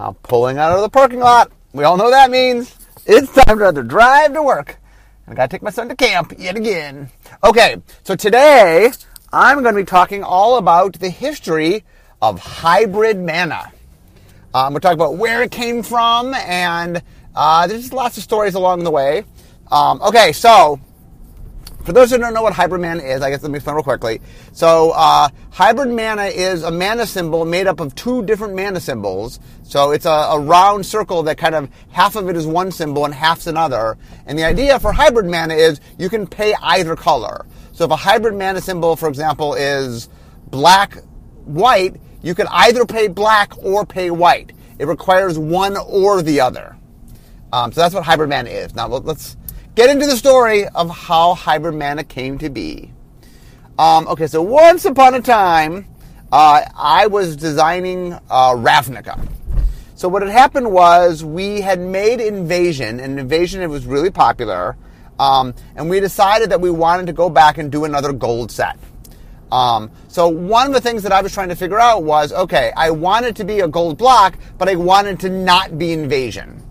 I'm 0.00 0.14
pulling 0.14 0.56
out 0.56 0.72
of 0.72 0.80
the 0.80 0.88
parking 0.88 1.18
lot. 1.18 1.52
We 1.74 1.84
all 1.84 1.98
know 1.98 2.10
that 2.10 2.30
means. 2.30 2.74
It's 3.04 3.30
time 3.32 3.58
to 3.58 3.66
either 3.66 3.82
drive 3.82 4.32
to 4.32 4.42
work. 4.42 4.78
I 5.28 5.34
gotta 5.34 5.48
take 5.48 5.62
my 5.62 5.70
son 5.70 5.90
to 5.90 5.94
camp 5.94 6.32
yet 6.38 6.56
again. 6.56 7.10
Okay, 7.44 7.76
so 8.02 8.16
today 8.16 8.90
I'm 9.30 9.62
going 9.62 9.74
to 9.74 9.80
be 9.80 9.84
talking 9.84 10.24
all 10.24 10.56
about 10.56 10.94
the 10.94 11.10
history 11.10 11.84
of 12.22 12.40
hybrid 12.40 13.18
mana. 13.18 13.72
Um, 14.54 14.72
we're 14.72 14.80
talking 14.80 14.98
about 14.98 15.16
where 15.16 15.42
it 15.42 15.50
came 15.50 15.82
from, 15.82 16.34
and 16.34 17.02
uh, 17.36 17.66
there's 17.66 17.82
just 17.82 17.92
lots 17.92 18.16
of 18.16 18.24
stories 18.24 18.54
along 18.54 18.84
the 18.84 18.90
way. 18.90 19.24
Um, 19.70 20.00
okay, 20.00 20.32
so 20.32 20.80
for 21.90 21.94
those 21.94 22.12
who 22.12 22.18
don't 22.18 22.32
know 22.32 22.42
what 22.42 22.52
hybrid 22.52 22.80
mana 22.80 23.02
is, 23.02 23.20
I 23.20 23.30
guess 23.30 23.42
let 23.42 23.50
me 23.50 23.56
explain 23.56 23.74
real 23.74 23.82
quickly. 23.82 24.20
So, 24.52 24.92
uh, 24.92 25.28
hybrid 25.50 25.88
mana 25.88 26.26
is 26.26 26.62
a 26.62 26.70
mana 26.70 27.04
symbol 27.04 27.44
made 27.44 27.66
up 27.66 27.80
of 27.80 27.96
two 27.96 28.22
different 28.22 28.54
mana 28.54 28.78
symbols. 28.78 29.40
So 29.64 29.90
it's 29.90 30.06
a, 30.06 30.08
a, 30.08 30.38
round 30.38 30.86
circle 30.86 31.24
that 31.24 31.36
kind 31.36 31.56
of 31.56 31.68
half 31.90 32.14
of 32.14 32.28
it 32.28 32.36
is 32.36 32.46
one 32.46 32.70
symbol 32.70 33.04
and 33.06 33.12
half's 33.12 33.48
another. 33.48 33.98
And 34.26 34.38
the 34.38 34.44
idea 34.44 34.78
for 34.78 34.92
hybrid 34.92 35.26
mana 35.26 35.54
is 35.54 35.80
you 35.98 36.08
can 36.08 36.28
pay 36.28 36.54
either 36.62 36.94
color. 36.94 37.44
So 37.72 37.86
if 37.86 37.90
a 37.90 37.96
hybrid 37.96 38.36
mana 38.36 38.60
symbol, 38.60 38.94
for 38.94 39.08
example, 39.08 39.54
is 39.54 40.08
black, 40.46 40.96
white, 41.44 41.96
you 42.22 42.36
can 42.36 42.46
either 42.52 42.86
pay 42.86 43.08
black 43.08 43.52
or 43.64 43.84
pay 43.84 44.12
white. 44.12 44.52
It 44.78 44.86
requires 44.86 45.40
one 45.40 45.76
or 45.76 46.22
the 46.22 46.40
other. 46.40 46.76
Um, 47.52 47.72
so 47.72 47.80
that's 47.80 47.96
what 47.96 48.04
hybrid 48.04 48.30
mana 48.30 48.50
is. 48.50 48.76
Now 48.76 48.86
let's 48.86 49.36
get 49.80 49.88
into 49.88 50.04
the 50.04 50.16
story 50.16 50.68
of 50.68 50.90
how 50.90 51.32
hybrid 51.32 51.74
mana 51.74 52.04
came 52.04 52.36
to 52.36 52.50
be. 52.50 52.92
Um, 53.78 54.06
okay, 54.08 54.26
so 54.26 54.42
once 54.42 54.84
upon 54.84 55.14
a 55.14 55.22
time, 55.22 55.86
uh, 56.30 56.60
I 56.76 57.06
was 57.06 57.34
designing 57.34 58.12
uh, 58.12 58.52
Ravnica. 58.56 59.26
So 59.94 60.06
what 60.06 60.20
had 60.20 60.30
happened 60.30 60.70
was 60.70 61.24
we 61.24 61.62
had 61.62 61.80
made 61.80 62.20
Invasion, 62.20 63.00
and 63.00 63.18
Invasion 63.18 63.62
it 63.62 63.68
was 63.68 63.86
really 63.86 64.10
popular, 64.10 64.76
um, 65.18 65.54
and 65.76 65.88
we 65.88 65.98
decided 65.98 66.50
that 66.50 66.60
we 66.60 66.70
wanted 66.70 67.06
to 67.06 67.14
go 67.14 67.30
back 67.30 67.56
and 67.56 67.72
do 67.72 67.86
another 67.86 68.12
gold 68.12 68.50
set. 68.50 68.78
Um, 69.50 69.90
so 70.08 70.28
one 70.28 70.66
of 70.66 70.74
the 70.74 70.82
things 70.82 71.04
that 71.04 71.12
I 71.12 71.22
was 71.22 71.32
trying 71.32 71.48
to 71.48 71.56
figure 71.56 71.80
out 71.80 72.02
was, 72.02 72.34
okay, 72.34 72.70
I 72.76 72.90
wanted 72.90 73.34
to 73.36 73.44
be 73.44 73.60
a 73.60 73.68
gold 73.68 73.96
block, 73.96 74.36
but 74.58 74.68
I 74.68 74.74
wanted 74.74 75.20
to 75.20 75.30
not 75.30 75.78
be 75.78 75.92
Invasion. 75.92 76.62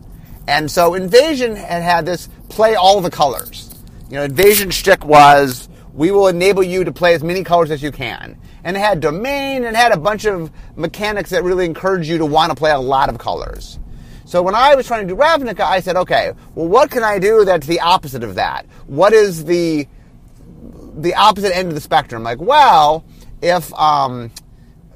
And 0.47 0.69
so 0.69 0.93
Invasion 0.93 1.55
had 1.55 1.81
had 1.81 2.05
this 2.05 2.29
play 2.49 2.75
all 2.75 2.99
the 3.01 3.09
colors. 3.09 3.73
You 4.09 4.17
know, 4.17 4.23
Invasion 4.23 4.71
shtick 4.71 5.05
was 5.05 5.69
we 5.93 6.11
will 6.11 6.27
enable 6.27 6.63
you 6.63 6.83
to 6.83 6.91
play 6.91 7.13
as 7.13 7.23
many 7.23 7.43
colors 7.43 7.71
as 7.71 7.81
you 7.81 7.91
can. 7.91 8.37
And 8.63 8.75
it 8.75 8.79
had 8.79 8.99
domain 8.99 9.63
and 9.63 9.75
had 9.75 9.91
a 9.91 9.97
bunch 9.97 10.25
of 10.25 10.51
mechanics 10.75 11.29
that 11.29 11.43
really 11.43 11.65
encourage 11.65 12.09
you 12.09 12.17
to 12.17 12.25
want 12.25 12.51
to 12.51 12.55
play 12.55 12.71
a 12.71 12.79
lot 12.79 13.09
of 13.09 13.17
colors. 13.17 13.79
So 14.25 14.43
when 14.43 14.53
I 14.53 14.75
was 14.75 14.85
trying 14.85 15.07
to 15.07 15.13
do 15.13 15.19
Ravnica, 15.19 15.61
I 15.61 15.79
said, 15.79 15.95
okay, 15.95 16.33
well, 16.53 16.67
what 16.67 16.91
can 16.91 17.03
I 17.03 17.17
do 17.19 17.45
that's 17.45 17.65
the 17.65 17.79
opposite 17.79 18.23
of 18.23 18.35
that? 18.35 18.65
What 18.85 19.13
is 19.13 19.45
the 19.45 19.87
the 20.95 21.15
opposite 21.15 21.55
end 21.55 21.69
of 21.69 21.75
the 21.75 21.81
spectrum? 21.81 22.23
Like, 22.23 22.39
well, 22.39 23.05
if 23.41 23.73
um, 23.73 24.31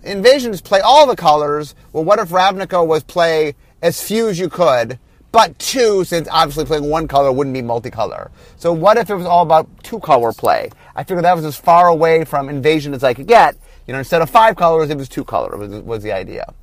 invasions 0.04 0.62
play 0.62 0.82
all 0.82 1.08
the 1.08 1.16
colors, 1.16 1.76
well, 1.94 2.04
what 2.04 2.20
if 2.20 2.30
Ravnica 2.30 2.86
was 2.86 3.04
play 3.04 3.56
as 3.82 4.02
few 4.02 4.28
as 4.28 4.38
you 4.38 4.50
could, 4.50 5.00
but 5.34 5.58
two, 5.58 6.06
since 6.06 6.28
obviously 6.32 6.64
playing 6.64 6.88
one 6.88 7.08
color 7.08 7.32
wouldn't 7.32 7.56
be 7.56 7.64
multicolor. 7.64 8.30
So 8.56 8.72
what 8.72 8.98
if 8.98 9.10
it 9.10 9.16
was 9.16 9.26
all 9.26 9.42
about 9.42 9.68
two 9.84 10.00
color 10.00 10.32
play? 10.32 10.70
I 10.96 11.04
figured 11.04 11.26
that 11.26 11.36
was 11.36 11.44
as 11.44 11.58
far 11.58 11.88
away 11.88 12.24
from 12.24 12.50
invasion 12.50 12.94
as 12.94 13.04
I 13.04 13.16
could 13.16 13.28
get. 13.28 13.58
You 13.88 13.94
know, 13.94 14.00
instead 14.00 14.22
of 14.22 14.30
five 14.30 14.56
colors, 14.56 14.92
it 14.92 14.98
was 14.98 15.10
two 15.10 15.24
color 15.24 15.58
was, 15.58 15.72
was 15.82 16.04
the 16.04 16.12
idea. 16.12 16.54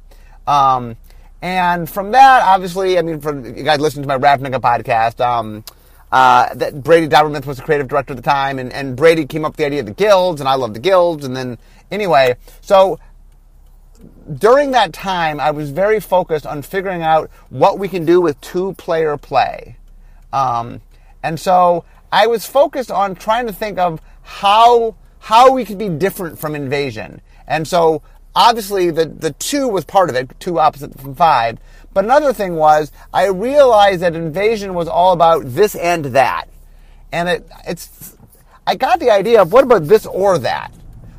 Um, 0.47 0.97
and 1.43 1.91
from 1.91 2.13
that, 2.13 2.45
obviously, 2.45 2.97
I 2.97 3.03
mean, 3.03 3.21
for 3.21 3.35
you 3.37 3.65
guys 3.65 3.81
listen 3.81 4.03
to 4.03 4.09
my 4.09 4.17
Ravnica 4.17 4.61
podcast, 4.61 5.21
um, 5.21 5.65
uh, 6.13 6.55
that 6.55 6.81
Brady 6.81 7.09
Dommermuth 7.09 7.47
was 7.47 7.57
the 7.57 7.65
creative 7.65 7.89
director 7.89 8.13
at 8.13 8.17
the 8.19 8.23
time, 8.23 8.61
and, 8.61 8.73
and 8.73 8.97
Brady 8.97 9.27
came 9.27 9.45
up 9.45 9.53
with 9.53 9.57
the 9.57 9.67
idea 9.67 9.81
of 9.81 9.87
the 9.87 9.95
guilds, 9.95 10.41
and 10.41 10.49
I 10.49 10.55
love 10.55 10.75
the 10.75 10.81
guilds, 10.81 11.25
and 11.25 11.37
then 11.37 11.59
anyway, 11.91 12.37
so 12.61 13.01
during 14.39 14.71
that 14.73 14.93
time, 14.93 15.41
I 15.41 15.51
was 15.51 15.71
very 15.71 16.01
focused 16.01 16.47
on 16.47 16.63
figuring 16.63 17.03
out 17.03 17.31
what 17.49 17.79
we 17.79 17.89
can 17.89 18.05
do 18.05 18.21
with 18.21 18.41
two 18.41 18.75
player 18.75 19.17
play. 19.17 19.77
Um, 20.33 20.81
and 21.23 21.39
so 21.39 21.85
I 22.13 22.27
was 22.27 22.47
focused 22.47 22.91
on 22.91 23.15
trying 23.15 23.47
to 23.47 23.53
think 23.53 23.79
of 23.79 24.01
how, 24.23 24.97
how 25.19 25.53
we 25.53 25.65
could 25.65 25.79
be 25.79 25.89
different 25.89 26.39
from 26.39 26.55
invasion. 26.55 27.21
And 27.47 27.67
so 27.67 28.03
obviously 28.35 28.91
the, 28.91 29.07
the 29.07 29.33
two 29.33 29.69
was 29.69 29.85
part 29.85 30.09
of 30.11 30.17
it, 30.17 30.39
two 30.39 30.59
opposite 30.59 30.99
from 30.99 31.15
five. 31.15 31.59
But 31.93 32.05
another 32.05 32.33
thing 32.33 32.55
was 32.55 32.93
I 33.13 33.27
realized 33.27 34.03
that 34.03 34.15
invasion 34.15 34.75
was 34.75 34.89
all 34.89 35.13
about 35.13 35.43
this 35.45 35.75
and 35.75 36.07
that. 36.07 36.49
And 37.13 37.29
it, 37.29 37.49
it's, 37.67 38.17
I 38.67 38.77
got 38.77 39.01
the 39.01 39.11
idea 39.11 39.43
of 39.43 39.53
what 39.53 39.65
about 39.65 39.89
this 39.89 40.07
or 40.07 40.39
that? 40.39 40.73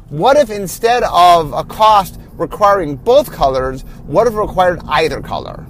What 0.09 0.37
if 0.37 0.49
instead 0.49 1.03
of 1.03 1.53
a 1.53 1.63
cost 1.63 2.19
requiring 2.33 2.95
both 2.95 3.31
colors, 3.31 3.83
would 4.05 4.27
have 4.27 4.35
required 4.35 4.81
either 4.87 5.21
color? 5.21 5.65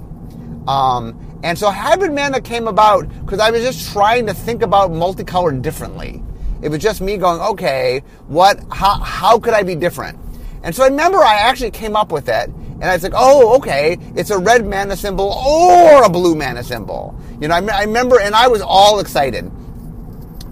Um, 0.66 1.40
and 1.42 1.58
so 1.58 1.70
hybrid 1.70 2.12
mana 2.12 2.40
came 2.40 2.68
about 2.68 3.08
because 3.24 3.40
I 3.40 3.50
was 3.50 3.62
just 3.62 3.92
trying 3.92 4.26
to 4.26 4.34
think 4.34 4.62
about 4.62 4.90
multicolor 4.90 5.60
differently. 5.60 6.22
It 6.62 6.68
was 6.68 6.80
just 6.80 7.00
me 7.00 7.16
going, 7.16 7.40
okay, 7.40 8.02
what, 8.28 8.60
how, 8.70 8.98
how 9.00 9.38
could 9.38 9.52
I 9.52 9.64
be 9.64 9.74
different? 9.74 10.18
And 10.62 10.74
so 10.74 10.84
I 10.84 10.86
remember 10.86 11.18
I 11.18 11.34
actually 11.34 11.72
came 11.72 11.96
up 11.96 12.12
with 12.12 12.28
it, 12.28 12.48
and 12.48 12.84
I 12.84 12.94
was 12.94 13.02
like, 13.02 13.14
oh, 13.16 13.56
okay, 13.56 13.98
it's 14.14 14.30
a 14.30 14.38
red 14.38 14.64
mana 14.64 14.96
symbol 14.96 15.32
or 15.32 16.04
a 16.04 16.08
blue 16.08 16.36
mana 16.36 16.62
symbol. 16.62 17.18
You 17.40 17.48
know, 17.48 17.56
I, 17.56 17.66
I 17.66 17.82
remember, 17.82 18.20
and 18.20 18.34
I 18.34 18.46
was 18.46 18.62
all 18.62 19.00
excited. 19.00 19.50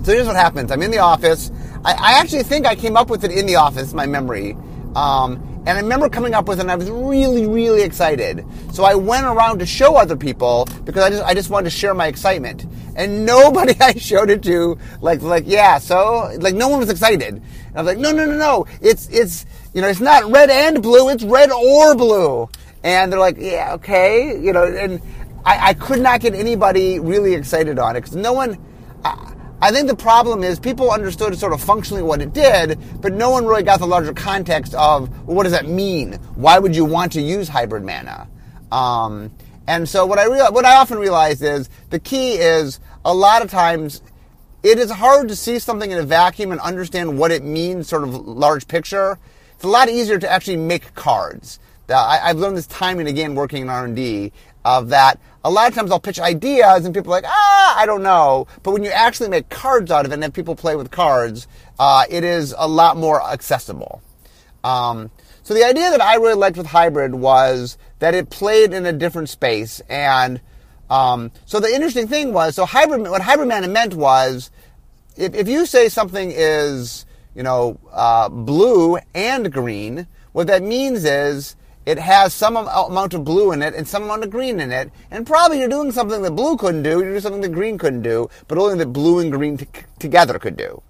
So 0.02 0.12
here's 0.12 0.26
what 0.26 0.34
happens. 0.34 0.72
I'm 0.72 0.82
in 0.82 0.90
the 0.90 0.98
office. 0.98 1.52
I, 1.84 1.92
I 1.92 2.12
actually 2.20 2.42
think 2.42 2.66
I 2.66 2.74
came 2.74 2.96
up 2.96 3.08
with 3.08 3.22
it 3.22 3.30
in 3.30 3.46
the 3.46 3.56
office, 3.56 3.94
my 3.94 4.06
memory. 4.06 4.56
Um, 4.96 5.49
and 5.66 5.76
I 5.76 5.80
remember 5.80 6.08
coming 6.08 6.32
up 6.32 6.48
with 6.48 6.58
it 6.58 6.62
and 6.62 6.70
I 6.70 6.76
was 6.76 6.90
really, 6.90 7.46
really 7.46 7.82
excited. 7.82 8.46
So 8.72 8.84
I 8.84 8.94
went 8.94 9.26
around 9.26 9.58
to 9.58 9.66
show 9.66 9.96
other 9.96 10.16
people 10.16 10.66
because 10.84 11.02
I 11.02 11.10
just, 11.10 11.22
I 11.22 11.34
just 11.34 11.50
wanted 11.50 11.64
to 11.64 11.76
share 11.76 11.92
my 11.92 12.06
excitement. 12.06 12.64
And 12.96 13.26
nobody 13.26 13.74
I 13.80 13.92
showed 13.92 14.30
it 14.30 14.42
to, 14.44 14.78
like, 15.02 15.20
like, 15.20 15.44
yeah, 15.46 15.78
so, 15.78 16.34
like, 16.40 16.54
no 16.54 16.68
one 16.68 16.80
was 16.80 16.88
excited. 16.88 17.34
And 17.34 17.42
I 17.74 17.82
was 17.82 17.86
like, 17.86 17.98
no, 17.98 18.10
no, 18.10 18.24
no, 18.24 18.36
no. 18.36 18.66
It's, 18.80 19.08
it's, 19.10 19.44
you 19.74 19.82
know, 19.82 19.88
it's 19.88 20.00
not 20.00 20.30
red 20.30 20.48
and 20.48 20.82
blue, 20.82 21.10
it's 21.10 21.24
red 21.24 21.50
or 21.50 21.94
blue. 21.94 22.48
And 22.82 23.12
they're 23.12 23.20
like, 23.20 23.36
yeah, 23.38 23.74
okay, 23.74 24.40
you 24.40 24.54
know, 24.54 24.64
and 24.64 25.02
I, 25.44 25.68
I 25.68 25.74
could 25.74 26.00
not 26.00 26.20
get 26.20 26.34
anybody 26.34 26.98
really 26.98 27.34
excited 27.34 27.78
on 27.78 27.96
it 27.96 28.00
because 28.00 28.16
no 28.16 28.32
one, 28.32 28.58
I, 29.04 29.34
I 29.62 29.70
think 29.72 29.88
the 29.88 29.96
problem 29.96 30.42
is 30.42 30.58
people 30.58 30.90
understood 30.90 31.36
sort 31.38 31.52
of 31.52 31.62
functionally 31.62 32.02
what 32.02 32.22
it 32.22 32.32
did, 32.32 32.78
but 33.02 33.12
no 33.12 33.30
one 33.30 33.46
really 33.46 33.62
got 33.62 33.78
the 33.78 33.86
larger 33.86 34.14
context 34.14 34.74
of 34.74 35.10
well, 35.26 35.36
what 35.36 35.42
does 35.42 35.52
that 35.52 35.66
mean? 35.66 36.14
Why 36.34 36.58
would 36.58 36.74
you 36.74 36.84
want 36.86 37.12
to 37.12 37.20
use 37.20 37.48
hybrid 37.48 37.84
mana? 37.84 38.26
Um, 38.72 39.30
and 39.66 39.86
so 39.86 40.06
what 40.06 40.18
I 40.18 40.24
real, 40.24 40.50
what 40.52 40.64
I 40.64 40.76
often 40.76 40.98
realize 40.98 41.42
is 41.42 41.68
the 41.90 41.98
key 41.98 42.34
is 42.34 42.80
a 43.04 43.14
lot 43.14 43.42
of 43.42 43.50
times 43.50 44.00
it 44.62 44.78
is 44.78 44.90
hard 44.90 45.28
to 45.28 45.36
see 45.36 45.58
something 45.58 45.90
in 45.90 45.98
a 45.98 46.04
vacuum 46.04 46.52
and 46.52 46.60
understand 46.60 47.18
what 47.18 47.30
it 47.30 47.44
means, 47.44 47.88
sort 47.88 48.04
of 48.04 48.14
large 48.14 48.66
picture. 48.66 49.18
It's 49.54 49.64
a 49.64 49.68
lot 49.68 49.90
easier 49.90 50.18
to 50.18 50.30
actually 50.30 50.56
make 50.56 50.94
cards. 50.94 51.58
I, 51.88 52.28
have 52.28 52.38
learned 52.38 52.56
this 52.56 52.66
time 52.66 52.98
and 52.98 53.08
again 53.08 53.34
working 53.34 53.62
in 53.62 53.68
R&D 53.68 54.32
of 54.64 54.90
that 54.90 55.18
a 55.44 55.50
lot 55.50 55.68
of 55.68 55.74
times 55.74 55.90
I'll 55.90 56.00
pitch 56.00 56.20
ideas 56.20 56.84
and 56.84 56.94
people 56.94 57.12
are 57.12 57.16
like, 57.16 57.24
ah, 57.26 57.78
I 57.78 57.86
don't 57.86 58.02
know. 58.02 58.46
But 58.62 58.72
when 58.72 58.84
you 58.84 58.90
actually 58.90 59.30
make 59.30 59.48
cards 59.48 59.90
out 59.90 60.04
of 60.04 60.12
it 60.12 60.14
and 60.14 60.22
have 60.22 60.32
people 60.32 60.54
play 60.54 60.76
with 60.76 60.90
cards, 60.90 61.46
uh, 61.78 62.04
it 62.10 62.24
is 62.24 62.54
a 62.56 62.68
lot 62.68 62.96
more 62.96 63.22
accessible. 63.22 64.02
Um, 64.62 65.10
so 65.42 65.54
the 65.54 65.64
idea 65.64 65.90
that 65.90 66.02
I 66.02 66.16
really 66.16 66.34
liked 66.34 66.58
with 66.58 66.66
hybrid 66.66 67.14
was 67.14 67.78
that 68.00 68.14
it 68.14 68.28
played 68.28 68.74
in 68.74 68.84
a 68.84 68.92
different 68.92 69.30
space. 69.30 69.80
And 69.88 70.40
um, 70.90 71.32
so 71.46 71.58
the 71.58 71.72
interesting 71.74 72.06
thing 72.06 72.32
was, 72.32 72.54
so 72.54 72.66
hybrid, 72.66 73.02
what 73.02 73.22
hybrid 73.22 73.48
meant 73.48 73.94
was, 73.94 74.50
if, 75.16 75.34
if 75.34 75.48
you 75.48 75.64
say 75.64 75.88
something 75.88 76.30
is, 76.34 77.06
you 77.34 77.42
know, 77.42 77.78
uh, 77.92 78.28
blue 78.28 78.98
and 79.14 79.50
green, 79.50 80.06
what 80.32 80.48
that 80.48 80.62
means 80.62 81.04
is 81.04 81.56
it 81.86 81.98
has 81.98 82.34
some 82.34 82.56
amount 82.56 83.14
of 83.14 83.24
blue 83.24 83.52
in 83.52 83.62
it 83.62 83.74
and 83.74 83.88
some 83.88 84.04
amount 84.04 84.24
of 84.24 84.30
green 84.30 84.60
in 84.60 84.70
it. 84.70 84.90
And 85.10 85.26
probably 85.26 85.60
you're 85.60 85.68
doing 85.68 85.92
something 85.92 86.22
that 86.22 86.32
blue 86.32 86.56
couldn't 86.56 86.82
do, 86.82 87.00
you're 87.00 87.10
doing 87.10 87.20
something 87.20 87.40
that 87.40 87.52
green 87.52 87.78
couldn't 87.78 88.02
do, 88.02 88.28
but 88.48 88.58
only 88.58 88.76
that 88.78 88.92
blue 88.92 89.18
and 89.18 89.32
green 89.32 89.56
t- 89.56 89.66
together 89.98 90.38
could 90.38 90.56
do. 90.56 90.82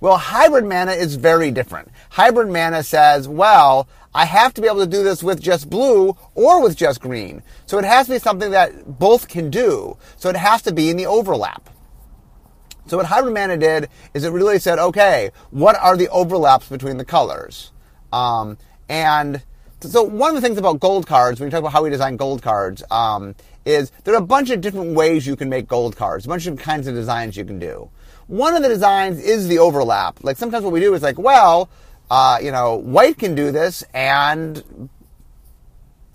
Well, 0.00 0.16
hybrid 0.16 0.64
mana 0.64 0.92
is 0.92 1.16
very 1.16 1.50
different. 1.50 1.90
Hybrid 2.10 2.48
mana 2.48 2.84
says, 2.84 3.26
well, 3.26 3.88
I 4.14 4.26
have 4.26 4.54
to 4.54 4.60
be 4.60 4.68
able 4.68 4.80
to 4.80 4.86
do 4.86 5.02
this 5.02 5.22
with 5.22 5.40
just 5.40 5.68
blue 5.68 6.16
or 6.34 6.62
with 6.62 6.76
just 6.76 7.00
green. 7.00 7.42
So 7.66 7.78
it 7.78 7.84
has 7.84 8.06
to 8.06 8.12
be 8.12 8.18
something 8.18 8.52
that 8.52 8.98
both 8.98 9.28
can 9.28 9.50
do. 9.50 9.96
So 10.16 10.28
it 10.28 10.36
has 10.36 10.62
to 10.62 10.72
be 10.72 10.90
in 10.90 10.96
the 10.96 11.06
overlap. 11.06 11.68
So 12.86 12.96
what 12.96 13.06
hybrid 13.06 13.34
mana 13.34 13.56
did 13.56 13.88
is 14.14 14.24
it 14.24 14.30
really 14.30 14.58
said, 14.58 14.78
okay, 14.78 15.30
what 15.50 15.76
are 15.76 15.96
the 15.96 16.08
overlaps 16.08 16.68
between 16.68 16.96
the 16.96 17.04
colors? 17.04 17.72
Um, 18.12 18.56
and 18.88 19.42
so 19.80 20.02
one 20.02 20.30
of 20.30 20.34
the 20.34 20.40
things 20.40 20.58
about 20.58 20.80
gold 20.80 21.06
cards, 21.06 21.38
when 21.38 21.46
you 21.46 21.50
talk 21.50 21.60
about 21.60 21.72
how 21.72 21.84
we 21.84 21.90
design 21.90 22.16
gold 22.16 22.42
cards, 22.42 22.82
um, 22.90 23.34
is 23.64 23.92
there 24.04 24.14
are 24.14 24.18
a 24.18 24.26
bunch 24.26 24.50
of 24.50 24.60
different 24.60 24.94
ways 24.94 25.26
you 25.26 25.36
can 25.36 25.48
make 25.48 25.68
gold 25.68 25.96
cards, 25.96 26.24
a 26.24 26.28
bunch 26.28 26.46
of 26.46 26.58
kinds 26.58 26.86
of 26.86 26.94
designs 26.94 27.36
you 27.36 27.44
can 27.44 27.58
do. 27.58 27.88
One 28.26 28.54
of 28.54 28.62
the 28.62 28.68
designs 28.68 29.22
is 29.22 29.46
the 29.46 29.58
overlap. 29.58 30.24
Like 30.24 30.36
sometimes 30.36 30.64
what 30.64 30.72
we 30.72 30.80
do 30.80 30.94
is 30.94 31.02
like, 31.02 31.18
well, 31.18 31.68
uh, 32.10 32.38
you 32.42 32.50
know, 32.50 32.76
white 32.76 33.18
can 33.18 33.34
do 33.34 33.52
this 33.52 33.84
and 33.94 34.88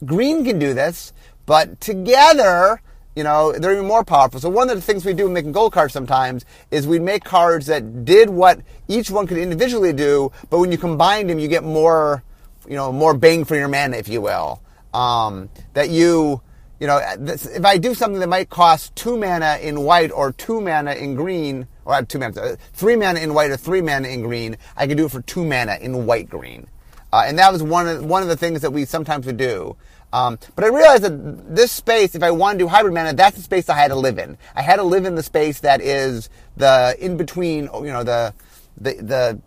green 0.05 0.43
can 0.43 0.59
do 0.59 0.73
this, 0.73 1.13
but 1.45 1.79
together, 1.79 2.81
you 3.15 3.23
know, 3.23 3.51
they're 3.51 3.73
even 3.73 3.85
more 3.85 4.03
powerful. 4.03 4.39
So 4.39 4.49
one 4.49 4.69
of 4.69 4.75
the 4.75 4.81
things 4.81 5.05
we 5.05 5.13
do 5.13 5.27
in 5.27 5.33
making 5.33 5.51
gold 5.51 5.71
cards 5.71 5.93
sometimes 5.93 6.45
is 6.71 6.87
we 6.87 6.99
make 6.99 7.23
cards 7.23 7.67
that 7.67 8.05
did 8.05 8.29
what 8.29 8.59
each 8.87 9.09
one 9.09 9.27
could 9.27 9.37
individually 9.37 9.93
do, 9.93 10.31
but 10.49 10.59
when 10.59 10.71
you 10.71 10.77
combine 10.77 11.27
them, 11.27 11.39
you 11.39 11.47
get 11.47 11.63
more, 11.63 12.23
you 12.67 12.75
know, 12.75 12.91
more 12.91 13.13
bang 13.13 13.45
for 13.45 13.55
your 13.55 13.67
mana, 13.67 13.97
if 13.97 14.07
you 14.07 14.21
will. 14.21 14.61
Um, 14.93 15.49
that 15.73 15.89
you, 15.89 16.41
you 16.79 16.87
know, 16.87 16.99
if 17.19 17.65
I 17.65 17.77
do 17.77 17.93
something 17.93 18.19
that 18.19 18.29
might 18.29 18.49
cost 18.49 18.95
two 18.95 19.17
mana 19.17 19.57
in 19.61 19.81
white 19.81 20.11
or 20.11 20.31
two 20.31 20.61
mana 20.61 20.93
in 20.93 21.15
green, 21.15 21.67
or 21.85 22.01
two 22.03 22.19
mana, 22.19 22.39
uh, 22.39 22.55
three 22.73 22.95
mana 22.95 23.19
in 23.19 23.33
white 23.33 23.51
or 23.51 23.57
three 23.57 23.81
mana 23.81 24.07
in 24.07 24.21
green, 24.21 24.57
I 24.77 24.87
can 24.87 24.97
do 24.97 25.05
it 25.05 25.11
for 25.11 25.21
two 25.21 25.45
mana 25.45 25.77
in 25.81 26.05
white 26.05 26.29
green. 26.29 26.67
Uh, 27.11 27.23
and 27.27 27.37
that 27.37 27.51
was 27.51 27.61
one 27.61 27.87
of 27.87 28.05
one 28.05 28.23
of 28.23 28.29
the 28.29 28.37
things 28.37 28.61
that 28.61 28.71
we 28.71 28.85
sometimes 28.85 29.25
would 29.25 29.37
do. 29.37 29.75
Um, 30.13 30.37
but 30.55 30.63
I 30.63 30.67
realized 30.67 31.03
that 31.03 31.55
this 31.55 31.71
space, 31.71 32.13
if 32.13 32.21
I 32.21 32.29
want 32.31 32.59
to 32.59 32.65
do 32.65 32.67
hybrid 32.67 32.93
mana, 32.93 33.13
that's 33.13 33.35
the 33.35 33.41
space 33.41 33.67
I 33.67 33.75
had 33.75 33.87
to 33.89 33.95
live 33.95 34.19
in. 34.19 34.37
I 34.55 34.61
had 34.61 34.75
to 34.75 34.83
live 34.83 35.05
in 35.05 35.15
the 35.15 35.23
space 35.23 35.59
that 35.61 35.81
is 35.81 36.29
the 36.55 36.95
in 36.99 37.17
between, 37.17 37.63
you 37.73 37.91
know, 37.91 38.03
the 38.03 38.33
the 38.79 38.93
the 38.95 39.41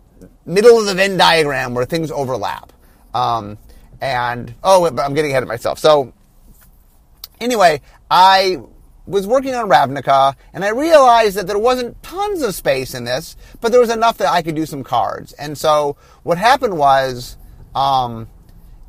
middle 0.45 0.79
of 0.79 0.85
the 0.85 0.93
Venn 0.93 1.17
diagram 1.17 1.73
where 1.73 1.85
things 1.85 2.11
overlap. 2.11 2.73
Um, 3.17 3.57
and 4.01 4.53
oh, 4.63 4.85
I'm 4.85 5.13
getting 5.13 5.31
ahead 5.31 5.43
of 5.43 5.49
myself. 5.49 5.79
So 5.79 6.13
anyway, 7.39 7.81
I 8.09 8.57
was 9.05 9.25
working 9.25 9.55
on 9.55 9.69
Ravnica, 9.69 10.35
and 10.53 10.65
I 10.65 10.69
realized 10.69 11.37
that 11.37 11.47
there 11.47 11.57
wasn't 11.57 12.01
tons 12.03 12.41
of 12.41 12.53
space 12.53 12.93
in 12.93 13.05
this, 13.05 13.35
but 13.61 13.71
there 13.71 13.81
was 13.81 13.89
enough 13.89 14.17
that 14.17 14.31
I 14.31 14.41
could 14.41 14.55
do 14.55 14.65
some 14.65 14.83
cards. 14.83 15.33
And 15.33 15.57
so 15.57 15.97
what 16.23 16.37
happened 16.37 16.77
was. 16.77 17.37
Um, 17.75 18.27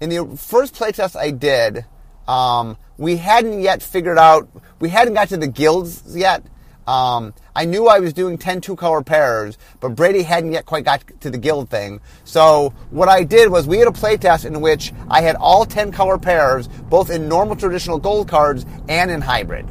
in 0.00 0.10
the 0.10 0.36
first 0.36 0.74
playtest 0.74 1.16
I 1.16 1.30
did, 1.30 1.84
um, 2.26 2.76
we 2.96 3.16
hadn't 3.16 3.60
yet 3.60 3.82
figured 3.82 4.18
out, 4.18 4.48
we 4.80 4.88
hadn't 4.90 5.14
got 5.14 5.28
to 5.30 5.36
the 5.36 5.48
guilds 5.48 6.16
yet. 6.16 6.44
Um, 6.88 7.34
I 7.54 7.66
knew 7.66 7.86
I 7.86 7.98
was 7.98 8.14
doing 8.14 8.38
10 8.38 8.62
two 8.62 8.74
color 8.74 9.02
pairs, 9.02 9.58
but 9.78 9.90
Brady 9.90 10.22
hadn't 10.22 10.52
yet 10.52 10.64
quite 10.64 10.86
got 10.86 11.02
to 11.20 11.28
the 11.28 11.36
guild 11.36 11.68
thing. 11.68 12.00
So 12.24 12.72
what 12.88 13.10
I 13.10 13.24
did 13.24 13.50
was 13.50 13.66
we 13.66 13.76
had 13.76 13.88
a 13.88 13.90
playtest 13.90 14.46
in 14.46 14.58
which 14.62 14.94
I 15.10 15.20
had 15.20 15.36
all 15.36 15.66
10 15.66 15.92
color 15.92 16.16
pairs, 16.16 16.66
both 16.66 17.10
in 17.10 17.28
normal 17.28 17.56
traditional 17.56 17.98
gold 17.98 18.26
cards 18.28 18.64
and 18.88 19.10
in 19.10 19.20
hybrid. 19.20 19.66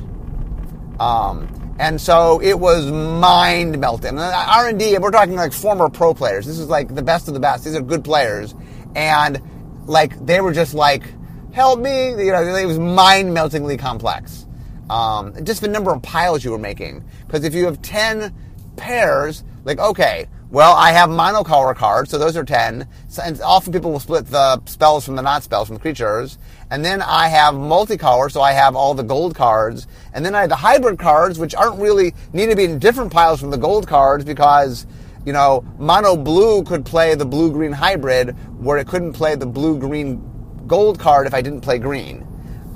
Um, 0.99 1.75
and 1.79 1.99
so 1.99 2.39
it 2.39 2.59
was 2.59 2.85
mind 2.85 3.79
melting. 3.79 4.19
R 4.19 4.67
and 4.67 4.77
D, 4.77 4.95
we're 4.99 5.09
talking 5.09 5.35
like 5.35 5.53
former 5.53 5.89
pro 5.89 6.13
players. 6.13 6.45
This 6.45 6.59
is 6.59 6.69
like 6.69 6.93
the 6.93 7.01
best 7.01 7.27
of 7.27 7.33
the 7.33 7.39
best. 7.39 7.63
These 7.63 7.75
are 7.75 7.81
good 7.81 8.03
players, 8.03 8.53
and 8.95 9.41
like 9.87 10.23
they 10.23 10.39
were 10.39 10.53
just 10.53 10.75
like, 10.75 11.03
help 11.51 11.79
me. 11.79 12.09
You 12.09 12.31
know, 12.31 12.43
it 12.43 12.65
was 12.65 12.79
mind 12.79 13.33
meltingly 13.33 13.77
complex. 13.77 14.46
Um, 14.89 15.33
just 15.43 15.61
the 15.61 15.67
number 15.67 15.91
of 15.91 16.01
piles 16.01 16.43
you 16.43 16.51
were 16.51 16.57
making. 16.57 17.03
Because 17.25 17.43
if 17.43 17.53
you 17.53 17.65
have 17.65 17.81
10 17.81 18.33
pairs, 18.77 19.43
like, 19.63 19.79
okay, 19.79 20.27
well, 20.49 20.75
I 20.75 20.91
have 20.91 21.09
monocolor 21.09 21.75
cards, 21.75 22.09
so 22.09 22.17
those 22.17 22.37
are 22.37 22.45
10. 22.45 22.87
So, 23.09 23.21
and 23.21 23.41
often 23.41 23.73
people 23.73 23.91
will 23.91 23.99
split 23.99 24.27
the 24.27 24.61
spells 24.65 25.03
from 25.03 25.17
the 25.17 25.21
not 25.21 25.43
spells 25.43 25.67
from 25.67 25.75
the 25.75 25.81
creatures. 25.81 26.37
And 26.71 26.85
then 26.85 27.01
I 27.01 27.27
have 27.27 27.53
multicolor, 27.53 28.31
so 28.31 28.41
I 28.41 28.53
have 28.53 28.75
all 28.75 28.93
the 28.93 29.03
gold 29.03 29.35
cards. 29.35 29.87
And 30.13 30.25
then 30.25 30.35
I 30.35 30.41
have 30.41 30.49
the 30.49 30.55
hybrid 30.55 30.99
cards, 30.99 31.37
which 31.37 31.53
aren't 31.53 31.81
really, 31.81 32.13
need 32.31 32.49
to 32.49 32.55
be 32.55 32.63
in 32.63 32.79
different 32.79 33.11
piles 33.11 33.41
from 33.41 33.49
the 33.49 33.57
gold 33.57 33.87
cards 33.87 34.23
because 34.23 34.87
you 35.27 35.33
know, 35.33 35.61
mono 35.77 36.15
blue 36.15 36.63
could 36.63 36.85
play 36.85 37.13
the 37.13 37.25
blue 37.25 37.51
green 37.51 37.73
hybrid 37.73 38.29
where 38.63 38.77
it 38.77 38.87
couldn't 38.87 39.11
play 39.11 39.35
the 39.35 39.45
blue 39.45 39.77
green 39.77 40.23
gold 40.67 40.97
card 40.97 41.27
if 41.27 41.33
I 41.33 41.41
didn't 41.41 41.59
play 41.59 41.79
green. 41.79 42.25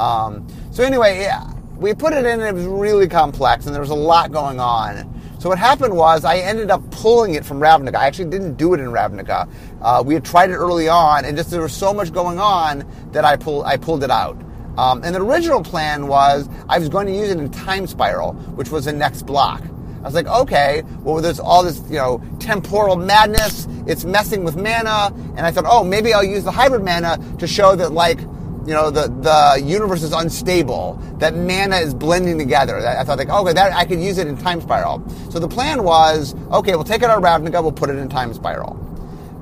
Um, 0.02 0.46
so 0.70 0.84
anyway, 0.84 1.22
yeah, 1.22 1.50
we 1.82 1.96
put 1.96 2.14
it 2.14 2.26
in 2.26 2.40
and 2.40 2.44
it 2.44 2.54
was 2.54 2.66
really 2.66 3.08
complex 3.08 3.66
and 3.66 3.74
there 3.74 3.82
was 3.82 3.90
a 3.90 3.96
lot 3.96 4.32
going 4.32 4.60
on. 4.60 5.20
So 5.40 5.50
what 5.50 5.58
happened 5.58 5.98
was 5.98 6.24
I 6.24 6.38
ended 6.38 6.70
up 6.70 6.90
pulling 6.92 7.34
it 7.34 7.44
from 7.44 7.60
Ravnica. 7.60 7.96
I 7.96 8.06
actually 8.06 8.30
didn't 8.30 8.54
do 8.54 8.76
it 8.76 8.80
in 8.80 8.88
Ravnica. 8.88 9.50
Uh, 9.82 10.04
we 10.06 10.14
had 10.14 10.24
tried 10.24 10.52
it 10.52 10.56
early 10.58 10.88
on 10.88 11.26
and 11.26 11.36
just 11.36 11.50
there 11.50 11.64
was 11.64 11.74
so 11.74 11.92
much 11.92 12.14
going 12.14 12.38
on 12.38 12.86
that 13.14 13.26
I 13.26 13.36
pulled 13.36 13.66
I 13.66 13.78
pulled 13.78 14.04
it 14.04 14.12
out. 14.12 14.38
Um, 14.78 15.04
and 15.04 15.16
the 15.16 15.22
original 15.22 15.64
plan 15.64 16.08
was 16.08 16.48
I 16.70 16.78
was 16.78 16.88
going 16.88 17.08
to 17.08 17.14
use 17.14 17.32
it 17.32 17.40
in 17.40 17.50
Time 17.50 17.88
Spiral, 17.88 18.34
which 18.34 18.70
was 18.70 18.86
the 18.86 18.94
next 18.94 19.24
block. 19.24 19.64
I 20.02 20.04
was 20.04 20.14
like, 20.14 20.28
okay, 20.28 20.84
well, 21.02 21.22
there's 21.22 21.40
all 21.40 21.64
this, 21.64 21.82
you 21.88 21.98
know, 21.98 22.24
temporal 22.40 22.96
madness. 22.96 23.68
It's 23.86 24.06
messing 24.06 24.44
with 24.44 24.56
mana. 24.56 25.14
And 25.36 25.42
I 25.42 25.52
thought, 25.52 25.66
oh, 25.68 25.84
maybe 25.84 26.14
I'll 26.14 26.24
use 26.24 26.44
the 26.44 26.52
hybrid 26.52 26.84
mana 26.84 27.20
to 27.38 27.46
show 27.46 27.76
that, 27.76 27.92
like, 27.92 28.20
you 28.66 28.74
know, 28.74 28.90
the, 28.92 29.08
the 29.08 29.64
universe 29.66 30.04
is 30.04 30.14
unstable, 30.14 31.00
that 31.18 31.36
mana 31.36 31.78
is 31.78 31.94
blending 31.94 32.38
together. 32.38 32.78
I 32.78 33.04
thought, 33.04 33.18
like, 33.18 33.30
okay, 33.30 33.54
that, 33.54 33.74
I 33.74 33.86
could 33.86 34.02
use 34.02 34.18
it 34.18 34.28
in 34.28 34.38
Time 34.38 34.62
Spiral. 34.62 35.04
So 35.30 35.40
the 35.40 35.48
plan 35.48 35.84
was, 35.84 36.36
okay, 36.52 36.76
we'll 36.76 36.84
take 36.84 37.02
it 37.02 37.10
out 37.10 37.18
of 37.18 37.24
Ravnica, 37.24 37.62
we'll 37.62 37.72
put 37.72 37.90
it 37.90 37.98
in 37.98 38.08
Time 38.10 38.34
Spiral. 38.34 38.76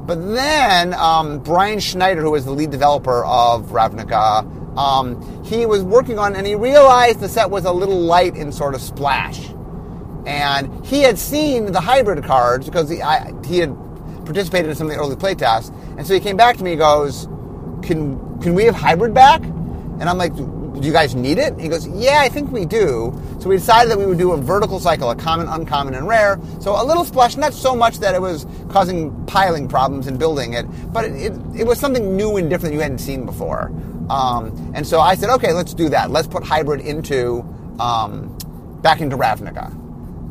But 0.05 0.25
then 0.33 0.93
um, 0.95 1.39
Brian 1.39 1.79
Schneider, 1.79 2.21
who 2.21 2.31
was 2.31 2.45
the 2.45 2.51
lead 2.51 2.71
developer 2.71 3.23
of 3.25 3.67
Ravnica, 3.67 4.77
um, 4.77 5.43
he 5.43 5.65
was 5.65 5.83
working 5.83 6.17
on, 6.17 6.35
and 6.35 6.47
he 6.47 6.55
realized 6.55 7.19
the 7.19 7.29
set 7.29 7.49
was 7.49 7.65
a 7.65 7.71
little 7.71 7.99
light 7.99 8.35
in 8.35 8.51
sort 8.51 8.73
of 8.73 8.81
splash 8.81 9.49
and 10.25 10.85
he 10.85 11.01
had 11.01 11.17
seen 11.17 11.71
the 11.71 11.81
hybrid 11.81 12.23
cards 12.23 12.65
because 12.65 12.89
he, 12.89 13.01
I, 13.01 13.33
he 13.45 13.59
had 13.59 13.75
participated 14.25 14.69
in 14.69 14.75
some 14.75 14.87
of 14.87 14.93
the 14.93 14.99
early 14.99 15.15
playtests, 15.15 15.73
and 15.97 16.05
so 16.05 16.13
he 16.13 16.19
came 16.19 16.37
back 16.37 16.57
to 16.57 16.63
me. 16.63 16.73
and 16.73 16.79
goes, 16.79 17.27
"Can 17.81 18.39
can 18.41 18.53
we 18.53 18.65
have 18.65 18.75
hybrid 18.75 19.13
back?" 19.13 19.43
And 19.43 20.03
I'm 20.03 20.17
like, 20.17 20.35
"Do 20.35 20.79
you 20.81 20.91
guys 20.91 21.15
need 21.15 21.37
it?" 21.37 21.59
he 21.59 21.67
goes, 21.67 21.87
"Yeah, 21.87 22.19
I 22.21 22.29
think 22.29 22.51
we 22.51 22.65
do." 22.65 23.13
So 23.39 23.49
we 23.49 23.57
decided 23.57 23.91
that 23.91 23.97
we 23.97 24.05
would 24.05 24.17
do 24.17 24.31
a 24.31 24.37
vertical 24.37 24.79
cycle, 24.79 25.09
a 25.09 25.15
common, 25.15 25.47
uncommon, 25.47 25.93
and 25.93 26.07
rare. 26.07 26.39
So 26.59 26.81
a 26.81 26.83
little 26.83 27.05
splash, 27.05 27.37
not 27.37 27.53
so 27.53 27.75
much 27.75 27.99
that 27.99 28.15
it 28.15 28.21
was 28.21 28.45
causing 28.69 29.25
piling 29.25 29.67
problems 29.67 30.07
in 30.07 30.17
building 30.17 30.53
it, 30.53 30.65
but 30.93 31.05
it, 31.05 31.13
it, 31.13 31.33
it 31.61 31.67
was 31.67 31.79
something 31.79 32.15
new 32.15 32.37
and 32.37 32.49
different 32.49 32.73
you 32.73 32.81
hadn't 32.81 32.99
seen 32.99 33.25
before. 33.25 33.71
Um, 34.09 34.71
and 34.73 34.85
so 34.87 34.99
I 34.99 35.15
said, 35.15 35.29
"Okay, 35.31 35.53
let's 35.53 35.73
do 35.73 35.89
that. 35.89 36.11
Let's 36.11 36.27
put 36.27 36.43
hybrid 36.43 36.81
into." 36.81 37.45
Um, 37.79 38.35
back 38.81 39.01
into 39.01 39.17
Ravnica. 39.17 39.75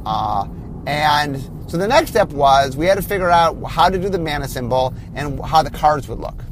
Uh, 0.04 0.46
and 0.86 1.38
so 1.70 1.76
the 1.76 1.86
next 1.88 2.10
step 2.10 2.30
was 2.30 2.76
we 2.76 2.86
had 2.86 2.96
to 2.96 3.02
figure 3.02 3.30
out 3.30 3.62
how 3.64 3.88
to 3.88 3.98
do 3.98 4.08
the 4.08 4.18
mana 4.18 4.48
symbol 4.48 4.94
and 5.14 5.40
how 5.44 5.62
the 5.62 5.70
cards 5.70 6.08
would 6.08 6.18
look. 6.18 6.42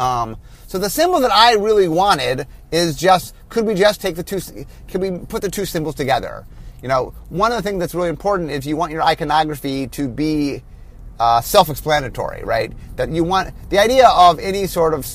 Um, 0.00 0.38
so 0.66 0.78
the 0.78 0.88
symbol 0.88 1.20
that 1.20 1.30
I 1.30 1.52
really 1.54 1.86
wanted 1.86 2.46
is 2.72 2.96
just 2.96 3.34
could 3.50 3.66
we 3.66 3.74
just 3.74 4.00
take 4.00 4.16
the 4.16 4.22
two 4.22 4.40
could 4.88 5.00
we 5.00 5.10
put 5.26 5.42
the 5.42 5.50
two 5.50 5.66
symbols 5.66 5.94
together? 5.94 6.46
You 6.82 6.88
know, 6.88 7.12
one 7.28 7.52
of 7.52 7.58
the 7.58 7.62
things 7.62 7.78
that's 7.78 7.94
really 7.94 8.08
important 8.08 8.50
is 8.50 8.66
you 8.66 8.76
want 8.76 8.92
your 8.92 9.02
iconography 9.02 9.86
to 9.88 10.08
be 10.08 10.62
uh, 11.18 11.42
self-explanatory, 11.42 12.42
right? 12.44 12.72
That 12.96 13.10
you 13.10 13.24
want 13.24 13.54
the 13.68 13.78
idea 13.78 14.08
of 14.08 14.38
any 14.38 14.66
sort 14.66 14.94
of 14.94 15.06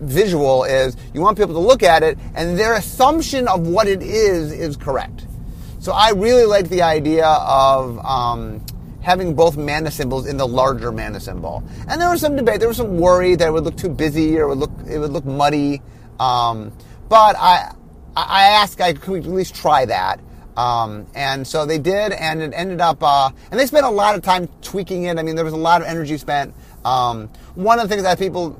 visual 0.00 0.64
is 0.64 0.96
you 1.14 1.20
want 1.20 1.38
people 1.38 1.54
to 1.54 1.60
look 1.60 1.84
at 1.84 2.02
it 2.02 2.18
and 2.34 2.58
their 2.58 2.74
assumption 2.74 3.46
of 3.46 3.68
what 3.68 3.86
it 3.86 4.02
is 4.02 4.50
is 4.50 4.76
correct. 4.76 5.26
So 5.78 5.92
I 5.92 6.10
really 6.10 6.46
like 6.46 6.68
the 6.68 6.82
idea 6.82 7.26
of 7.26 8.04
um, 8.04 8.64
having 9.04 9.34
both 9.34 9.56
mana 9.56 9.90
symbols 9.90 10.26
in 10.26 10.38
the 10.38 10.48
larger 10.48 10.90
mana 10.90 11.20
symbol. 11.20 11.62
And 11.88 12.00
there 12.00 12.10
was 12.10 12.20
some 12.20 12.36
debate. 12.36 12.58
There 12.58 12.68
was 12.68 12.78
some 12.78 12.96
worry 12.96 13.36
that 13.36 13.46
it 13.46 13.50
would 13.50 13.64
look 13.64 13.76
too 13.76 13.90
busy 13.90 14.38
or 14.38 14.44
it 14.44 14.48
would 14.48 14.58
look 14.58 14.72
it 14.88 14.98
would 14.98 15.12
look 15.12 15.26
muddy. 15.26 15.82
Um, 16.18 16.72
but 17.08 17.36
I 17.38 17.72
I 18.16 18.44
asked, 18.44 18.80
I 18.80 18.94
could 18.94 19.24
at 19.24 19.30
least 19.30 19.54
try 19.54 19.84
that. 19.84 20.20
Um, 20.56 21.06
and 21.14 21.46
so 21.46 21.66
they 21.66 21.78
did, 21.78 22.12
and 22.12 22.40
it 22.40 22.52
ended 22.54 22.80
up, 22.80 23.02
uh, 23.02 23.30
and 23.50 23.58
they 23.58 23.66
spent 23.66 23.84
a 23.84 23.90
lot 23.90 24.14
of 24.14 24.22
time 24.22 24.48
tweaking 24.62 25.04
it. 25.04 25.18
I 25.18 25.22
mean, 25.22 25.34
there 25.34 25.44
was 25.44 25.52
a 25.52 25.58
lot 25.58 25.82
of 25.82 25.88
energy 25.88 26.16
spent. 26.16 26.54
Um, 26.84 27.28
one 27.56 27.80
of 27.80 27.88
the 27.88 27.92
things 27.92 28.04
that 28.04 28.18
people, 28.20 28.56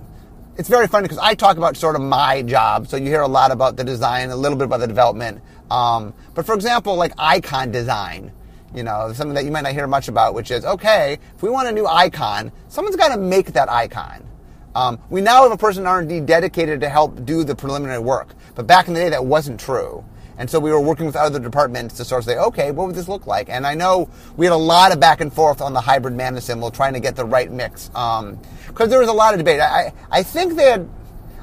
it's 0.57 0.69
very 0.69 0.89
funny 0.89 1.05
because 1.05 1.19
I 1.19 1.35
talk 1.35 1.57
about 1.57 1.77
sort 1.77 1.95
of 1.95 2.03
my 2.03 2.43
job, 2.43 2.89
so 2.89 2.97
you 2.97 3.07
hear 3.07 3.21
a 3.21 3.29
lot 3.29 3.53
about 3.53 3.77
the 3.77 3.85
design, 3.85 4.31
a 4.31 4.37
little 4.37 4.59
bit 4.59 4.65
about 4.65 4.81
the 4.81 4.89
development. 4.89 5.41
Um, 5.71 6.15
but 6.35 6.45
for 6.45 6.55
example, 6.55 6.97
like 6.97 7.13
icon 7.17 7.71
design, 7.71 8.33
you 8.75 8.83
know, 8.83 9.13
something 9.13 9.35
that 9.35 9.45
you 9.45 9.51
might 9.51 9.63
not 9.63 9.73
hear 9.73 9.87
much 9.87 10.09
about, 10.09 10.35
which 10.35 10.51
is 10.51 10.65
okay, 10.65 11.19
if 11.35 11.43
we 11.43 11.51
want 11.51 11.69
a 11.69 11.73
new 11.73 11.87
icon, 11.87 12.53
someone's 12.69 12.97
got 12.97 13.15
to 13.15 13.21
make 13.21 13.53
that 13.53 13.71
icon. 13.71 14.27
Um, 14.75 14.99
we 15.09 15.21
now 15.21 15.45
have 15.45 15.53
a 15.53 15.57
person 15.57 15.85
in 15.85 15.87
R&D 15.87 16.21
dedicated 16.21 16.81
to 16.81 16.89
help 16.89 17.25
do 17.25 17.45
the 17.45 17.55
preliminary 17.55 18.01
work, 18.01 18.35
but 18.57 18.67
back 18.67 18.89
in 18.89 18.95
the 18.95 19.01
day 19.01 19.09
that 19.11 19.25
wasn't 19.25 19.61
true. 19.61 20.05
And 20.37 20.51
so 20.51 20.59
we 20.59 20.73
were 20.73 20.81
working 20.81 21.07
with 21.07 21.15
other 21.15 21.39
departments 21.39 21.97
to 21.99 22.05
sort 22.05 22.21
of 22.21 22.25
say, 22.25 22.39
okay, 22.39 22.73
what 22.73 22.89
would 22.89 22.97
this 22.97 23.07
look 23.07 23.27
like? 23.27 23.49
And 23.49 23.65
I 23.65 23.75
know 23.75 24.09
we 24.37 24.47
had 24.47 24.53
a 24.53 24.57
lot 24.57 24.93
of 24.93 24.99
back 24.99 25.21
and 25.21 25.33
forth 25.33 25.61
on 25.61 25.73
the 25.73 25.81
hybrid 25.81 26.17
mana 26.17 26.41
symbol, 26.41 26.73
trying 26.73 26.95
to 26.95 27.01
get 27.01 27.15
the 27.15 27.25
right 27.25 27.51
mix. 27.51 27.89
Because 27.89 28.23
um, 28.23 28.89
there 28.89 28.99
was 28.99 29.09
a 29.09 29.13
lot 29.13 29.33
of 29.33 29.39
debate. 29.39 29.61
I, 29.61 29.93
I 30.11 30.25
think 30.25 30.57
they 30.57 30.65
had, 30.65 30.89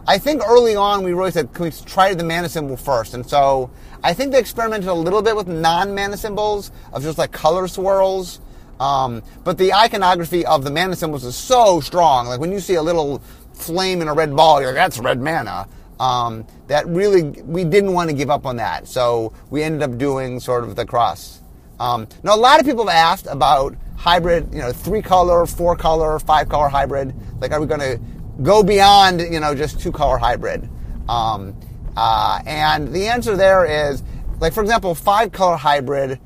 I 0.06 0.18
think 0.18 0.42
early 0.46 0.76
on 0.76 1.04
we 1.04 1.14
really 1.14 1.32
said, 1.32 1.54
can 1.54 1.66
we 1.66 1.72
try 1.72 2.14
the 2.14 2.26
mana 2.26 2.50
symbol 2.50 2.76
first? 2.76 3.14
And 3.14 3.26
so 3.26 3.72
I 4.04 4.14
think 4.14 4.32
they 4.32 4.40
experimented 4.40 4.90
a 4.90 4.94
little 4.94 5.22
bit 5.22 5.36
with 5.36 5.48
non-mana 5.48 6.18
symbols 6.18 6.72
of 6.92 7.04
just 7.04 7.18
like 7.18 7.32
color 7.32 7.68
swirls. 7.68 8.40
Um, 8.80 9.22
but 9.44 9.58
the 9.58 9.74
iconography 9.74 10.46
of 10.46 10.64
the 10.64 10.72
mana 10.72 10.96
symbols 10.96 11.24
is 11.24 11.36
so 11.36 11.82
strong. 11.82 12.28
Like 12.28 12.40
when 12.40 12.52
you 12.52 12.60
see 12.60 12.76
a 12.76 12.82
little 12.82 13.22
flame 13.54 14.02
in 14.02 14.08
a 14.08 14.14
red 14.14 14.36
ball, 14.36 14.60
you're 14.60 14.70
like, 14.70 14.76
that's 14.76 15.00
red 15.00 15.22
mana. 15.22 15.68
Um, 16.00 16.48
that 16.68 16.88
really, 16.88 17.24
we 17.24 17.64
didn't 17.64 17.94
want 17.94 18.10
to 18.10 18.16
give 18.16 18.32
up 18.32 18.48
on 18.48 18.56
that. 18.56 18.88
So 18.88 19.34
we 19.52 19.62
ended 19.62 19.84
up 19.84 20.00
doing 20.00 20.40
sort 20.40 20.64
of 20.64 20.76
the 20.76 20.86
cross. 20.86 21.42
Um, 21.80 22.08
now, 22.24 22.36
a 22.36 22.38
lot 22.38 22.60
of 22.60 22.66
people 22.66 22.88
have 22.88 22.96
asked 22.96 23.28
about 23.28 23.76
hybrid, 23.98 24.52
you 24.52 24.60
know, 24.60 24.72
three 24.72 25.02
color, 25.04 25.46
four 25.46 25.76
color, 25.76 26.18
five 26.18 26.50
color 26.50 26.70
hybrid. 26.70 27.14
Like, 27.40 27.52
are 27.52 27.62
we 27.62 27.68
going 27.68 27.82
to 27.82 28.00
go 28.42 28.64
beyond, 28.64 29.22
you 29.22 29.40
know, 29.40 29.54
just 29.54 29.80
two 29.80 29.92
color 29.92 30.18
hybrid? 30.18 30.68
Um, 31.08 31.56
uh, 31.96 32.40
and 32.46 32.94
the 32.94 33.08
answer 33.08 33.36
there 33.36 33.66
is, 33.66 34.04
like, 34.40 34.54
for 34.54 34.62
example, 34.62 34.96
five 34.96 35.32
color 35.32 35.56
hybrid 35.56 36.20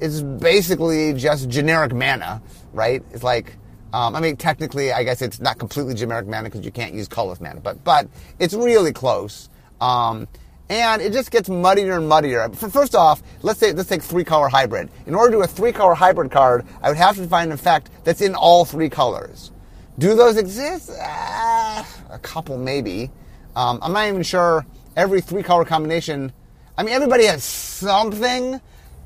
is 0.00 0.22
basically 0.22 1.12
just 1.14 1.48
generic 1.48 1.92
mana, 1.92 2.42
right? 2.72 3.02
It's 3.10 3.22
like, 3.22 3.56
um, 3.92 4.14
I 4.14 4.20
mean, 4.20 4.36
technically, 4.36 4.92
I 4.92 5.02
guess 5.02 5.22
it's 5.22 5.40
not 5.40 5.58
completely 5.58 5.94
generic 5.94 6.26
mana 6.26 6.44
because 6.44 6.64
you 6.64 6.70
can't 6.70 6.94
use 6.94 7.08
colorless 7.08 7.40
mana, 7.40 7.60
but 7.60 7.82
but 7.84 8.08
it's 8.38 8.54
really 8.54 8.92
close. 8.92 9.48
Um, 9.80 10.28
and 10.68 11.00
it 11.00 11.12
just 11.14 11.30
gets 11.30 11.48
muddier 11.48 11.96
and 11.96 12.06
muddier. 12.08 12.50
First 12.50 12.94
off, 12.94 13.22
let's 13.42 13.58
say 13.58 13.72
let's 13.72 13.88
take 13.88 14.02
three 14.02 14.24
color 14.24 14.48
hybrid. 14.48 14.90
In 15.06 15.14
order 15.14 15.32
to 15.32 15.36
do 15.38 15.42
a 15.42 15.46
three 15.46 15.72
color 15.72 15.94
hybrid 15.94 16.30
card, 16.30 16.66
I 16.82 16.88
would 16.88 16.98
have 16.98 17.16
to 17.16 17.26
find 17.26 17.50
an 17.50 17.54
effect 17.54 17.90
that's 18.04 18.20
in 18.20 18.34
all 18.34 18.64
three 18.66 18.90
colors. 18.90 19.50
Do 19.98 20.14
those 20.14 20.36
exist? 20.36 20.90
Uh, 20.90 21.84
a 22.10 22.18
couple 22.20 22.58
maybe. 22.58 23.10
Um, 23.56 23.78
I'm 23.82 23.92
not 23.92 24.06
even 24.06 24.22
sure 24.22 24.66
every 24.98 25.20
three 25.20 25.44
color 25.44 25.64
combination. 25.64 26.32
I 26.76 26.82
mean, 26.82 26.92
everybody 26.92 27.24
has 27.26 27.44
something, 27.44 28.60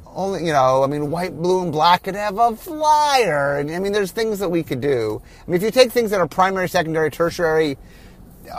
only 0.06 0.46
you 0.46 0.52
know, 0.52 0.82
I 0.82 0.86
mean, 0.86 1.10
white, 1.10 1.36
blue, 1.36 1.62
and 1.62 1.70
black 1.70 2.04
could 2.04 2.14
have 2.14 2.38
a 2.38 2.56
flyer. 2.56 3.58
I 3.58 3.78
mean, 3.78 3.92
there's 3.92 4.10
things 4.10 4.38
that 4.38 4.48
we 4.48 4.62
could 4.62 4.80
do. 4.80 5.22
I 5.46 5.50
mean, 5.50 5.56
if 5.56 5.62
you 5.62 5.70
take 5.70 5.92
things 5.92 6.10
that 6.10 6.20
are 6.20 6.26
primary, 6.26 6.68
secondary, 6.68 7.10
tertiary, 7.10 7.76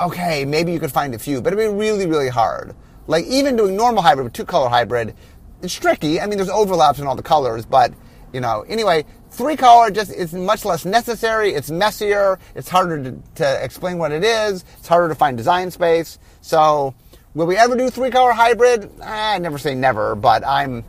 okay, 0.04 0.46
maybe 0.46 0.72
you 0.72 0.80
could 0.80 0.92
find 0.92 1.14
a 1.16 1.20
few, 1.20 1.42
but 1.42 1.52
it'd 1.52 1.72
be 1.72 1.76
really, 1.76 2.06
really 2.06 2.30
hard. 2.30 2.76
Like 3.08 3.26
even 3.26 3.56
doing 3.56 3.76
normal 3.76 4.04
hybrid 4.04 4.26
with 4.26 4.34
two 4.34 4.46
color 4.46 4.70
hybrid, 4.70 5.16
it's 5.64 5.74
tricky. 5.74 6.22
I 6.22 6.28
mean, 6.28 6.38
there's 6.38 6.50
overlaps 6.50 7.00
in 7.00 7.08
all 7.08 7.16
the 7.16 7.24
colors, 7.24 7.66
but 7.66 7.94
you 8.32 8.42
know, 8.42 8.64
anyway, 8.68 9.06
three 9.32 9.56
color 9.56 9.90
just 9.90 10.12
is 10.12 10.34
much 10.34 10.66
less 10.66 10.86
necessary. 10.86 11.54
It's 11.54 11.72
messier. 11.72 12.38
It's 12.54 12.70
harder 12.70 13.04
to, 13.04 13.18
to 13.36 13.64
explain 13.64 13.98
what 13.98 14.12
it 14.12 14.24
is. 14.24 14.64
It's 14.78 14.88
harder 14.88 15.10
to 15.10 15.16
find 15.16 15.36
design 15.36 15.72
space. 15.72 16.20
So, 16.42 16.94
will 17.34 17.46
we 17.46 17.58
ever 17.58 17.76
do 17.76 17.90
three 17.90 18.10
color 18.10 18.32
hybrid? 18.32 18.90
I 19.02 19.40
never 19.40 19.58
say 19.58 19.76
never, 19.76 20.16
but 20.16 20.46
I'm 20.46 20.84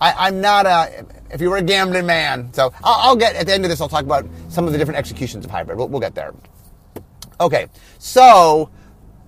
I, 0.00 0.28
am 0.28 0.40
not 0.40 0.66
a. 0.66 1.06
If 1.30 1.40
you 1.40 1.48
were 1.48 1.58
a 1.58 1.62
gambling 1.62 2.06
man, 2.06 2.52
so 2.52 2.72
I'll, 2.82 3.10
I'll, 3.10 3.16
get 3.16 3.36
at 3.36 3.46
the 3.46 3.54
end 3.54 3.64
of 3.64 3.70
this. 3.70 3.80
I'll 3.80 3.88
talk 3.88 4.04
about 4.04 4.26
some 4.48 4.66
of 4.66 4.72
the 4.72 4.78
different 4.78 4.98
executions 4.98 5.44
of 5.44 5.50
hybrid. 5.50 5.78
We'll, 5.78 5.88
we'll 5.88 6.00
get 6.00 6.14
there. 6.14 6.34
Okay, 7.40 7.68
so 7.98 8.68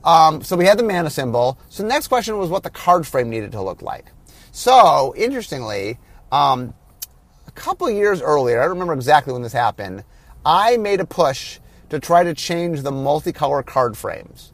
um, 0.02 0.42
so 0.42 0.56
we 0.56 0.66
had 0.66 0.78
the 0.78 0.82
mana 0.82 1.10
symbol. 1.10 1.58
So 1.68 1.82
the 1.82 1.88
next 1.88 2.08
question 2.08 2.36
was 2.38 2.50
what 2.50 2.62
the 2.64 2.70
card 2.70 3.06
frame 3.06 3.30
needed 3.30 3.52
to 3.52 3.62
look 3.62 3.82
like. 3.82 4.06
So 4.50 5.14
interestingly, 5.16 5.98
um, 6.32 6.74
a 7.46 7.52
couple 7.52 7.88
years 7.88 8.20
earlier, 8.20 8.60
I 8.60 8.64
don't 8.64 8.72
remember 8.72 8.94
exactly 8.94 9.32
when 9.32 9.42
this 9.42 9.52
happened. 9.52 10.04
I 10.44 10.76
made 10.76 11.00
a 11.00 11.06
push 11.06 11.58
to 11.90 12.00
try 12.00 12.24
to 12.24 12.34
change 12.34 12.82
the 12.82 12.90
multicolor 12.90 13.64
card 13.64 13.96
frames. 13.96 14.52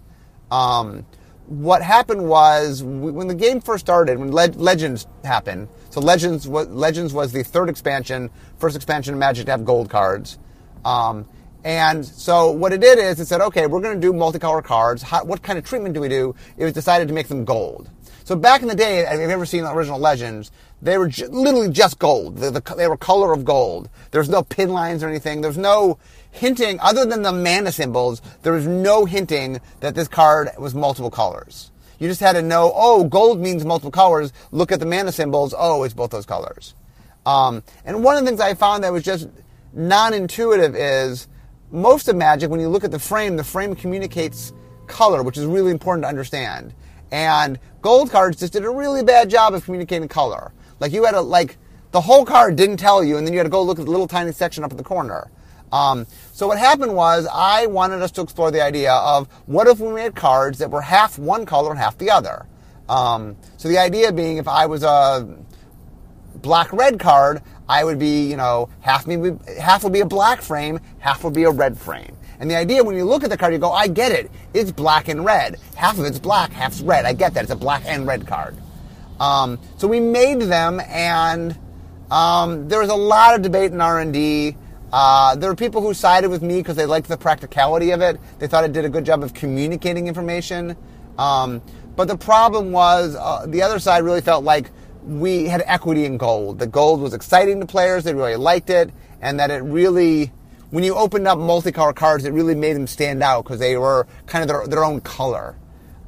Um, 0.51 1.07
what 1.51 1.83
happened 1.83 2.29
was 2.29 2.81
when 2.85 3.27
the 3.27 3.35
game 3.35 3.61
first 3.61 3.85
started, 3.85 4.19
when 4.21 4.31
Legends 4.31 5.09
happened, 5.25 5.69
so 5.91 6.01
Legends 6.01 6.47
was, 6.47 6.69
Legends 6.69 7.13
was 7.13 7.33
the 7.33 7.43
third 7.43 7.69
expansion, 7.69 8.31
first 8.59 8.77
expansion 8.77 9.15
of 9.15 9.19
Magic 9.19 9.47
to 9.47 9.51
have 9.51 9.65
gold 9.65 9.91
cards. 9.91 10.39
Um, 10.85 11.29
and 11.65 12.07
so 12.07 12.53
what 12.53 12.73
it 12.73 12.81
did 12.81 13.01
is 13.01 13.19
it 13.19 13.27
said, 13.27 13.41
okay, 13.41 13.67
we're 13.67 13.81
going 13.81 14.01
to 14.01 14.01
do 14.01 14.13
multicolor 14.13 14.63
cards. 14.63 15.03
How, 15.03 15.25
what 15.25 15.43
kind 15.43 15.59
of 15.59 15.65
treatment 15.65 15.93
do 15.93 16.01
we 16.01 16.09
do? 16.09 16.37
It 16.57 16.65
was 16.65 16.73
decided 16.73 17.09
to 17.09 17.15
make 17.15 17.27
them 17.27 17.45
gold. 17.45 17.91
So 18.31 18.37
back 18.37 18.63
in 18.63 18.69
the 18.69 18.77
day, 18.77 19.01
if 19.01 19.19
you've 19.19 19.29
ever 19.29 19.45
seen 19.45 19.65
the 19.65 19.73
original 19.73 19.99
Legends, 19.99 20.53
they 20.81 20.97
were 20.99 21.09
ju- 21.09 21.27
literally 21.27 21.69
just 21.69 21.99
gold. 21.99 22.37
The, 22.37 22.53
the, 22.53 22.75
they 22.77 22.87
were 22.87 22.97
color 22.97 23.33
of 23.33 23.45
gold. 23.45 23.89
There 24.13 24.21
was 24.21 24.29
no 24.29 24.45
pin 24.45 24.69
lines 24.69 25.03
or 25.03 25.09
anything. 25.09 25.41
There 25.41 25.49
was 25.49 25.59
no 25.59 25.99
hinting, 26.31 26.79
other 26.79 27.05
than 27.05 27.23
the 27.23 27.33
mana 27.33 27.73
symbols, 27.73 28.23
there 28.43 28.53
was 28.53 28.69
no 28.69 29.05
hinting 29.05 29.61
that 29.81 29.97
this 29.97 30.07
card 30.07 30.49
was 30.61 30.77
multiple 30.77 31.11
colors. 31.11 31.73
You 31.99 32.07
just 32.07 32.21
had 32.21 32.35
to 32.35 32.43
know, 32.43 32.71
oh, 32.73 33.03
gold 33.03 33.41
means 33.41 33.65
multiple 33.65 33.91
colors. 33.91 34.33
Look 34.53 34.71
at 34.71 34.79
the 34.79 34.87
mana 34.87 35.11
symbols. 35.11 35.53
Oh, 35.59 35.83
it's 35.83 35.93
both 35.93 36.13
those 36.13 36.25
colors. 36.25 36.77
Um, 37.27 37.65
and 37.85 38.05
one 38.05 38.17
of 38.17 38.23
the 38.23 38.31
things 38.31 38.41
I 38.41 38.55
found 38.55 38.85
that 38.85 38.93
was 38.93 39.03
just 39.03 39.29
non-intuitive 39.73 40.77
is 40.77 41.27
most 41.73 42.07
of 42.07 42.15
Magic, 42.15 42.49
when 42.49 42.61
you 42.61 42.69
look 42.69 42.85
at 42.85 42.93
the 42.93 43.01
frame, 43.01 43.35
the 43.35 43.43
frame 43.43 43.75
communicates 43.75 44.53
color, 44.87 45.25
which 45.25 45.37
is 45.37 45.47
really 45.47 45.73
important 45.73 46.05
to 46.05 46.09
understand. 46.09 46.75
And 47.13 47.59
gold 47.83 48.11
cards 48.11 48.39
just 48.39 48.53
did 48.53 48.65
a 48.65 48.71
really 48.71 49.03
bad 49.03 49.31
job 49.31 49.55
of 49.55 49.65
communicating 49.65 50.09
color. 50.09 50.53
Like 50.79 50.93
you 50.93 51.05
had 51.05 51.13
to 51.13 51.21
like 51.21 51.57
the 51.93 52.01
whole 52.01 52.25
card 52.25 52.57
didn't 52.57 52.77
tell 52.77 53.03
you, 53.03 53.17
and 53.17 53.27
then 53.27 53.33
you 53.33 53.39
had 53.39 53.45
to 53.45 53.51
go 53.51 53.63
look 53.63 53.79
at 53.79 53.85
the 53.85 53.91
little 53.91 54.09
tiny 54.09 54.33
section 54.33 54.63
up 54.65 54.71
in 54.71 54.77
the 54.77 54.85
corner. 54.85 55.31
Um, 55.73 56.07
so 56.33 56.49
what 56.49 56.59
happened 56.59 56.95
was 56.95 57.27
I 57.33 57.67
wanted 57.67 58.03
us 58.03 58.11
to 58.13 58.23
explore 58.23 58.51
the 58.51 58.63
idea 58.63 58.93
of 58.93 59.29
what 59.47 59.67
if 59.69 59.79
we 59.79 59.93
made 59.93 60.15
cards 60.15 60.59
that 60.59 60.71
were 60.71 60.81
half 60.81 61.19
one 61.19 61.47
color 61.47 61.71
and 61.71 61.79
half 61.79 61.97
the 61.99 62.11
other. 62.11 62.47
Um, 62.89 63.37
so 63.57 63.69
the 63.69 63.79
idea 63.79 64.13
being, 64.13 64.39
if 64.39 64.49
I 64.49 64.67
was 64.67 64.83
a 64.83 65.37
black 66.37 66.73
red 66.73 66.99
card, 66.99 67.43
I 67.69 67.85
would 67.85 68.01
be, 68.01 68.29
you 68.29 68.37
know, 68.37 68.69
half 68.81 69.07
me 69.07 69.37
half 69.61 69.85
would 69.85 69.93
be 69.93 70.01
a 70.01 70.07
black 70.07 70.43
frame, 70.43 70.81
half 70.99 71.23
would 71.23 71.35
be 71.35 71.45
a 71.45 71.51
red 71.51 71.79
frame. 71.79 72.17
And 72.41 72.51
the 72.51 72.57
idea 72.57 72.83
when 72.83 72.97
you 72.97 73.05
look 73.05 73.23
at 73.23 73.31
the 73.31 73.37
card, 73.37 73.53
you 73.53 73.59
go, 73.59 73.71
I 73.71 73.87
get 73.87 74.13
it. 74.13 74.31
It's 74.55 74.73
black 74.73 75.09
and 75.09 75.25
red. 75.25 75.57
Half 75.77 75.99
of 75.99 76.07
it's 76.07 76.19
black, 76.19 76.51
half's 76.53 76.81
red. 76.81 77.05
I 77.05 77.13
get 77.13 77.35
that. 77.35 77.45
It's 77.45 77.53
a 77.53 77.57
black 77.57 77.83
and 77.87 78.07
red 78.07 78.27
card. 78.27 78.57
Um, 79.21 79.59
so 79.77 79.87
we 79.87 80.01
made 80.01 80.41
them, 80.41 80.81
and 80.89 81.57
um, 82.11 82.69
there 82.69 82.81
was 82.81 82.89
a 82.89 82.95
lot 82.97 83.35
of 83.35 83.43
debate 83.43 83.73
in 83.73 83.81
R 83.81 84.01
and 84.01 84.13
D 84.13 84.57
uh, 84.93 85.37
there 85.37 85.49
were 85.49 85.57
people 85.57 85.81
who 85.81 85.95
sided 85.95 86.29
with 86.31 86.43
me 86.43 86.59
because 86.59 86.77
they 86.77 86.87
liked 86.87 87.09
the 87.09 87.17
practicality 87.17 87.93
of 87.93 88.01
it. 88.01 88.21
They 88.39 88.49
thought 88.49 88.65
it 88.65 88.73
did 88.73 88.85
a 88.85 88.89
good 88.89 89.05
job 89.05 89.23
of 89.23 89.35
communicating 89.35 90.09
information. 90.09 90.77
Um, 91.19 91.63
but 91.97 92.09
the 92.09 92.17
problem 92.17 92.73
was 92.73 93.15
uh, 93.15 93.47
the 93.47 93.63
other 93.63 93.79
side 93.79 94.03
really 94.03 94.21
felt 94.21 94.45
like 94.45 94.71
we 95.05 95.47
had 95.47 95.63
equity 95.67 96.05
in 96.05 96.17
gold. 96.17 96.59
The 96.59 96.67
gold 96.67 97.01
was 97.01 97.15
exciting 97.15 97.61
to 97.61 97.67
players. 97.67 98.05
They 98.05 98.15
really 98.15 98.37
liked 98.37 98.71
it. 98.71 98.91
And 99.21 99.39
that 99.39 99.51
it 99.51 99.63
really, 99.63 100.33
when 100.71 100.85
you 100.85 100.95
opened 100.95 101.27
up 101.27 101.39
multicolor 101.39 101.95
cards, 101.95 102.25
it 102.25 102.33
really 102.33 102.55
made 102.55 102.75
them 102.75 102.87
stand 102.87 103.23
out 103.23 103.45
because 103.45 103.59
they 103.59 103.77
were 103.77 104.07
kind 104.27 104.43
of 104.43 104.49
their, 104.49 104.67
their 104.67 104.85
own 104.85 105.01
color. 105.01 105.57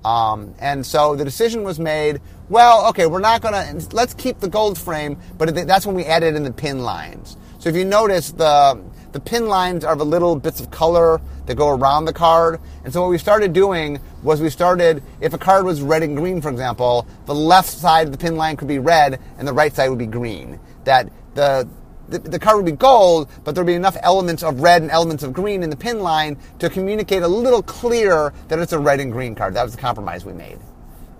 Um, 0.05 0.55
and 0.59 0.85
so 0.85 1.15
the 1.15 1.25
decision 1.25 1.63
was 1.63 1.79
made, 1.79 2.21
well, 2.49 2.89
okay, 2.89 3.07
we're 3.07 3.21
not 3.21 3.41
going 3.41 3.55
to, 3.55 3.95
let's 3.95 4.15
keep 4.15 4.41
the 4.41 4.49
gold 4.49 4.79
frame, 4.79 5.17
but 5.39 5.55
that's 5.67 5.87
when 5.87 5.95
we 5.95 6.05
added 6.05 6.35
in 6.35 6.43
the 6.43 6.53
pin 6.53 6.81
lines. 6.81 7.37
So 7.59 7.69
if 7.69 7.77
you 7.77 7.85
notice, 7.85 8.33
the 8.33 8.83
the 9.13 9.21
pin 9.21 9.47
lines 9.47 9.85
are 9.85 9.95
the 9.95 10.07
little 10.07 10.37
bits 10.37 10.59
of 10.59 10.71
color 10.71 11.21
that 11.47 11.55
go 11.55 11.69
around 11.69 12.07
the 12.07 12.13
card. 12.13 12.61
And 12.83 12.93
so 12.93 13.03
what 13.03 13.11
we 13.11 13.19
started 13.19 13.53
doing 13.53 14.01
was 14.23 14.41
we 14.41 14.49
started, 14.49 15.03
if 15.21 15.35
a 15.35 15.39
card 15.39 15.67
was 15.67 15.83
red 15.83 16.03
and 16.03 16.17
green, 16.17 16.41
for 16.41 16.49
example, 16.49 17.07
the 17.27 17.35
left 17.35 17.69
side 17.69 18.07
of 18.07 18.13
the 18.13 18.19
pin 18.19 18.37
line 18.37 18.57
could 18.57 18.69
be 18.69 18.79
red 18.79 19.21
and 19.39 19.47
the 19.47 19.53
right 19.53 19.75
side 19.75 19.91
would 19.91 19.99
be 19.99 20.07
green. 20.07 20.59
That 20.85 21.11
the 21.35 21.69
the, 22.09 22.19
the 22.19 22.39
card 22.39 22.57
would 22.57 22.67
be 22.67 22.73
gold, 22.73 23.29
but 23.45 23.55
there'd 23.55 23.67
be 23.67 23.75
enough 23.75 23.97
elements 24.03 24.43
of 24.43 24.61
red 24.61 24.83
and 24.83 24.91
elements 24.91 25.23
of 25.23 25.33
green 25.33 25.63
in 25.63 25.71
the 25.71 25.77
pin 25.77 26.01
line 26.01 26.37
to 26.59 26.69
communicate 26.69 27.23
a 27.23 27.29
little 27.29 27.63
clearer 27.63 28.33
that 28.49 28.59
it's 28.59 28.73
a 28.73 28.79
red 28.79 29.01
and 29.01 29.13
green 29.13 29.35
card. 29.35 29.55
That 29.55 29.63
was 29.63 29.73
the 29.73 29.81
compromise 29.81 30.25
we 30.25 30.33
made. 30.33 30.59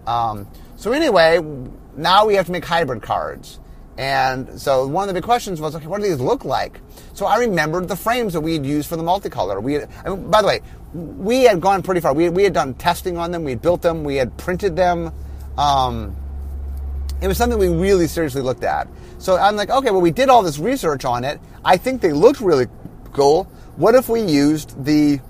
Um, 0.07 0.47
so 0.77 0.93
anyway, 0.93 1.41
now 1.97 2.27
we 2.27 2.35
have 2.35 2.47
to 2.47 2.53
make 2.53 2.65
hybrid 2.65 3.03
cards. 3.03 3.61
And 3.99 4.61
so 4.61 4.87
one 4.87 5.05
of 5.05 5.09
the 5.09 5.15
big 5.15 5.25
questions 5.25 5.61
was, 5.61 5.77
okay, 5.77 5.87
what 5.87 6.01
do 6.01 6.09
these 6.09 6.19
look 6.19 6.45
like? 6.45 6.81
So 7.13 7.27
I 7.27 7.39
remembered 7.39 7.89
the 7.89 7.97
frames 7.97 8.33
that 8.33 8.41
we 8.41 8.55
had 8.55 8.65
used 8.65 8.89
for 8.89 8.97
the 8.97 9.03
multicolor. 9.03 9.63
We 9.63 9.75
had, 9.75 9.91
I 10.05 10.11
mean, 10.11 10.31
by 10.31 10.41
the 10.41 10.49
way, 10.49 10.61
we 10.95 11.43
had 11.45 11.61
gone 11.61 11.83
pretty 11.83 12.01
far. 12.01 12.13
We 12.13 12.29
we 12.29 12.43
had 12.43 12.53
done 12.53 12.75
testing 12.75 13.17
on 13.17 13.31
them. 13.31 13.45
We 13.45 13.53
had 13.53 13.63
built 13.63 13.83
them. 13.83 14.05
We 14.05 14.17
had 14.17 14.37
printed 14.37 14.77
them. 14.77 15.13
Um, 15.57 16.17
it 17.21 17.29
was 17.29 17.37
something 17.37 17.59
we 17.59 17.69
really 17.69 18.07
seriously 18.07 18.43
looked 18.43 18.65
at. 18.65 18.89
So 19.23 19.37
I'm 19.37 19.55
like, 19.55 19.71
okay, 19.71 19.91
well, 19.91 20.01
we 20.01 20.11
did 20.11 20.29
all 20.29 20.43
this 20.43 20.59
research 20.59 21.05
on 21.05 21.25
it. 21.25 21.41
I 21.65 21.77
think 21.77 22.01
they 22.01 22.13
looked 22.13 22.41
really 22.41 22.67
cool. 23.13 23.45
What 23.77 23.95
if 23.95 24.09
we 24.09 24.21
used 24.21 24.85
the 24.85 25.21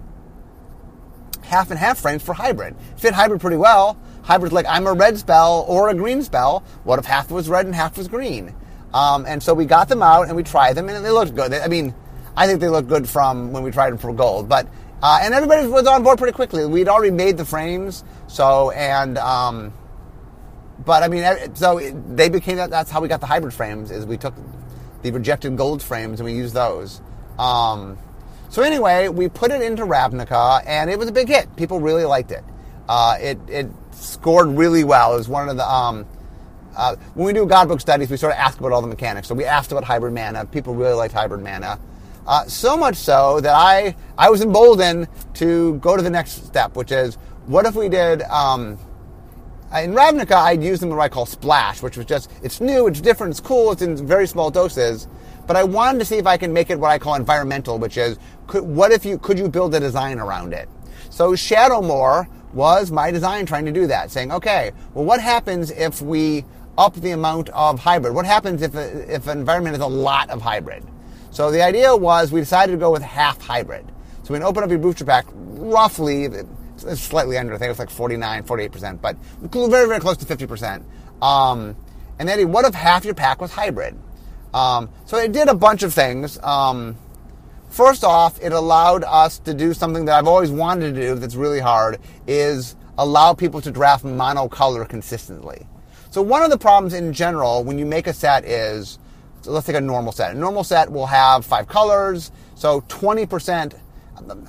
half 1.53 1.71
and 1.71 1.79
half 1.79 1.99
frames 1.99 2.23
for 2.23 2.33
hybrid. 2.33 2.75
Fit 2.97 3.13
hybrid 3.13 3.41
pretty 3.41 3.59
well. 3.59 3.99
Hybrid's 4.23 4.55
like 4.55 4.65
I'm 4.67 4.87
a 4.87 4.95
red 4.95 5.19
spell 5.19 5.67
or 5.69 5.91
a 5.91 5.95
green 5.95 6.23
spell. 6.23 6.65
What 6.85 6.99
if 6.99 7.05
half 7.05 7.31
was 7.31 7.49
red 7.49 7.67
and 7.67 7.75
half 7.75 7.99
was 7.99 8.09
green? 8.09 8.55
Um, 8.95 9.27
and 9.27 9.43
so 9.43 9.53
we 9.53 9.67
got 9.67 9.89
them 9.89 10.03
out 10.03 10.29
and 10.29 10.37
we 10.37 10.43
tried 10.43 10.75
them 10.75 10.89
and 10.89 11.05
they 11.05 11.11
looked 11.11 11.35
good. 11.35 11.53
I 11.53 11.69
mean, 11.69 11.95
I 12.37 12.47
think 12.47 12.61
they 12.61 12.71
looked 12.71 12.89
good 12.89 13.07
from 13.07 13.53
when 13.53 13.63
we 13.63 13.71
tried 13.71 13.91
them 13.91 13.99
for 13.99 14.15
gold, 14.15 14.49
but 14.49 14.67
uh, 15.03 15.19
and 15.23 15.35
everybody 15.35 15.67
was 15.67 15.87
on 15.87 16.03
board 16.03 16.17
pretty 16.17 16.35
quickly. 16.35 16.65
We'd 16.65 16.89
already 16.89 17.11
made 17.11 17.37
the 17.37 17.45
frames, 17.45 18.05
so 18.29 18.71
and 18.71 19.19
um, 19.19 19.75
but 20.85 21.03
I 21.03 21.09
mean, 21.09 21.55
so 21.55 21.79
they 22.15 22.29
became 22.29 22.57
that. 22.57 22.71
that's 22.71 22.91
how 22.91 23.01
we 23.01 23.09
got 23.09 23.21
the 23.21 23.27
hybrid 23.27 23.55
frames. 23.55 23.91
Is 23.91 24.07
we 24.07 24.17
took 24.17 24.35
the 25.03 25.11
rejected 25.11 25.57
gold 25.57 25.83
frames 25.83 26.21
and 26.21 26.25
we 26.25 26.35
used 26.35 26.55
those. 26.55 27.01
Um, 27.39 27.99
so 28.49 28.63
anyway, 28.63 29.09
we 29.09 29.29
put 29.29 29.51
it 29.51 29.63
into 29.63 29.85
Ravnica 29.85 30.63
and 30.67 30.91
it 30.91 30.99
was 30.99 31.09
a 31.09 31.13
big 31.13 31.29
hit. 31.29 31.55
People 31.57 31.81
really 31.81 32.05
liked 32.05 32.31
it. 32.31 32.45
Uh, 32.89 33.17
it 33.21 33.39
it 33.49 33.71
scored 33.93 34.49
really 34.49 34.85
well. 34.85 35.15
It 35.15 35.19
was 35.19 35.29
one 35.29 35.49
of 35.49 35.57
the 35.57 35.69
um, 35.69 36.07
uh, 36.77 36.97
when 37.15 37.27
we 37.27 37.33
do 37.33 37.47
Godbook 37.47 37.81
studies, 37.81 38.11
we 38.11 38.17
sort 38.17 38.33
of 38.33 38.39
ask 38.39 38.59
about 38.59 38.73
all 38.73 38.81
the 38.81 38.89
mechanics. 38.89 39.29
So 39.29 39.35
we 39.35 39.45
asked 39.45 39.73
about 39.73 39.85
hybrid 39.85 40.15
mana. 40.15 40.47
People 40.47 40.75
really 40.75 40.95
liked 40.95 41.13
hybrid 41.13 41.43
mana. 41.43 41.79
Uh, 42.27 42.45
so 42.45 42.77
much 42.77 42.97
so 42.97 43.41
that 43.41 43.55
I 43.55 43.97
I 44.17 44.31
was 44.31 44.43
emboldened 44.43 45.09
to 45.35 45.75
go 45.79 45.97
to 45.97 46.03
the 46.03 46.11
next 46.11 46.47
step, 46.47 46.77
which 46.77 46.93
is 46.93 47.17
what 47.47 47.67
if 47.67 47.75
we 47.75 47.89
did 47.89 48.23
um, 48.23 48.79
Uh, 49.73 49.79
in 49.79 49.93
Ravnica? 49.93 50.33
I'd 50.33 50.63
use 50.63 50.81
them 50.81 50.91
in 50.91 50.97
what 50.97 51.03
I 51.03 51.09
call 51.09 51.25
splash, 51.25 51.83
which 51.83 51.97
was 51.97 52.05
just 52.05 52.31
it's 52.43 52.61
new, 52.61 52.89
it's 52.89 53.01
different, 53.01 53.31
it's 53.31 53.41
cool, 53.41 53.73
it's 53.73 53.81
in 53.81 54.07
very 54.07 54.27
small 54.27 54.51
doses. 54.51 55.09
But 55.47 55.57
I 55.57 55.65
wanted 55.65 55.99
to 56.01 56.05
see 56.05 56.19
if 56.19 56.27
I 56.27 56.37
can 56.37 56.53
make 56.53 56.69
it 56.69 56.79
what 56.79 56.91
I 56.91 56.99
call 56.99 57.15
environmental, 57.15 57.79
which 57.79 57.97
is 57.97 58.19
could, 58.47 58.65
what 58.65 58.93
if 58.93 59.05
you 59.05 59.19
could 59.19 59.39
you 59.39 59.49
build 59.49 59.75
a 59.75 59.81
design 59.81 60.19
around 60.19 60.53
it? 60.53 60.69
So 61.09 61.33
Shadowmoor 61.33 62.27
was 62.53 62.91
my 62.91 63.11
design 63.11 63.47
trying 63.47 63.65
to 63.65 63.73
do 63.73 63.87
that, 63.87 64.11
saying, 64.11 64.31
okay, 64.31 64.73
well, 64.93 65.07
what 65.07 65.21
happens 65.21 65.71
if 65.71 66.03
we 66.03 66.45
up 66.77 66.95
the 66.95 67.13
amount 67.13 67.49
of 67.51 67.81
hybrid? 67.81 68.15
What 68.15 68.27
happens 68.27 68.61
if 68.61 68.75
a, 68.75 69.15
if 69.15 69.27
an 69.27 69.39
environment 69.39 69.75
is 69.77 69.83
a 69.83 69.87
lot 69.87 70.29
of 70.29 70.43
hybrid? 70.43 70.85
So 71.31 71.51
the 71.51 71.63
idea 71.63 71.97
was 71.97 72.31
we 72.31 72.41
decided 72.41 72.73
to 72.73 72.79
go 72.79 72.91
with 72.91 73.03
half 73.03 73.41
hybrid. 73.41 73.87
So 74.23 74.35
we 74.35 74.39
can 74.39 74.47
open 74.47 74.63
up 74.63 74.69
your 74.71 74.79
booster 74.79 75.07
pack 75.07 75.25
roughly, 75.35 76.29
it's 76.85 77.01
slightly 77.01 77.39
under, 77.39 77.55
I 77.55 77.59
think 77.59 77.71
it's 77.71 77.79
like 77.79 77.91
49, 77.91 78.45
48%, 78.45 79.01
but 79.01 79.17
very, 79.41 79.87
very 79.87 80.01
close 80.01 80.17
to 80.19 80.27
50%. 80.27 80.85
Um, 81.23 81.77
and 82.19 82.29
then 82.29 82.51
what 82.51 82.65
if 82.65 82.75
half 82.75 83.05
your 83.05 83.15
pack 83.15 83.41
was 83.41 83.53
hybrid? 83.53 83.97
Um, 84.55 84.91
so 85.07 85.17
it 85.17 85.33
did 85.33 85.49
a 85.49 85.55
bunch 85.55 85.83
of 85.83 85.95
things. 85.95 86.39
Um, 86.43 86.97
first 87.71 88.05
off, 88.05 88.41
it 88.43 88.53
allowed 88.53 89.05
us 89.05 89.39
to 89.41 89.55
do 89.55 89.73
something 89.73 90.05
that 90.07 90.19
I've 90.19 90.29
always 90.29 90.51
wanted 90.51 90.95
to 90.95 91.01
do 91.01 91.15
that's 91.15 91.35
really 91.35 91.61
hard 91.61 91.99
is 92.27 92.77
allow 92.99 93.33
people 93.35 93.61
to 93.63 93.71
draft 93.71 94.05
monocolor 94.05 94.89
consistently. 94.89 95.67
So 96.11 96.21
one 96.21 96.43
of 96.43 96.51
the 96.51 96.59
problems 96.59 96.93
in 96.93 97.13
general 97.13 97.65
when 97.65 97.79
you 97.79 97.87
make 97.87 98.07
a 98.07 98.13
set 98.13 98.45
is 98.45 98.99
so 99.43 99.51
let's 99.51 99.67
take 99.67 99.77
a 99.77 99.81
normal 99.81 100.13
set. 100.13 100.35
A 100.35 100.39
normal 100.39 100.63
set 100.63 100.91
will 100.91 101.07
have 101.07 101.45
five 101.45 101.67
colors, 101.67 102.31
so 102.55 102.81
20%. 102.83 103.75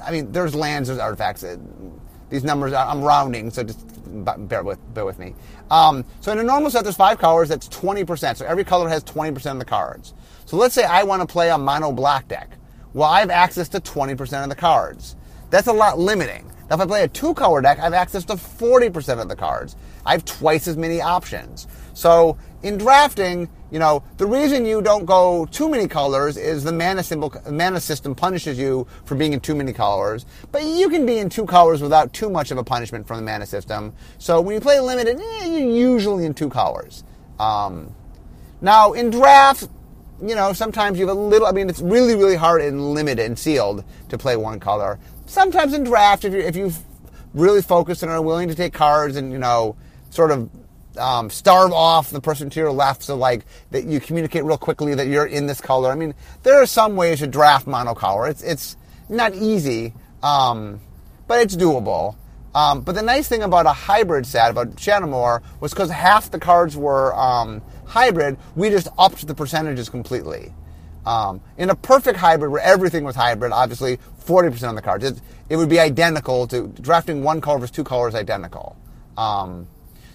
I 0.03 0.11
mean, 0.11 0.31
there's 0.31 0.53
lands, 0.53 0.87
there's 0.87 0.99
artifacts. 0.99 1.43
These 2.33 2.43
numbers, 2.43 2.73
I'm 2.73 3.03
rounding, 3.03 3.51
so 3.51 3.61
just 3.63 3.85
bear 4.49 4.63
with, 4.63 4.79
bear 4.95 5.05
with 5.05 5.19
me. 5.19 5.35
Um, 5.69 6.03
so 6.19 6.31
in 6.31 6.39
a 6.39 6.43
normal 6.43 6.71
set, 6.71 6.83
there's 6.83 6.95
five 6.95 7.19
colors. 7.19 7.47
That's 7.47 7.69
20%. 7.69 8.37
So 8.37 8.45
every 8.47 8.63
color 8.63 8.89
has 8.89 9.03
20% 9.03 9.51
of 9.51 9.59
the 9.59 9.65
cards. 9.65 10.15
So 10.45 10.57
let's 10.57 10.73
say 10.73 10.83
I 10.83 11.03
want 11.03 11.21
to 11.21 11.31
play 11.31 11.51
a 11.51 11.57
mono 11.59 11.91
black 11.91 12.27
deck. 12.27 12.49
Well, 12.93 13.07
I 13.07 13.19
have 13.19 13.29
access 13.29 13.69
to 13.69 13.79
20% 13.79 14.41
of 14.41 14.49
the 14.49 14.55
cards. 14.55 15.15
That's 15.51 15.67
a 15.67 15.71
lot 15.71 15.99
limiting. 15.99 16.47
Now, 16.71 16.77
if 16.77 16.81
I 16.81 16.85
play 16.87 17.03
a 17.03 17.07
two 17.07 17.35
color 17.35 17.61
deck, 17.61 17.77
I 17.77 17.83
have 17.83 17.93
access 17.93 18.25
to 18.25 18.33
40% 18.33 19.21
of 19.21 19.29
the 19.29 19.35
cards. 19.35 19.75
I 20.03 20.13
have 20.13 20.25
twice 20.25 20.67
as 20.67 20.75
many 20.75 21.01
options. 21.01 21.67
So 21.93 22.35
in 22.63 22.79
drafting, 22.79 23.47
you 23.73 23.79
know, 23.79 24.03
the 24.17 24.27
reason 24.27 24.67
you 24.67 24.83
don't 24.83 25.03
go 25.03 25.47
too 25.47 25.67
many 25.67 25.87
colors 25.87 26.37
is 26.37 26.63
the 26.63 26.71
mana 26.71 27.01
symbol, 27.01 27.33
mana 27.49 27.79
system 27.79 28.13
punishes 28.13 28.59
you 28.59 28.85
for 29.03 29.15
being 29.15 29.33
in 29.33 29.39
too 29.39 29.55
many 29.55 29.73
colors. 29.73 30.27
But 30.51 30.63
you 30.63 30.89
can 30.89 31.07
be 31.07 31.17
in 31.17 31.27
two 31.27 31.47
colors 31.47 31.81
without 31.81 32.13
too 32.13 32.29
much 32.29 32.51
of 32.51 32.59
a 32.59 32.63
punishment 32.63 33.07
from 33.07 33.17
the 33.17 33.23
mana 33.23 33.47
system. 33.47 33.95
So 34.19 34.39
when 34.41 34.53
you 34.53 34.61
play 34.61 34.79
limited, 34.79 35.19
eh, 35.19 35.45
you're 35.47 35.95
usually 35.95 36.25
in 36.25 36.35
two 36.35 36.49
colors. 36.49 37.03
Um, 37.39 37.95
now 38.61 38.93
in 38.93 39.09
draft, 39.09 39.67
you 40.21 40.35
know, 40.35 40.53
sometimes 40.53 40.99
you 40.99 41.07
have 41.07 41.17
a 41.17 41.19
little. 41.19 41.47
I 41.47 41.51
mean, 41.51 41.67
it's 41.67 41.81
really, 41.81 42.13
really 42.15 42.35
hard 42.35 42.61
in 42.61 42.93
limited 42.93 43.25
and 43.25 43.39
sealed 43.39 43.83
to 44.09 44.19
play 44.19 44.37
one 44.37 44.59
color. 44.59 44.99
Sometimes 45.25 45.73
in 45.73 45.83
draft, 45.83 46.25
if 46.25 46.33
you 46.33 46.41
if 46.41 46.55
you 46.55 46.71
really 47.33 47.63
focus 47.63 48.03
and 48.03 48.11
are 48.11 48.21
willing 48.21 48.49
to 48.49 48.55
take 48.55 48.71
cards 48.71 49.15
and 49.15 49.31
you 49.31 49.39
know, 49.39 49.75
sort 50.11 50.29
of 50.29 50.47
um, 50.97 51.29
starve 51.29 51.71
off 51.71 52.09
the 52.09 52.21
person 52.21 52.49
to 52.51 52.59
your 52.59 52.71
left 52.71 53.03
so 53.03 53.15
like 53.15 53.45
that 53.71 53.85
you 53.85 53.99
communicate 53.99 54.43
real 54.43 54.57
quickly 54.57 54.95
that 54.95 55.07
you're 55.07 55.25
in 55.25 55.47
this 55.47 55.61
color. 55.61 55.91
I 55.91 55.95
mean, 55.95 56.13
there 56.43 56.61
are 56.61 56.65
some 56.65 56.95
ways 56.95 57.19
to 57.19 57.27
draft 57.27 57.65
monocolor. 57.65 58.29
It's 58.29 58.43
it's 58.43 58.77
not 59.09 59.33
easy, 59.35 59.93
um, 60.21 60.79
but 61.27 61.41
it's 61.41 61.55
doable. 61.55 62.15
Um, 62.55 62.81
but 62.81 62.93
the 62.93 63.01
nice 63.01 63.27
thing 63.27 63.41
about 63.41 63.65
a 63.65 63.73
hybrid 63.73 64.27
set 64.27 64.51
about 64.51 64.75
Shadowmoor 64.75 65.41
was 65.59 65.73
because 65.73 65.89
half 65.89 66.29
the 66.29 66.39
cards 66.39 66.77
were 66.77 67.15
um, 67.15 67.63
hybrid, 67.85 68.37
we 68.55 68.69
just 68.69 68.87
upped 68.97 69.25
the 69.25 69.33
percentages 69.33 69.89
completely. 69.89 70.53
Um, 71.05 71.41
in 71.57 71.69
a 71.69 71.75
perfect 71.75 72.17
hybrid 72.17 72.51
where 72.51 72.61
everything 72.61 73.03
was 73.03 73.15
hybrid, 73.15 73.51
obviously 73.51 73.97
40% 74.25 74.69
of 74.69 74.75
the 74.75 74.81
cards, 74.81 75.03
it, 75.03 75.19
it 75.49 75.57
would 75.57 75.67
be 75.67 75.79
identical 75.79 76.47
to 76.47 76.67
drafting 76.67 77.23
one 77.23 77.41
color 77.41 77.59
versus 77.59 77.71
two 77.75 77.83
colors 77.83 78.15
identical. 78.15 78.77
Um, 79.17 79.67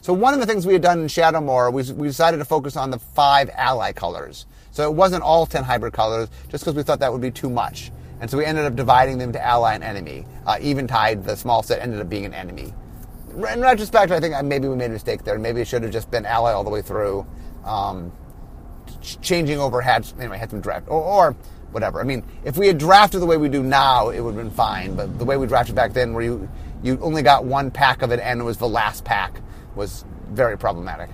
so 0.08 0.14
one 0.14 0.32
of 0.32 0.40
the 0.40 0.46
things 0.46 0.66
we 0.66 0.72
had 0.72 0.80
done 0.80 1.00
in 1.00 1.06
Shadowmoor, 1.06 1.70
we, 1.70 1.82
we 1.92 2.08
decided 2.08 2.38
to 2.38 2.46
focus 2.46 2.78
on 2.78 2.88
the 2.90 2.98
five 2.98 3.50
ally 3.52 3.92
colors. 3.92 4.46
So 4.70 4.90
it 4.90 4.94
wasn't 4.94 5.22
all 5.22 5.44
10 5.44 5.64
hybrid 5.64 5.92
colors, 5.92 6.30
just 6.48 6.64
because 6.64 6.74
we 6.74 6.82
thought 6.82 7.00
that 7.00 7.12
would 7.12 7.20
be 7.20 7.30
too 7.30 7.50
much. 7.50 7.92
And 8.22 8.30
so 8.30 8.38
we 8.38 8.46
ended 8.46 8.64
up 8.64 8.74
dividing 8.74 9.18
them 9.18 9.32
to 9.32 9.44
ally 9.44 9.74
and 9.74 9.84
enemy. 9.84 10.24
Uh, 10.46 10.56
Eventide, 10.62 11.24
the 11.24 11.36
small 11.36 11.62
set, 11.62 11.82
ended 11.82 12.00
up 12.00 12.08
being 12.08 12.24
an 12.24 12.32
enemy. 12.32 12.72
In 13.34 13.60
retrospect, 13.60 14.10
I 14.10 14.18
think 14.18 14.34
maybe 14.46 14.66
we 14.66 14.76
made 14.76 14.86
a 14.86 14.94
mistake 14.94 15.24
there. 15.24 15.38
Maybe 15.38 15.60
it 15.60 15.68
should 15.68 15.82
have 15.82 15.92
just 15.92 16.10
been 16.10 16.24
ally 16.24 16.52
all 16.52 16.64
the 16.64 16.70
way 16.70 16.80
through. 16.80 17.26
Um, 17.66 18.10
changing 19.20 19.58
over 19.58 19.82
had 19.82 20.10
anyway 20.18 20.38
had 20.38 20.48
some 20.48 20.62
draft 20.62 20.88
or, 20.88 21.02
or, 21.02 21.36
whatever. 21.72 22.00
I 22.00 22.04
mean, 22.04 22.24
if 22.46 22.56
we 22.56 22.66
had 22.66 22.78
drafted 22.78 23.20
the 23.20 23.26
way 23.26 23.36
we 23.36 23.50
do 23.50 23.62
now, 23.62 24.08
it 24.08 24.20
would 24.20 24.36
have 24.36 24.42
been 24.42 24.50
fine. 24.50 24.96
But 24.96 25.18
the 25.18 25.26
way 25.26 25.36
we 25.36 25.46
drafted 25.46 25.74
back 25.74 25.92
then, 25.92 26.14
where 26.14 26.24
you 26.24 26.48
you 26.82 26.98
only 27.02 27.20
got 27.22 27.44
one 27.44 27.70
pack 27.70 28.00
of 28.00 28.10
it 28.10 28.20
and 28.20 28.40
it 28.40 28.44
was 28.44 28.56
the 28.56 28.68
last 28.68 29.04
pack, 29.04 29.42
was 29.78 30.04
very 30.28 30.58
problematic. 30.58 31.08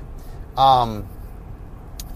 Um, 0.57 1.07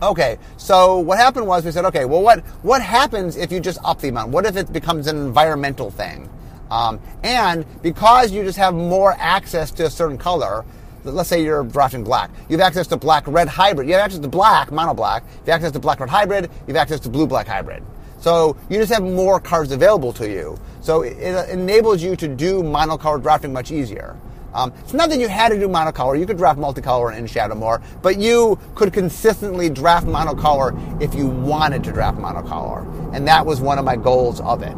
okay, 0.02 0.38
so 0.56 0.98
what 0.98 1.18
happened 1.18 1.46
was 1.46 1.64
we 1.64 1.70
said, 1.70 1.84
okay, 1.84 2.04
well, 2.04 2.22
what 2.22 2.40
what 2.62 2.82
happens 2.82 3.36
if 3.36 3.52
you 3.52 3.60
just 3.60 3.78
up 3.84 4.00
the 4.00 4.08
amount? 4.08 4.32
What 4.32 4.46
if 4.46 4.56
it 4.56 4.72
becomes 4.72 5.06
an 5.06 5.16
environmental 5.16 5.90
thing? 5.92 6.28
Um, 6.70 7.00
and 7.22 7.64
because 7.82 8.32
you 8.32 8.42
just 8.42 8.58
have 8.58 8.74
more 8.74 9.14
access 9.18 9.70
to 9.72 9.86
a 9.86 9.90
certain 9.90 10.18
color, 10.18 10.64
let's 11.04 11.28
say 11.28 11.42
you're 11.42 11.64
drafting 11.64 12.04
black, 12.04 12.30
you 12.48 12.58
have 12.58 12.66
access 12.66 12.86
to 12.88 12.96
black 12.96 13.26
red 13.26 13.48
hybrid. 13.48 13.86
You 13.88 13.94
have 13.94 14.04
access 14.04 14.20
to 14.20 14.28
black 14.28 14.72
mono 14.72 14.94
black. 14.94 15.22
You 15.46 15.52
have 15.52 15.60
access 15.60 15.72
to 15.72 15.78
black 15.78 16.00
red 16.00 16.10
hybrid. 16.10 16.50
You 16.66 16.74
have 16.74 16.76
access 16.76 17.00
to 17.00 17.08
blue 17.08 17.26
black 17.26 17.46
hybrid. 17.46 17.82
So 18.18 18.56
you 18.68 18.78
just 18.78 18.92
have 18.92 19.02
more 19.02 19.40
cards 19.40 19.70
available 19.72 20.12
to 20.14 20.28
you. 20.28 20.58
So 20.80 21.02
it 21.02 21.50
enables 21.50 22.02
you 22.02 22.16
to 22.16 22.28
do 22.28 22.62
monocolor 22.62 23.22
drafting 23.22 23.52
much 23.52 23.70
easier. 23.70 24.16
Um, 24.54 24.72
it's 24.80 24.94
not 24.94 25.10
that 25.10 25.18
you 25.18 25.28
had 25.28 25.50
to 25.50 25.58
do 25.58 25.68
monocolor. 25.68 26.18
You 26.18 26.26
could 26.26 26.38
draft 26.38 26.58
multicolor 26.58 27.16
in 27.16 27.26
Shadowmoor, 27.26 27.82
but 28.02 28.18
you 28.18 28.58
could 28.74 28.92
consistently 28.92 29.68
draft 29.68 30.06
monocolor 30.06 31.02
if 31.02 31.14
you 31.14 31.26
wanted 31.26 31.84
to 31.84 31.92
draft 31.92 32.18
monocolor. 32.18 33.14
And 33.14 33.28
that 33.28 33.44
was 33.44 33.60
one 33.60 33.78
of 33.78 33.84
my 33.84 33.96
goals 33.96 34.40
of 34.40 34.62
it. 34.62 34.74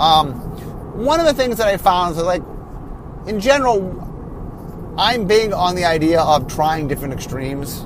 Um, 0.00 0.32
one 1.04 1.20
of 1.20 1.26
the 1.26 1.34
things 1.34 1.58
that 1.58 1.68
I 1.68 1.76
found 1.76 2.16
is 2.16 2.22
like, 2.22 2.42
in 3.26 3.40
general, 3.40 4.02
I'm 4.98 5.26
big 5.26 5.52
on 5.52 5.74
the 5.76 5.84
idea 5.84 6.20
of 6.20 6.48
trying 6.48 6.88
different 6.88 7.14
extremes. 7.14 7.80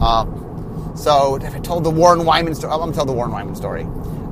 Um, 0.00 0.92
so 0.96 1.36
if 1.36 1.54
I 1.54 1.60
told 1.60 1.84
the 1.84 1.90
Warren 1.90 2.24
Wyman 2.24 2.54
story, 2.54 2.72
I'm 2.72 2.78
going 2.78 2.92
to 2.92 2.96
tell 2.96 3.06
the 3.06 3.12
Warren 3.12 3.32
Wyman 3.32 3.54
story. 3.54 3.82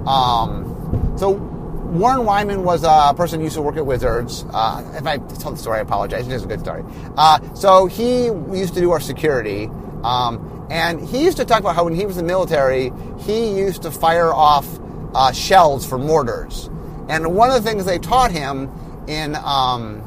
Um, 0.06 1.14
so 1.16 1.51
Warren 1.92 2.24
Wyman 2.24 2.64
was 2.64 2.84
a 2.84 3.12
person 3.14 3.40
who 3.40 3.44
used 3.44 3.56
to 3.56 3.60
work 3.60 3.76
at 3.76 3.84
Wizards. 3.84 4.46
Uh, 4.48 4.82
if 4.96 5.06
I 5.06 5.18
tell 5.18 5.50
the 5.50 5.58
story, 5.58 5.76
I 5.76 5.82
apologize. 5.82 6.26
It 6.26 6.32
is 6.32 6.42
a 6.42 6.46
good 6.46 6.60
story. 6.60 6.82
Uh, 7.18 7.54
so 7.54 7.84
he 7.84 8.28
used 8.28 8.72
to 8.72 8.80
do 8.80 8.92
our 8.92 9.00
security. 9.00 9.68
Um, 10.02 10.66
and 10.70 11.06
he 11.06 11.22
used 11.22 11.36
to 11.36 11.44
talk 11.44 11.60
about 11.60 11.76
how 11.76 11.84
when 11.84 11.94
he 11.94 12.06
was 12.06 12.16
in 12.16 12.24
the 12.24 12.32
military, 12.32 12.92
he 13.18 13.58
used 13.58 13.82
to 13.82 13.90
fire 13.90 14.32
off 14.32 14.66
uh, 15.14 15.32
shells 15.32 15.86
for 15.86 15.98
mortars. 15.98 16.70
And 17.10 17.34
one 17.34 17.50
of 17.50 17.62
the 17.62 17.68
things 17.68 17.84
they 17.84 17.98
taught 17.98 18.30
him 18.30 18.70
in, 19.06 19.36
um, 19.36 20.02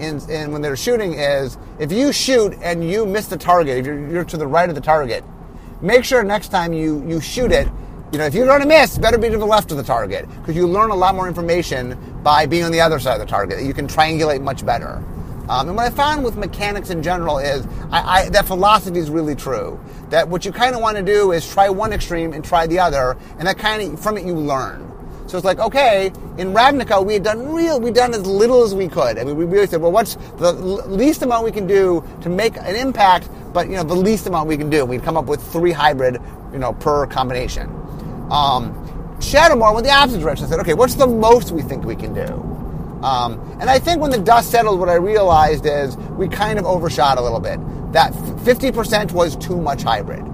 in, 0.00 0.18
in, 0.30 0.50
when 0.50 0.62
they 0.62 0.70
were 0.70 0.76
shooting 0.76 1.12
is 1.12 1.58
if 1.78 1.92
you 1.92 2.10
shoot 2.10 2.56
and 2.62 2.88
you 2.88 3.04
miss 3.04 3.26
the 3.26 3.36
target, 3.36 3.76
if 3.76 3.84
you're, 3.84 4.08
you're 4.08 4.24
to 4.24 4.38
the 4.38 4.46
right 4.46 4.66
of 4.66 4.74
the 4.74 4.80
target, 4.80 5.24
make 5.82 6.06
sure 6.06 6.22
next 6.22 6.48
time 6.48 6.72
you, 6.72 7.06
you 7.06 7.20
shoot 7.20 7.52
it, 7.52 7.68
you 8.16 8.20
know, 8.20 8.24
if 8.24 8.32
you're 8.32 8.46
going 8.46 8.62
to 8.62 8.66
miss, 8.66 8.96
better 8.96 9.18
be 9.18 9.28
to 9.28 9.36
the 9.36 9.44
left 9.44 9.70
of 9.72 9.76
the 9.76 9.82
target 9.82 10.26
because 10.40 10.56
you 10.56 10.66
learn 10.66 10.88
a 10.88 10.94
lot 10.94 11.14
more 11.14 11.28
information 11.28 11.98
by 12.22 12.46
being 12.46 12.64
on 12.64 12.72
the 12.72 12.80
other 12.80 12.98
side 12.98 13.20
of 13.20 13.20
the 13.20 13.26
target. 13.26 13.62
You 13.62 13.74
can 13.74 13.86
triangulate 13.86 14.40
much 14.40 14.64
better. 14.64 15.04
Um, 15.50 15.68
and 15.68 15.76
what 15.76 15.84
I 15.84 15.90
found 15.90 16.24
with 16.24 16.38
mechanics 16.38 16.88
in 16.88 17.02
general 17.02 17.36
is 17.36 17.66
I, 17.90 18.00
I, 18.00 18.28
that 18.30 18.46
philosophy 18.46 19.00
is 19.00 19.10
really 19.10 19.34
true. 19.34 19.78
That 20.08 20.26
what 20.30 20.46
you 20.46 20.50
kind 20.50 20.74
of 20.74 20.80
want 20.80 20.96
to 20.96 21.02
do 21.02 21.32
is 21.32 21.46
try 21.46 21.68
one 21.68 21.92
extreme 21.92 22.32
and 22.32 22.42
try 22.42 22.66
the 22.66 22.78
other, 22.78 23.18
and 23.38 23.46
that 23.46 23.58
kind 23.58 23.82
of 23.82 24.00
from 24.00 24.16
it 24.16 24.24
you 24.24 24.34
learn. 24.34 24.90
So 25.26 25.36
it's 25.36 25.44
like, 25.44 25.58
okay, 25.58 26.06
in 26.38 26.54
Ravnica 26.54 27.04
we 27.04 27.12
had 27.12 27.22
done 27.22 27.52
real, 27.52 27.78
we'd 27.78 27.92
done 27.92 28.14
as 28.14 28.24
little 28.24 28.62
as 28.62 28.74
we 28.74 28.88
could. 28.88 29.18
I 29.18 29.24
mean, 29.24 29.36
we 29.36 29.44
really 29.44 29.66
said, 29.66 29.82
well, 29.82 29.92
what's 29.92 30.14
the 30.38 30.52
least 30.52 31.20
amount 31.20 31.44
we 31.44 31.52
can 31.52 31.66
do 31.66 32.02
to 32.22 32.30
make 32.30 32.56
an 32.56 32.76
impact, 32.76 33.28
but 33.52 33.68
you 33.68 33.76
know, 33.76 33.82
the 33.82 33.94
least 33.94 34.26
amount 34.26 34.48
we 34.48 34.56
can 34.56 34.70
do. 34.70 34.86
We'd 34.86 35.02
come 35.02 35.18
up 35.18 35.26
with 35.26 35.46
three 35.52 35.72
hybrid, 35.72 36.18
you 36.50 36.58
know, 36.58 36.72
per 36.72 37.06
combination. 37.08 37.85
Um, 38.30 38.74
went 39.18 39.84
the 39.84 39.92
opposite 39.92 40.20
direction. 40.20 40.46
I 40.46 40.48
said, 40.48 40.60
okay, 40.60 40.74
what's 40.74 40.94
the 40.94 41.06
most 41.06 41.52
we 41.52 41.62
think 41.62 41.84
we 41.84 41.96
can 41.96 42.14
do? 42.14 42.56
Um, 43.02 43.40
and 43.60 43.68
I 43.68 43.78
think 43.78 44.00
when 44.00 44.10
the 44.10 44.18
dust 44.18 44.50
settled, 44.50 44.80
what 44.80 44.88
I 44.88 44.94
realized 44.94 45.66
is 45.66 45.96
we 45.96 46.28
kind 46.28 46.58
of 46.58 46.64
overshot 46.64 47.18
a 47.18 47.20
little 47.20 47.40
bit. 47.40 47.60
That 47.92 48.12
50% 48.12 49.12
was 49.12 49.36
too 49.36 49.60
much 49.60 49.82
hybrid. 49.82 50.26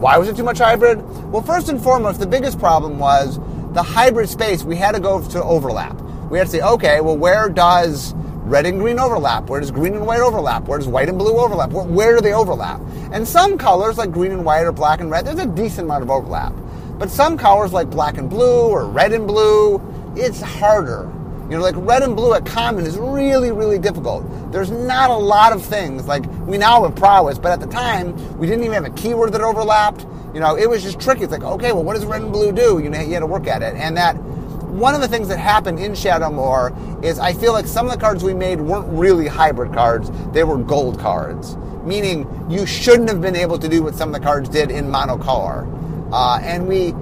Why 0.00 0.18
was 0.18 0.28
it 0.28 0.36
too 0.36 0.44
much 0.44 0.58
hybrid? 0.58 1.02
Well, 1.30 1.42
first 1.42 1.68
and 1.68 1.82
foremost, 1.82 2.20
the 2.20 2.26
biggest 2.26 2.58
problem 2.58 2.98
was 2.98 3.38
the 3.72 3.82
hybrid 3.82 4.28
space. 4.28 4.62
We 4.62 4.76
had 4.76 4.94
to 4.94 5.00
go 5.00 5.26
to 5.26 5.42
overlap. 5.42 6.00
We 6.30 6.38
had 6.38 6.48
to 6.48 6.50
say, 6.50 6.60
okay, 6.60 7.00
well, 7.00 7.16
where 7.16 7.48
does 7.48 8.12
red 8.46 8.66
and 8.66 8.78
green 8.78 8.98
overlap? 8.98 9.48
Where 9.48 9.60
does 9.60 9.70
green 9.70 9.94
and 9.94 10.06
white 10.06 10.20
overlap? 10.20 10.64
Where 10.64 10.78
does 10.78 10.88
white 10.88 11.08
and 11.08 11.18
blue 11.18 11.36
overlap? 11.36 11.70
Where, 11.70 11.84
where 11.84 12.14
do 12.16 12.20
they 12.20 12.32
overlap? 12.32 12.80
And 13.12 13.26
some 13.26 13.56
colors, 13.56 13.98
like 13.98 14.10
green 14.10 14.32
and 14.32 14.44
white 14.44 14.62
or 14.62 14.72
black 14.72 15.00
and 15.00 15.10
red, 15.10 15.26
there's 15.26 15.38
a 15.38 15.46
decent 15.46 15.86
amount 15.86 16.02
of 16.02 16.10
overlap. 16.10 16.52
But 16.98 17.10
some 17.10 17.36
colors, 17.36 17.72
like 17.72 17.90
black 17.90 18.16
and 18.16 18.30
blue 18.30 18.68
or 18.68 18.86
red 18.86 19.12
and 19.12 19.26
blue, 19.26 19.82
it's 20.16 20.40
harder. 20.40 21.10
You 21.50 21.56
know, 21.56 21.62
like 21.62 21.74
red 21.78 22.02
and 22.02 22.16
blue 22.16 22.34
at 22.34 22.44
common 22.44 22.86
is 22.86 22.98
really, 22.98 23.52
really 23.52 23.78
difficult. 23.78 24.24
There's 24.50 24.70
not 24.70 25.10
a 25.10 25.16
lot 25.16 25.52
of 25.52 25.62
things. 25.62 26.06
Like 26.06 26.24
we 26.46 26.58
now 26.58 26.82
have 26.84 26.96
prowess, 26.96 27.38
but 27.38 27.52
at 27.52 27.60
the 27.60 27.66
time 27.66 28.16
we 28.38 28.46
didn't 28.46 28.64
even 28.64 28.82
have 28.82 28.92
a 28.92 28.96
keyword 28.96 29.32
that 29.32 29.42
overlapped. 29.42 30.06
You 30.34 30.40
know, 30.40 30.56
it 30.56 30.68
was 30.68 30.82
just 30.82 30.98
tricky. 30.98 31.22
It's 31.22 31.32
like, 31.32 31.44
okay, 31.44 31.72
well, 31.72 31.84
what 31.84 31.94
does 31.94 32.04
red 32.04 32.22
and 32.22 32.32
blue 32.32 32.50
do? 32.50 32.80
You 32.82 32.90
know, 32.90 33.00
you 33.00 33.12
had 33.12 33.20
to 33.20 33.26
work 33.26 33.46
at 33.46 33.62
it, 33.62 33.74
and 33.76 33.96
that 33.96 34.16
one 34.16 34.94
of 34.94 35.00
the 35.00 35.08
things 35.08 35.28
that 35.28 35.38
happened 35.38 35.78
in 35.78 35.92
Shadowmoor 35.92 37.04
is 37.04 37.18
I 37.18 37.32
feel 37.32 37.52
like 37.52 37.66
some 37.66 37.86
of 37.86 37.92
the 37.92 37.98
cards 37.98 38.24
we 38.24 38.34
made 38.34 38.60
weren't 38.60 38.88
really 38.88 39.26
hybrid 39.26 39.72
cards; 39.72 40.10
they 40.32 40.44
were 40.44 40.58
gold 40.58 40.98
cards, 40.98 41.56
meaning 41.84 42.28
you 42.50 42.66
shouldn't 42.66 43.08
have 43.08 43.20
been 43.20 43.36
able 43.36 43.58
to 43.58 43.68
do 43.68 43.82
what 43.82 43.94
some 43.94 44.08
of 44.08 44.14
the 44.14 44.20
cards 44.20 44.48
did 44.48 44.70
in 44.70 44.90
Mono 44.90 45.16
monocolor. 45.16 45.76
Uh, 46.12 46.38
and 46.42 46.68
we, 46.68 46.92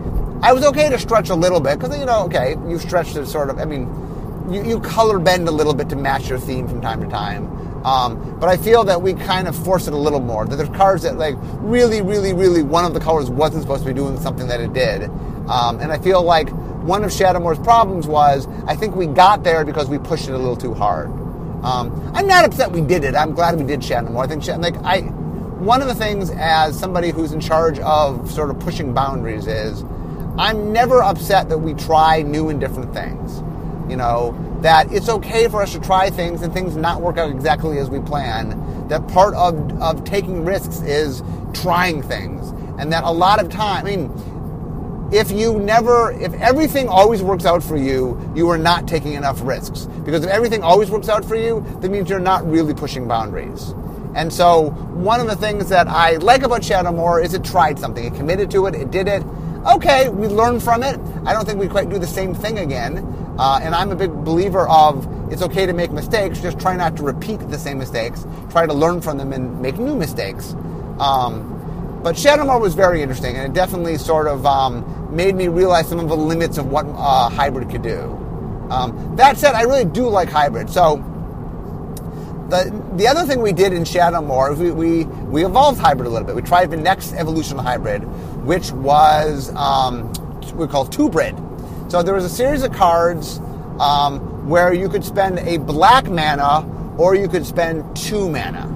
I 0.42 0.52
was 0.52 0.64
okay 0.66 0.88
to 0.88 0.98
stretch 0.98 1.30
a 1.30 1.34
little 1.34 1.60
bit 1.60 1.78
because 1.78 1.98
you 1.98 2.06
know, 2.06 2.24
okay, 2.24 2.56
you 2.68 2.78
stretch 2.78 3.14
it 3.16 3.26
sort 3.26 3.50
of. 3.50 3.58
I 3.58 3.64
mean 3.64 3.88
you, 4.50 4.64
you 4.64 4.80
color 4.80 5.18
bend 5.18 5.48
a 5.48 5.50
little 5.50 5.74
bit 5.74 5.88
to 5.90 5.96
match 5.96 6.28
your 6.28 6.38
theme 6.38 6.68
from 6.68 6.80
time 6.80 7.00
to 7.00 7.08
time. 7.08 7.50
Um, 7.84 8.38
but 8.40 8.48
I 8.48 8.56
feel 8.56 8.84
that 8.84 9.02
we 9.02 9.12
kind 9.12 9.46
of 9.46 9.56
force 9.56 9.86
it 9.86 9.92
a 9.92 9.96
little 9.96 10.20
more. 10.20 10.46
That 10.46 10.56
there's 10.56 10.70
cards 10.70 11.02
that 11.02 11.18
like 11.18 11.34
really, 11.60 12.02
really, 12.02 12.32
really 12.32 12.62
one 12.62 12.84
of 12.84 12.94
the 12.94 13.00
colors 13.00 13.28
wasn't 13.30 13.62
supposed 13.62 13.82
to 13.82 13.88
be 13.88 13.94
doing 13.94 14.18
something 14.20 14.46
that 14.48 14.60
it 14.60 14.72
did. 14.72 15.04
Um, 15.48 15.80
and 15.80 15.92
I 15.92 15.98
feel 15.98 16.22
like 16.22 16.48
one 16.82 17.04
of 17.04 17.10
Shadowmoor's 17.10 17.58
problems 17.58 18.06
was 18.06 18.46
I 18.66 18.74
think 18.74 18.96
we 18.96 19.06
got 19.06 19.44
there 19.44 19.64
because 19.64 19.88
we 19.88 19.98
pushed 19.98 20.28
it 20.28 20.32
a 20.32 20.38
little 20.38 20.56
too 20.56 20.74
hard. 20.74 21.08
Um, 21.62 22.12
I'm 22.14 22.26
not 22.26 22.44
upset 22.44 22.70
we 22.72 22.80
did 22.82 23.04
it. 23.04 23.14
I'm 23.14 23.32
glad 23.32 23.58
we 23.58 23.64
did 23.64 23.80
Shadowmoor. 23.80 24.24
I 24.24 24.26
think 24.26 24.46
like 24.62 24.76
I, 24.84 25.10
one 25.64 25.82
of 25.82 25.88
the 25.88 25.94
things 25.94 26.30
as 26.30 26.78
somebody 26.78 27.10
who's 27.10 27.32
in 27.32 27.40
charge 27.40 27.78
of 27.80 28.30
sort 28.30 28.50
of 28.50 28.60
pushing 28.60 28.92
boundaries 28.92 29.46
is 29.46 29.82
I'm 30.38 30.72
never 30.72 31.02
upset 31.02 31.48
that 31.48 31.58
we 31.58 31.74
try 31.74 32.22
new 32.22 32.48
and 32.48 32.60
different 32.60 32.92
things 32.92 33.42
you 33.88 33.96
know, 33.96 34.34
that 34.62 34.90
it's 34.92 35.08
okay 35.08 35.48
for 35.48 35.62
us 35.62 35.72
to 35.72 35.80
try 35.80 36.10
things 36.10 36.42
and 36.42 36.52
things 36.52 36.76
not 36.76 37.02
work 37.02 37.18
out 37.18 37.30
exactly 37.30 37.78
as 37.78 37.90
we 37.90 38.00
plan. 38.00 38.88
That 38.88 39.06
part 39.08 39.34
of, 39.34 39.82
of 39.82 40.04
taking 40.04 40.44
risks 40.44 40.80
is 40.80 41.22
trying 41.52 42.02
things. 42.02 42.50
And 42.78 42.92
that 42.92 43.04
a 43.04 43.10
lot 43.10 43.40
of 43.40 43.50
time, 43.50 43.86
I 43.86 43.96
mean, 43.96 45.10
if 45.12 45.30
you 45.30 45.58
never, 45.58 46.12
if 46.12 46.32
everything 46.34 46.88
always 46.88 47.22
works 47.22 47.44
out 47.44 47.62
for 47.62 47.76
you, 47.76 48.32
you 48.34 48.48
are 48.48 48.58
not 48.58 48.88
taking 48.88 49.12
enough 49.12 49.40
risks. 49.42 49.86
Because 50.04 50.24
if 50.24 50.30
everything 50.30 50.62
always 50.62 50.90
works 50.90 51.08
out 51.08 51.24
for 51.24 51.36
you, 51.36 51.64
that 51.80 51.90
means 51.90 52.08
you're 52.08 52.18
not 52.18 52.48
really 52.50 52.74
pushing 52.74 53.06
boundaries. 53.06 53.74
And 54.14 54.32
so, 54.32 54.70
one 54.94 55.20
of 55.20 55.26
the 55.26 55.36
things 55.36 55.68
that 55.70 55.88
I 55.88 56.16
like 56.16 56.42
about 56.42 56.64
Shadow 56.64 56.90
Shadowmoor 56.90 57.24
is 57.24 57.34
it 57.34 57.44
tried 57.44 57.78
something. 57.78 58.04
It 58.04 58.14
committed 58.14 58.50
to 58.52 58.66
it, 58.66 58.74
it 58.74 58.90
did 58.90 59.08
it. 59.08 59.24
Okay, 59.66 60.08
we 60.08 60.28
learned 60.28 60.62
from 60.62 60.82
it. 60.82 61.00
I 61.24 61.32
don't 61.32 61.44
think 61.46 61.58
we 61.58 61.68
quite 61.68 61.88
do 61.88 61.98
the 61.98 62.06
same 62.06 62.34
thing 62.34 62.58
again. 62.58 62.98
Uh, 63.38 63.58
and 63.62 63.74
I'm 63.74 63.90
a 63.90 63.96
big 63.96 64.12
believer 64.12 64.68
of 64.68 65.08
it's 65.32 65.42
okay 65.42 65.66
to 65.66 65.72
make 65.72 65.90
mistakes, 65.90 66.40
just 66.40 66.60
try 66.60 66.76
not 66.76 66.96
to 66.98 67.02
repeat 67.02 67.38
the 67.48 67.58
same 67.58 67.78
mistakes. 67.78 68.26
Try 68.50 68.66
to 68.66 68.74
learn 68.74 69.00
from 69.00 69.18
them 69.18 69.32
and 69.32 69.60
make 69.60 69.78
new 69.78 69.96
mistakes. 69.96 70.54
Um, 71.00 71.50
but 72.04 72.14
Shadowmoor 72.14 72.60
was 72.60 72.74
very 72.74 73.02
interesting, 73.02 73.34
and 73.36 73.46
it 73.46 73.54
definitely 73.54 73.96
sort 73.96 74.28
of 74.28 74.44
um, 74.46 75.08
made 75.14 75.34
me 75.34 75.48
realize 75.48 75.88
some 75.88 75.98
of 75.98 76.08
the 76.08 76.16
limits 76.16 76.58
of 76.58 76.66
what 76.66 76.86
uh, 76.90 77.30
hybrid 77.30 77.70
could 77.70 77.82
do. 77.82 78.02
Um, 78.70 79.16
that 79.16 79.38
said, 79.38 79.54
I 79.54 79.62
really 79.62 79.86
do 79.86 80.06
like 80.08 80.28
hybrid. 80.28 80.70
So 80.70 80.98
the 82.48 82.84
the 82.96 83.08
other 83.08 83.24
thing 83.24 83.40
we 83.40 83.52
did 83.52 83.72
in 83.72 83.82
Shadowmoor 83.82 84.52
is 84.52 84.58
we, 84.58 84.70
we, 84.70 85.04
we 85.04 85.44
evolved 85.44 85.80
hybrid 85.80 86.06
a 86.06 86.10
little 86.10 86.26
bit. 86.26 86.36
We 86.36 86.42
tried 86.42 86.70
the 86.70 86.76
next 86.76 87.12
evolution 87.14 87.58
of 87.58 87.64
hybrid, 87.64 88.02
which 88.44 88.70
was 88.72 89.54
um, 89.54 90.12
we 90.54 90.66
call 90.66 90.86
Twobrid. 90.86 91.40
So 91.90 92.02
there 92.02 92.14
was 92.14 92.24
a 92.24 92.28
series 92.28 92.62
of 92.62 92.72
cards 92.72 93.38
um, 93.78 94.48
where 94.48 94.72
you 94.72 94.88
could 94.88 95.04
spend 95.04 95.38
a 95.40 95.58
black 95.58 96.08
mana 96.08 96.68
or 96.98 97.14
you 97.14 97.28
could 97.28 97.46
spend 97.46 97.96
two 97.96 98.28
mana. 98.28 98.70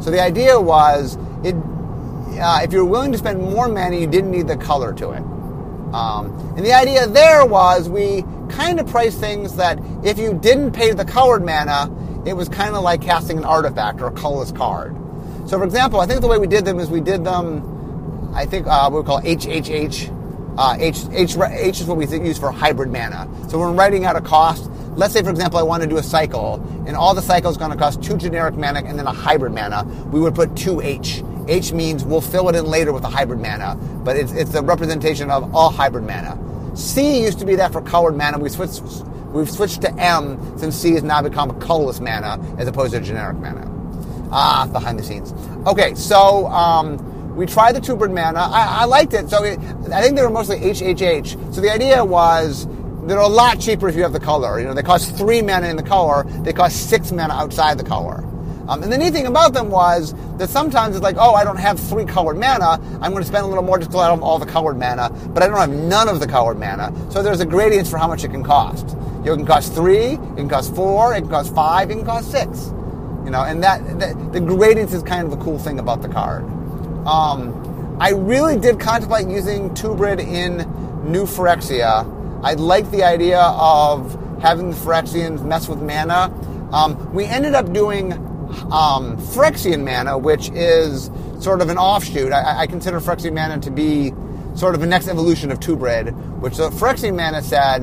So 0.00 0.10
the 0.10 0.20
idea 0.20 0.58
was 0.60 1.16
it 1.44 1.54
uh, 2.40 2.60
if 2.62 2.72
you're 2.72 2.84
willing 2.84 3.12
to 3.12 3.18
spend 3.18 3.40
more 3.40 3.68
mana, 3.68 3.96
you 3.96 4.06
didn't 4.06 4.30
need 4.30 4.48
the 4.48 4.56
color 4.56 4.92
to 4.94 5.10
it. 5.10 5.22
Um, 5.94 6.32
and 6.56 6.64
the 6.64 6.72
idea 6.72 7.06
there 7.06 7.44
was 7.44 7.88
we 7.88 8.24
kind 8.48 8.80
of 8.80 8.86
priced 8.86 9.20
things 9.20 9.56
that 9.56 9.78
if 10.02 10.18
you 10.18 10.34
didn't 10.34 10.72
pay 10.72 10.92
the 10.92 11.04
colored 11.04 11.44
mana, 11.44 11.90
it 12.26 12.34
was 12.34 12.48
kind 12.48 12.74
of 12.74 12.82
like 12.82 13.02
casting 13.02 13.38
an 13.38 13.44
artifact 13.44 14.00
or 14.00 14.06
a 14.08 14.12
colorless 14.12 14.52
card. 14.52 14.96
So, 15.46 15.58
for 15.58 15.64
example, 15.64 16.00
I 16.00 16.06
think 16.06 16.20
the 16.20 16.28
way 16.28 16.38
we 16.38 16.46
did 16.46 16.64
them 16.64 16.78
is 16.78 16.88
we 16.88 17.00
did 17.00 17.24
them, 17.24 18.30
I 18.34 18.46
think 18.46 18.66
uh, 18.66 18.88
we 18.92 19.02
call 19.02 19.20
HHH 19.20 20.18
uh, 20.58 20.76
H, 20.78 21.04
H, 21.12 21.36
H 21.36 21.80
is 21.80 21.86
what 21.86 21.96
we 21.96 22.06
use 22.06 22.38
for 22.38 22.50
hybrid 22.50 22.92
mana. 22.92 23.28
So 23.48 23.58
when 23.58 23.74
writing 23.76 24.04
out 24.04 24.16
a 24.16 24.20
cost, 24.20 24.70
let's 24.96 25.14
say, 25.14 25.22
for 25.22 25.30
example, 25.30 25.58
I 25.58 25.62
want 25.62 25.82
to 25.82 25.88
do 25.88 25.96
a 25.96 26.02
cycle, 26.02 26.62
and 26.86 26.94
all 26.96 27.14
the 27.14 27.22
cycle 27.22 27.50
is 27.50 27.56
going 27.56 27.70
to 27.70 27.76
cost 27.76 28.02
two 28.02 28.16
generic 28.16 28.54
mana 28.56 28.82
and 28.84 28.98
then 28.98 29.06
a 29.06 29.12
hybrid 29.12 29.52
mana. 29.52 29.84
We 30.12 30.20
would 30.20 30.34
put 30.34 30.54
two 30.56 30.80
H. 30.80 31.22
H 31.48 31.72
means 31.72 32.04
we'll 32.04 32.20
fill 32.20 32.48
it 32.50 32.54
in 32.54 32.66
later 32.66 32.92
with 32.92 33.04
a 33.04 33.08
hybrid 33.08 33.40
mana, 33.40 33.76
but 34.04 34.16
it's, 34.16 34.32
it's 34.32 34.52
the 34.52 34.62
representation 34.62 35.30
of 35.30 35.54
all 35.54 35.70
hybrid 35.70 36.04
mana. 36.04 36.38
C 36.76 37.22
used 37.22 37.38
to 37.40 37.46
be 37.46 37.56
that 37.56 37.72
for 37.72 37.80
colored 37.80 38.16
mana. 38.16 38.38
We 38.38 38.48
switched, 38.48 38.82
we've 39.32 39.50
switched 39.50 39.82
to 39.82 39.94
M 39.94 40.58
since 40.58 40.76
C 40.76 40.92
has 40.92 41.02
now 41.02 41.22
become 41.22 41.50
a 41.50 41.54
colorless 41.54 42.00
mana 42.00 42.38
as 42.58 42.68
opposed 42.68 42.92
to 42.92 42.98
a 42.98 43.00
generic 43.00 43.36
mana. 43.38 43.68
Ah, 44.30 44.68
behind 44.72 44.98
the 44.98 45.02
scenes. 45.02 45.32
Okay, 45.66 45.94
so 45.94 46.46
um, 46.46 47.36
we 47.36 47.46
tried 47.46 47.74
the 47.74 47.80
Twobrid 47.80 48.12
mana. 48.12 48.40
I, 48.40 48.82
I 48.82 48.84
liked 48.84 49.12
it. 49.14 49.28
So 49.28 49.44
it, 49.44 49.58
I 49.92 50.02
think 50.02 50.16
they 50.16 50.22
were 50.22 50.30
mostly 50.30 50.58
HHH. 50.58 51.54
So 51.54 51.60
the 51.60 51.70
idea 51.70 52.04
was 52.04 52.66
they're 53.04 53.18
a 53.18 53.26
lot 53.26 53.60
cheaper 53.60 53.88
if 53.88 53.96
you 53.96 54.02
have 54.02 54.12
the 54.12 54.20
color. 54.20 54.58
You 54.60 54.66
know, 54.66 54.74
they 54.74 54.82
cost 54.82 55.16
three 55.16 55.42
mana 55.42 55.68
in 55.68 55.76
the 55.76 55.82
color. 55.82 56.24
They 56.42 56.52
cost 56.52 56.88
six 56.88 57.12
mana 57.12 57.34
outside 57.34 57.78
the 57.78 57.84
color. 57.84 58.24
Um, 58.68 58.82
and 58.82 58.92
the 58.92 58.96
neat 58.96 59.12
thing 59.12 59.26
about 59.26 59.54
them 59.54 59.70
was 59.70 60.14
that 60.38 60.48
sometimes 60.48 60.94
it's 60.94 61.02
like, 61.02 61.16
oh, 61.18 61.34
I 61.34 61.42
don't 61.42 61.56
have 61.56 61.80
three 61.80 62.04
colored 62.04 62.38
mana. 62.38 62.80
I'm 63.02 63.10
going 63.10 63.22
to 63.22 63.28
spend 63.28 63.44
a 63.44 63.48
little 63.48 63.64
more 63.64 63.78
just 63.78 63.90
to 63.90 63.98
have 63.98 64.22
all 64.22 64.38
the 64.38 64.46
colored 64.46 64.78
mana, 64.78 65.10
but 65.34 65.42
I 65.42 65.48
don't 65.48 65.58
have 65.58 65.70
none 65.70 66.08
of 66.08 66.20
the 66.20 66.28
colored 66.28 66.58
mana. 66.58 66.92
So 67.10 67.22
there's 67.22 67.40
a 67.40 67.46
gradient 67.46 67.88
for 67.88 67.98
how 67.98 68.06
much 68.06 68.22
it 68.24 68.30
can 68.30 68.44
cost. 68.44 68.96
It 69.24 69.26
can 69.26 69.46
cost 69.46 69.74
three, 69.74 70.14
it 70.14 70.36
can 70.36 70.48
cost 70.48 70.74
four, 70.74 71.14
it 71.14 71.20
can 71.20 71.30
cost 71.30 71.54
five, 71.54 71.90
it 71.90 71.94
can 71.94 72.04
cost 72.04 72.30
six. 72.30 72.72
You 73.24 73.30
know, 73.30 73.44
and 73.44 73.62
that, 73.62 74.00
that 74.00 74.32
the 74.32 74.40
gradients 74.40 74.92
is 74.92 75.02
kind 75.02 75.24
of 75.24 75.30
the 75.30 75.36
cool 75.36 75.58
thing 75.58 75.78
about 75.78 76.02
the 76.02 76.08
card. 76.08 76.44
Um, 77.06 77.96
I 78.00 78.10
really 78.10 78.58
did 78.58 78.80
contemplate 78.80 79.28
using 79.28 79.70
Twobrid 79.70 80.18
in 80.18 80.58
New 81.10 81.22
Phyrexia. 81.24 82.04
I 82.42 82.54
like 82.54 82.90
the 82.90 83.04
idea 83.04 83.40
of 83.40 84.18
having 84.42 84.70
the 84.70 84.76
Phyrexians 84.76 85.44
mess 85.44 85.68
with 85.68 85.80
mana. 85.80 86.32
Um, 86.72 87.12
we 87.14 87.24
ended 87.24 87.54
up 87.54 87.72
doing 87.72 88.12
um, 88.72 89.16
Phyrexian 89.18 89.84
mana, 89.84 90.18
which 90.18 90.50
is 90.50 91.10
sort 91.38 91.60
of 91.60 91.68
an 91.68 91.78
offshoot. 91.78 92.32
I, 92.32 92.62
I, 92.62 92.66
consider 92.66 93.00
Phyrexian 93.00 93.34
mana 93.34 93.60
to 93.60 93.70
be 93.70 94.12
sort 94.54 94.74
of 94.74 94.82
a 94.82 94.86
next 94.86 95.08
evolution 95.08 95.52
of 95.52 95.60
Twobrid, 95.60 96.12
which 96.40 96.56
the 96.56 96.70
Phyrexian 96.70 97.16
mana 97.16 97.40
said 97.42 97.82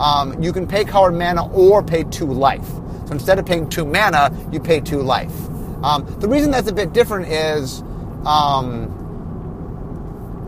um, 0.00 0.42
you 0.42 0.52
can 0.52 0.66
pay 0.66 0.84
colored 0.84 1.12
mana 1.12 1.46
or 1.52 1.82
pay 1.82 2.04
two 2.04 2.26
life. 2.26 2.66
So 3.06 3.12
instead 3.12 3.38
of 3.38 3.46
paying 3.46 3.68
two 3.68 3.84
mana, 3.84 4.30
you 4.52 4.60
pay 4.60 4.80
two 4.80 5.02
life. 5.02 5.34
Um, 5.82 6.06
the 6.20 6.28
reason 6.28 6.50
that's 6.50 6.68
a 6.68 6.72
bit 6.72 6.92
different 6.92 7.28
is 7.28 7.82
um, 8.24 8.90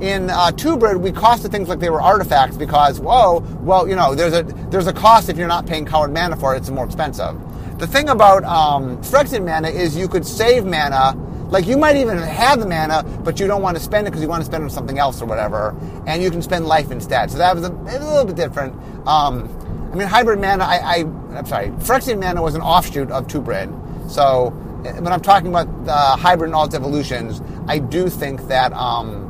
in 0.00 0.30
uh, 0.30 0.50
Twobrid, 0.52 1.00
we 1.00 1.10
costed 1.10 1.50
things 1.50 1.68
like 1.68 1.78
they 1.78 1.90
were 1.90 2.00
artifacts 2.00 2.56
because, 2.56 3.00
whoa, 3.00 3.40
well, 3.60 3.88
you 3.88 3.96
know, 3.96 4.14
there's 4.14 4.34
a 4.34 4.42
there's 4.70 4.86
a 4.86 4.92
cost 4.92 5.28
if 5.28 5.38
you're 5.38 5.48
not 5.48 5.66
paying 5.66 5.84
colored 5.84 6.12
mana 6.12 6.36
for 6.36 6.54
it. 6.54 6.58
It's 6.58 6.70
more 6.70 6.84
expensive. 6.84 7.36
The 7.78 7.86
thing 7.86 8.08
about 8.08 8.44
um, 8.44 9.00
mana 9.44 9.68
is 9.68 9.96
you 9.96 10.08
could 10.08 10.26
save 10.26 10.64
mana. 10.64 11.14
Like 11.48 11.66
you 11.66 11.76
might 11.76 11.96
even 11.96 12.18
have 12.18 12.60
the 12.60 12.66
mana, 12.66 13.02
but 13.22 13.38
you 13.38 13.46
don't 13.46 13.62
want 13.62 13.76
to 13.76 13.82
spend 13.82 14.06
it 14.06 14.10
because 14.10 14.22
you 14.22 14.28
want 14.28 14.42
to 14.42 14.46
spend 14.46 14.62
it 14.62 14.64
on 14.64 14.70
something 14.70 14.98
else 14.98 15.22
or 15.22 15.26
whatever, 15.26 15.76
and 16.06 16.22
you 16.22 16.30
can 16.30 16.42
spend 16.42 16.66
life 16.66 16.90
instead. 16.90 17.30
So 17.30 17.38
that 17.38 17.54
was 17.54 17.64
a, 17.64 17.72
a 17.72 17.98
little 17.98 18.24
bit 18.24 18.36
different. 18.36 18.74
Um, 19.06 19.48
I 19.92 19.96
mean, 19.96 20.08
hybrid 20.08 20.40
mana. 20.40 20.64
I, 20.64 20.76
I 20.76 20.96
am 21.38 21.46
sorry, 21.46 21.68
Phyrexian 21.68 22.20
mana 22.20 22.42
was 22.42 22.54
an 22.54 22.62
offshoot 22.62 23.10
of 23.10 23.26
Twobrid. 23.26 24.10
So 24.10 24.50
when 24.82 25.08
I'm 25.08 25.20
talking 25.20 25.48
about 25.48 26.18
hybrid 26.18 26.48
and 26.48 26.54
alt 26.54 26.74
evolutions, 26.74 27.40
I 27.66 27.78
do 27.78 28.08
think 28.08 28.48
that. 28.48 28.72
Um, 28.72 29.26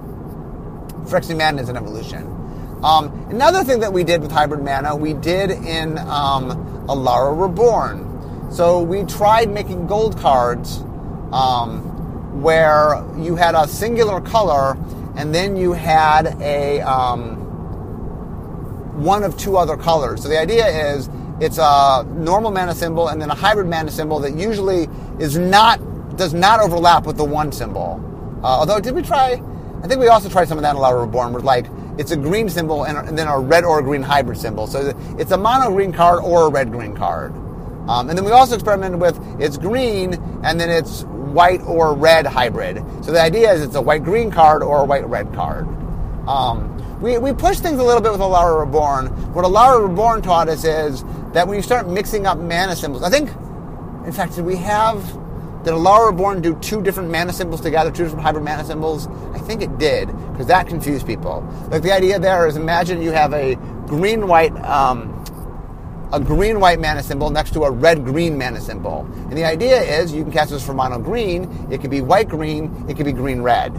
Phyrexian 1.07 1.39
Mana 1.39 1.63
is 1.63 1.69
an 1.69 1.77
evolution. 1.77 2.27
Um, 2.83 3.13
another 3.31 3.65
thing 3.65 3.81
that 3.81 3.93
we 3.93 4.05
did 4.05 4.21
with 4.21 4.31
Hybrid 4.33 4.63
Mana, 4.63 4.95
we 4.95 5.15
did 5.15 5.51
in 5.51 5.99
um, 5.99 6.51
Alara 6.89 7.41
Reborn. 7.41 8.51
So 8.51 8.83
we 8.83 9.05
tried 9.05 9.51
making 9.51 9.87
gold 9.87 10.19
cards 10.19 10.79
um, 11.33 11.96
where 12.43 13.05
you 13.19 13.37
had 13.37 13.55
a 13.55 13.67
singular 13.67 14.21
color 14.21 14.77
and 15.17 15.35
then 15.35 15.57
you 15.57 15.73
had 15.73 16.37
a 16.41 16.81
um, 16.83 17.37
one 19.03 19.25
of 19.25 19.37
two 19.37 19.57
other 19.57 19.77
colors. 19.77 20.23
So 20.23 20.29
the 20.29 20.39
idea 20.39 20.67
is 20.95 21.09
it's 21.41 21.59
a 21.59 22.07
normal 22.15 22.51
mana 22.51 22.75
symbol 22.75 23.09
and 23.09 23.21
then 23.21 23.31
a 23.31 23.35
hybrid 23.35 23.67
mana 23.67 23.91
symbol 23.91 24.19
that 24.21 24.35
usually 24.35 24.89
is 25.19 25.37
not 25.37 25.81
does 26.17 26.33
not 26.33 26.61
overlap 26.61 27.05
with 27.05 27.17
the 27.17 27.25
one 27.25 27.53
symbol. 27.53 28.01
Uh, 28.43 28.47
although 28.47 28.81
did 28.81 28.95
we 28.95 29.03
try? 29.03 29.43
I 29.83 29.87
think 29.89 30.01
we 30.01 30.09
also 30.09 30.29
tried 30.29 30.49
some 30.49 30.59
of 30.59 30.63
that 30.63 30.75
in 30.75 30.81
Alara 30.81 31.05
Reborn, 31.05 31.33
where 31.33 31.43
like 31.43 31.67
it's 31.99 32.11
a 32.11 32.17
green 32.17 32.49
symbol 32.49 32.85
and, 32.85 32.97
and, 32.97 33.19
then 33.19 33.29
a 33.29 33.39
red 33.39 33.65
or 33.65 33.79
a 33.79 33.83
green 33.83 34.03
hybrid 34.03 34.39
symbol. 34.39 34.67
So 34.67 34.95
it's 35.19 35.31
a 35.31 35.37
mono 35.37 35.71
green 35.71 35.93
card 35.93 36.23
or 36.23 36.47
a 36.47 36.51
red 36.51 36.71
green 36.71 36.95
card. 36.95 37.33
Um, 37.89 38.09
and 38.09 38.19
then 38.19 38.25
we 38.25 38.33
also 38.33 38.55
experimented 38.55 39.01
with 39.01 39.19
it's 39.41 39.57
green 39.57 40.15
and 40.43 40.61
then 40.61 40.71
it's 40.71 41.03
white 41.05 41.63
or 41.63 41.95
red 41.95 42.27
hybrid. 42.27 42.85
So 43.03 43.13
the 43.13 43.21
idea 43.21 43.53
is 43.53 43.63
it's 43.63 43.75
a 43.75 43.83
white 43.83 44.05
green 44.05 44.31
card 44.31 44.63
or 44.63 44.81
a 44.81 44.85
white 44.85 45.07
red 45.07 45.33
card. 45.35 45.67
Um, 46.27 46.73
we, 47.01 47.19
we 47.19 47.33
pushed 47.33 47.63
things 47.63 47.79
a 47.79 47.85
little 47.85 48.01
bit 48.01 48.11
with 48.11 48.21
Alara 48.21 48.59
Reborn. 48.59 49.09
What 49.35 49.45
Alara 49.45 49.87
Reborn 49.87 50.23
taught 50.23 50.49
us 50.49 50.65
is 50.65 51.05
that 51.33 51.47
when 51.47 51.57
you 51.57 51.63
start 51.63 51.89
mixing 51.89 52.27
up 52.27 52.39
mana 52.39 52.75
symbols, 52.75 53.03
I 53.03 53.11
think, 53.11 53.31
in 54.07 54.13
fact, 54.13 54.35
did 54.35 54.45
we 54.45 54.57
have 54.57 55.05
did 55.67 55.75
Alara 55.75 56.11
Reborn 56.11 56.43
do 56.43 56.55
two 56.61 56.81
different 56.81 57.11
mana 57.11 57.33
symbols 57.33 57.61
together, 57.61 57.91
two 57.91 58.05
different 58.05 58.23
hybrid 58.23 58.45
mana 58.45 58.65
symbols? 58.65 59.09
I 59.35 59.41
think 59.41 59.63
it 59.63 59.79
did, 59.79 60.07
because 60.31 60.47
that 60.47 60.69
confused 60.69 61.07
people. 61.07 61.45
Like 61.71 61.83
the 61.83 61.93
idea 61.93 62.19
there 62.19 62.47
is 62.47 62.57
imagine 62.57 63.03
you 63.03 63.11
have 63.11 63.35
a 63.35 63.57
green 63.87 64.29
white 64.29 64.57
um, 64.65 65.13
a 66.13 66.21
green 66.21 66.61
white 66.61 66.81
mana 66.81 67.03
symbol 67.03 67.31
next 67.31 67.53
to 67.55 67.65
a 67.65 67.71
red 67.71 68.05
green 68.05 68.39
mana 68.39 68.61
symbol. 68.61 69.09
And 69.29 69.33
the 69.33 69.45
idea 69.45 69.81
is 69.81 70.13
you 70.13 70.23
can 70.23 70.33
cast 70.33 70.51
this 70.51 70.65
for 70.65 70.75
mono 70.75 70.99
green, 70.99 71.69
it 71.71 71.81
could 71.81 71.91
be 71.91 72.01
white 72.01 72.29
green, 72.29 72.87
it 72.89 72.97
could 72.97 73.07
be 73.07 73.13
green 73.13 73.43
red. 73.43 73.79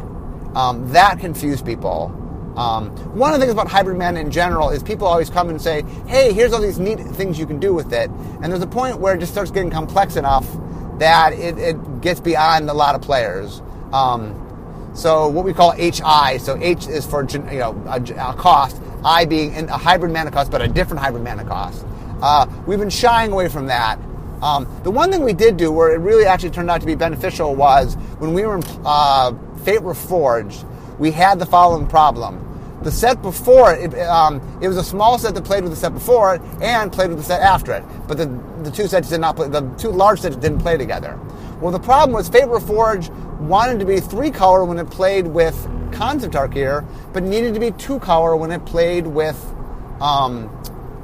Um, 0.56 0.92
that 0.92 1.20
confused 1.20 1.66
people. 1.66 2.13
Um, 2.58 2.90
one 3.16 3.34
of 3.34 3.40
the 3.40 3.46
things 3.46 3.54
about 3.54 3.68
hybrid 3.68 3.98
mana 3.98 4.20
in 4.20 4.32
general 4.32 4.70
is 4.72 4.82
people 4.82 5.06
always 5.06 5.30
come 5.30 5.50
and 5.50 5.62
say, 5.62 5.84
hey, 6.08 6.34
here's 6.34 6.54
all 6.54 6.62
these 6.62 6.80
neat 6.80 7.00
things 7.00 7.38
you 7.38 7.46
can 7.46 7.60
do 7.60 7.74
with 7.74 7.94
it. 7.94 8.10
And 8.42 8.52
there's 8.52 8.63
a 8.63 8.68
point 8.68 8.98
where 8.98 9.13
it 9.13 9.20
just 9.20 9.32
starts 9.32 9.52
getting 9.52 9.70
complex 9.70 10.16
enough 10.16 10.48
that 10.98 11.34
it, 11.34 11.58
it 11.60 12.02
gets 12.02 12.20
beyond 12.20 12.70
a 12.70 12.74
lot 12.74 12.96
of 12.96 13.02
players. 13.02 13.62
Um, 13.94 14.44
so 14.96 15.28
what 15.28 15.46
we 15.46 15.54
call 15.54 15.72
HI, 15.74 16.40
so 16.40 16.58
H 16.60 16.88
is 16.88 17.06
for 17.06 17.24
you 17.30 17.60
know 17.60 17.80
a, 17.86 18.02
a 18.02 18.34
cost, 18.34 18.82
I 19.06 19.26
being 19.26 19.56
a 19.70 19.78
hybrid 19.78 20.12
mana 20.12 20.32
cost, 20.32 20.50
but 20.50 20.62
a 20.63 20.68
different 20.68 21.00
hybrid 21.00 21.24
mana 21.24 21.46
cost. 21.46 21.86
Uh, 22.21 22.47
we've 22.65 22.80
been 22.80 22.89
shying 22.89 23.32
away 23.32 23.47
from 23.47 23.67
that. 23.67 23.99
Um, 24.41 24.67
the 24.84 24.91
one 24.91 25.12
thing 25.12 25.23
we 25.23 25.34
did 25.34 25.58
do 25.58 25.71
where 25.71 25.93
it 25.93 25.97
really 25.97 26.25
actually 26.25 26.51
turned 26.51 26.69
out 26.69 26.80
to 26.82 26.88
be 26.88 26.95
beneficial 26.95 27.56
was 27.56 27.95
when 28.19 28.34
we 28.34 28.45
were 28.45 28.58
in 28.58 28.63
uh, 28.86 29.34
Fate 29.63 29.82
Reforged, 29.82 30.63
we 30.99 31.12
had 31.12 31.39
the 31.39 31.45
following 31.45 31.88
problem. 31.88 32.43
The 32.84 32.91
set 32.91 33.21
before 33.23 33.73
it, 33.73 33.97
um, 33.99 34.39
it 34.62 34.67
was 34.67 34.77
a 34.77 34.84
small 34.84 35.17
set 35.17 35.34
that 35.34 35.43
played 35.43 35.63
with 35.63 35.71
the 35.71 35.77
set 35.77 35.93
before 35.93 36.36
it 36.36 36.41
and 36.62 36.91
played 36.91 37.10
with 37.10 37.17
the 37.17 37.23
set 37.23 37.41
after 37.41 37.73
it. 37.73 37.84
But 38.08 38.17
the, 38.17 38.25
the 38.63 38.71
two 38.71 38.88
sets 38.88 39.10
did 39.10 39.19
not 39.19 39.36
play, 39.36 39.47
the 39.47 39.62
two 39.77 39.89
large 39.89 40.21
sets 40.21 40.36
didn't 40.36 40.60
play 40.60 40.77
together. 40.77 41.19
Well, 41.60 41.71
the 41.71 41.80
problem 41.80 42.13
was 42.13 42.30
Fate 42.30 42.45
Reforged 42.45 43.10
wanted 43.39 43.80
to 43.80 43.86
be 43.86 43.99
three 43.99 44.30
color 44.30 44.63
when 44.63 44.77
it 44.77 44.89
played 44.89 45.25
with 45.25 45.67
Khans 45.91 46.23
of 46.23 46.32
Tarkir, 46.32 46.86
but 47.13 47.23
needed 47.23 47.56
to 47.56 47.60
be 47.60 47.71
two 47.71 47.99
color 47.99 48.36
when 48.36 48.51
it 48.51 48.63
played 48.65 49.08
with 49.08 49.43
um, 49.99 50.49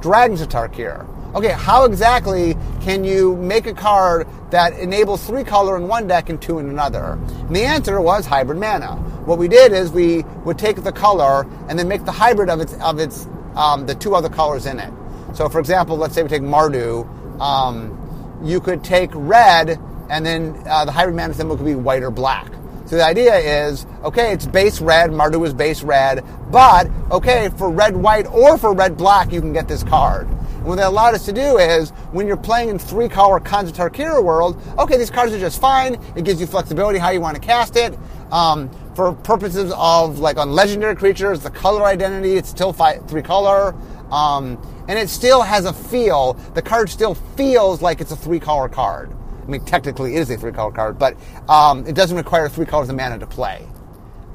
Dragons 0.04 0.42
of 0.42 0.50
Tarkir. 0.50 1.06
Okay, 1.34 1.52
how 1.52 1.86
exactly 1.86 2.58
can 2.82 3.04
you 3.04 3.36
make 3.36 3.66
a 3.66 3.72
card 3.72 4.28
that 4.50 4.78
enables 4.78 5.26
three 5.26 5.42
color 5.42 5.78
in 5.78 5.88
one 5.88 6.06
deck 6.06 6.28
and 6.28 6.42
two 6.42 6.58
in 6.58 6.68
another? 6.68 7.18
And 7.26 7.56
the 7.56 7.62
answer 7.62 7.98
was 8.02 8.26
hybrid 8.26 8.58
mana. 8.58 8.96
What 9.24 9.38
we 9.38 9.48
did 9.48 9.72
is 9.72 9.90
we 9.92 10.24
would 10.44 10.58
take 10.58 10.82
the 10.84 10.92
color 10.92 11.46
and 11.70 11.78
then 11.78 11.88
make 11.88 12.04
the 12.04 12.12
hybrid 12.12 12.50
of 12.50 12.60
its 12.60 12.74
of 12.82 12.98
its 12.98 13.26
um, 13.56 13.86
the 13.86 13.94
two 13.94 14.14
other 14.14 14.28
colors 14.28 14.66
in 14.66 14.78
it. 14.78 14.92
So, 15.32 15.48
for 15.48 15.58
example, 15.58 15.96
let's 15.96 16.14
say 16.14 16.22
we 16.22 16.28
take 16.28 16.42
Mardu. 16.42 17.08
Um, 17.40 17.98
you 18.44 18.60
could 18.60 18.84
take 18.84 19.08
red, 19.14 19.80
and 20.10 20.26
then 20.26 20.62
uh, 20.66 20.84
the 20.84 20.92
hybrid 20.92 21.16
mana 21.16 21.32
symbol 21.32 21.56
could 21.56 21.64
be 21.64 21.76
white 21.76 22.02
or 22.02 22.10
black. 22.10 22.52
So 22.86 22.96
the 22.96 23.04
idea 23.04 23.34
is, 23.36 23.86
okay, 24.02 24.32
it's 24.32 24.46
base 24.46 24.80
red, 24.80 25.10
Mardu 25.10 25.46
is 25.46 25.54
base 25.54 25.82
red, 25.82 26.24
but 26.50 26.90
okay, 27.10 27.48
for 27.56 27.70
red 27.70 27.96
white 27.96 28.26
or 28.26 28.58
for 28.58 28.74
red 28.74 28.96
black, 28.96 29.32
you 29.32 29.40
can 29.40 29.52
get 29.52 29.66
this 29.66 29.82
card. 29.82 30.28
And 30.28 30.64
what 30.64 30.76
they 30.76 30.82
allowed 30.82 31.14
us 31.14 31.24
to 31.26 31.32
do 31.32 31.58
is, 31.58 31.90
when 32.12 32.26
you're 32.26 32.36
playing 32.36 32.68
in 32.68 32.78
three 32.78 33.08
color 33.08 33.40
Khans 33.40 33.70
of 33.70 33.76
Tarkir 33.76 34.22
world, 34.22 34.60
okay, 34.78 34.96
these 34.98 35.10
cards 35.10 35.32
are 35.32 35.38
just 35.38 35.60
fine. 35.60 35.94
It 36.14 36.24
gives 36.24 36.40
you 36.40 36.46
flexibility 36.46 36.98
how 36.98 37.10
you 37.10 37.20
want 37.20 37.36
to 37.36 37.40
cast 37.40 37.76
it. 37.76 37.98
Um, 38.30 38.70
for 38.94 39.12
purposes 39.12 39.72
of 39.76 40.18
like 40.20 40.36
on 40.36 40.52
legendary 40.52 40.94
creatures, 40.94 41.40
the 41.40 41.50
color 41.50 41.84
identity, 41.84 42.36
it's 42.36 42.48
still 42.48 42.72
five, 42.72 43.06
three 43.08 43.22
color. 43.22 43.74
Um, 44.10 44.58
and 44.88 44.98
it 44.98 45.08
still 45.08 45.42
has 45.42 45.64
a 45.64 45.72
feel. 45.72 46.34
The 46.54 46.62
card 46.62 46.90
still 46.90 47.14
feels 47.14 47.82
like 47.82 48.00
it's 48.00 48.12
a 48.12 48.16
three 48.16 48.40
color 48.40 48.68
card. 48.68 49.10
I 49.44 49.50
mean, 49.50 49.64
technically 49.64 50.16
it 50.16 50.20
is 50.20 50.30
a 50.30 50.36
three 50.36 50.52
color 50.52 50.72
card, 50.72 50.98
but 50.98 51.16
um, 51.48 51.86
it 51.86 51.94
doesn't 51.94 52.16
require 52.16 52.48
three 52.48 52.66
colors 52.66 52.88
of 52.88 52.96
mana 52.96 53.18
to 53.18 53.26
play. 53.26 53.66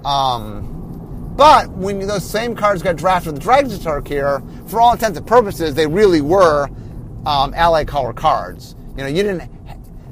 Um, 0.06 1.34
but 1.36 1.70
when 1.72 2.00
those 2.00 2.30
same 2.30 2.56
cards 2.56 2.84
got 2.84 2.96
drafted 2.98 3.34
with 3.34 3.42
Dragons 3.42 3.74
of 3.74 3.82
Tarkir, 3.82 4.70
for 4.70 4.82
all 4.82 4.92
intents 4.92 5.18
and 5.18 5.26
purposes, 5.26 5.74
they 5.74 5.88
really 5.88 6.22
were 6.22 6.70
um, 7.26 7.54
ally 7.54 7.86
color 7.86 8.14
cards. 8.14 8.76
You 8.96 9.04
know, 9.04 9.08
you 9.08 9.24
didn't. 9.24 9.50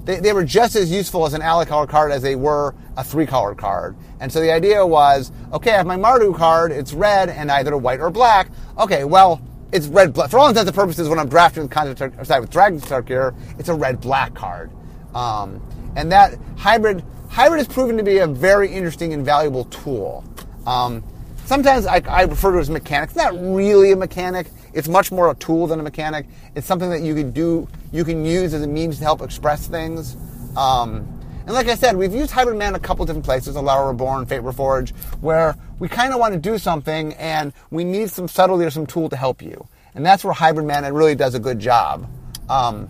They, 0.06 0.22
they 0.22 0.32
were 0.32 0.46
just 0.46 0.78
as 0.78 0.90
useful 0.90 1.26
as 1.26 1.34
an 1.34 1.42
ally 1.42 1.66
color 1.66 1.86
card 1.86 2.14
as 2.14 2.22
they 2.22 2.38
were 2.38 2.74
a 2.96 3.04
three 3.04 3.26
color 3.26 3.54
card. 3.54 3.98
And 4.22 4.32
so 4.32 4.40
the 4.40 4.52
idea 4.52 4.86
was, 4.86 5.34
okay, 5.52 5.74
I 5.74 5.78
have 5.78 5.86
my 5.86 5.98
Mardu 5.98 6.34
card, 6.34 6.72
it's 6.72 6.94
red 6.94 7.28
and 7.28 7.52
either 7.52 7.76
white 7.76 8.00
or 8.00 8.10
black. 8.10 8.50
Okay, 8.80 9.04
well, 9.04 9.42
it's 9.74 9.88
red 9.88 10.14
black. 10.14 10.32
For 10.32 10.40
all 10.40 10.48
intents 10.48 10.70
and 10.70 10.76
purposes, 10.76 11.10
when 11.10 11.20
I'm 11.20 11.28
drafting 11.28 11.64
with, 11.64 11.72
Conjure, 11.72 12.24
sorry, 12.24 12.40
with 12.40 12.50
Dragon's 12.50 12.86
Tarkir, 12.86 13.36
it's 13.60 13.68
a 13.68 13.74
red 13.74 14.00
black 14.00 14.34
card. 14.34 14.72
Um, 15.18 15.60
and 15.96 16.12
that 16.12 16.38
hybrid 16.58 17.04
hybrid 17.28 17.60
has 17.60 17.68
proven 17.68 17.98
to 17.98 18.04
be 18.04 18.20
a 18.20 18.28
very 18.28 18.72
interesting 18.72 19.14
and 19.14 19.26
valuable 19.26 19.66
tool. 19.66 20.24
Um, 20.68 21.04
sometimes 21.46 21.88
I, 21.88 22.04
I, 22.08 22.24
refer 22.24 22.52
to 22.52 22.58
it 22.58 22.62
as 22.62 22.70
mechanic. 22.70 23.10
It's 23.10 23.18
not 23.18 23.34
really 23.34 23.92
a 23.94 23.96
mechanic. 23.96 24.48
It's 24.74 24.88
much 24.88 25.12
more 25.12 25.32
a 25.32 25.36
tool 25.36 25.66
than 25.66 25.80
a 25.80 25.84
mechanic. 25.84 26.28
It's 26.54 26.68
something 26.68 26.90
that 26.92 27.02
you 27.02 27.16
can 27.16 27.32
do, 27.32 27.68
you 27.92 28.04
can 28.04 28.26
use 28.26 28.54
as 28.54 28.62
a 28.62 28.68
means 28.68 29.00
to 29.00 29.04
help 29.04 29.22
express 29.22 29.66
things. 29.66 30.16
Um, 30.56 31.08
and 31.46 31.54
like 31.54 31.68
I 31.68 31.76
said, 31.76 31.98
we've 31.98 32.14
used 32.14 32.32
Hybrid 32.32 32.58
Man 32.58 32.76
a 32.76 32.80
couple 32.80 33.04
different 33.06 33.26
places, 33.26 33.56
Alara 33.56 33.88
Reborn, 33.88 34.28
Fate 34.28 34.42
Reforged, 34.42 34.96
where 35.22 35.56
we 35.80 35.88
kind 35.88 36.14
of 36.14 36.20
want 36.20 36.34
to 36.34 36.40
do 36.40 36.60
something 36.60 37.14
and 37.16 37.54
we 37.72 37.84
need 37.84 38.12
some 38.12 38.28
subtlety 38.28 38.66
or 38.66 38.70
some 38.70 38.86
tool 38.86 39.10
to 39.10 39.16
help 39.16 39.42
you. 39.42 39.68
And 39.96 40.06
that's 40.06 40.24
where 40.24 40.34
Hybrid 40.34 40.68
Mana 40.68 40.94
really 40.94 41.16
does 41.16 41.34
a 41.34 41.40
good 41.40 41.60
job. 41.60 42.08
Um, 42.50 42.90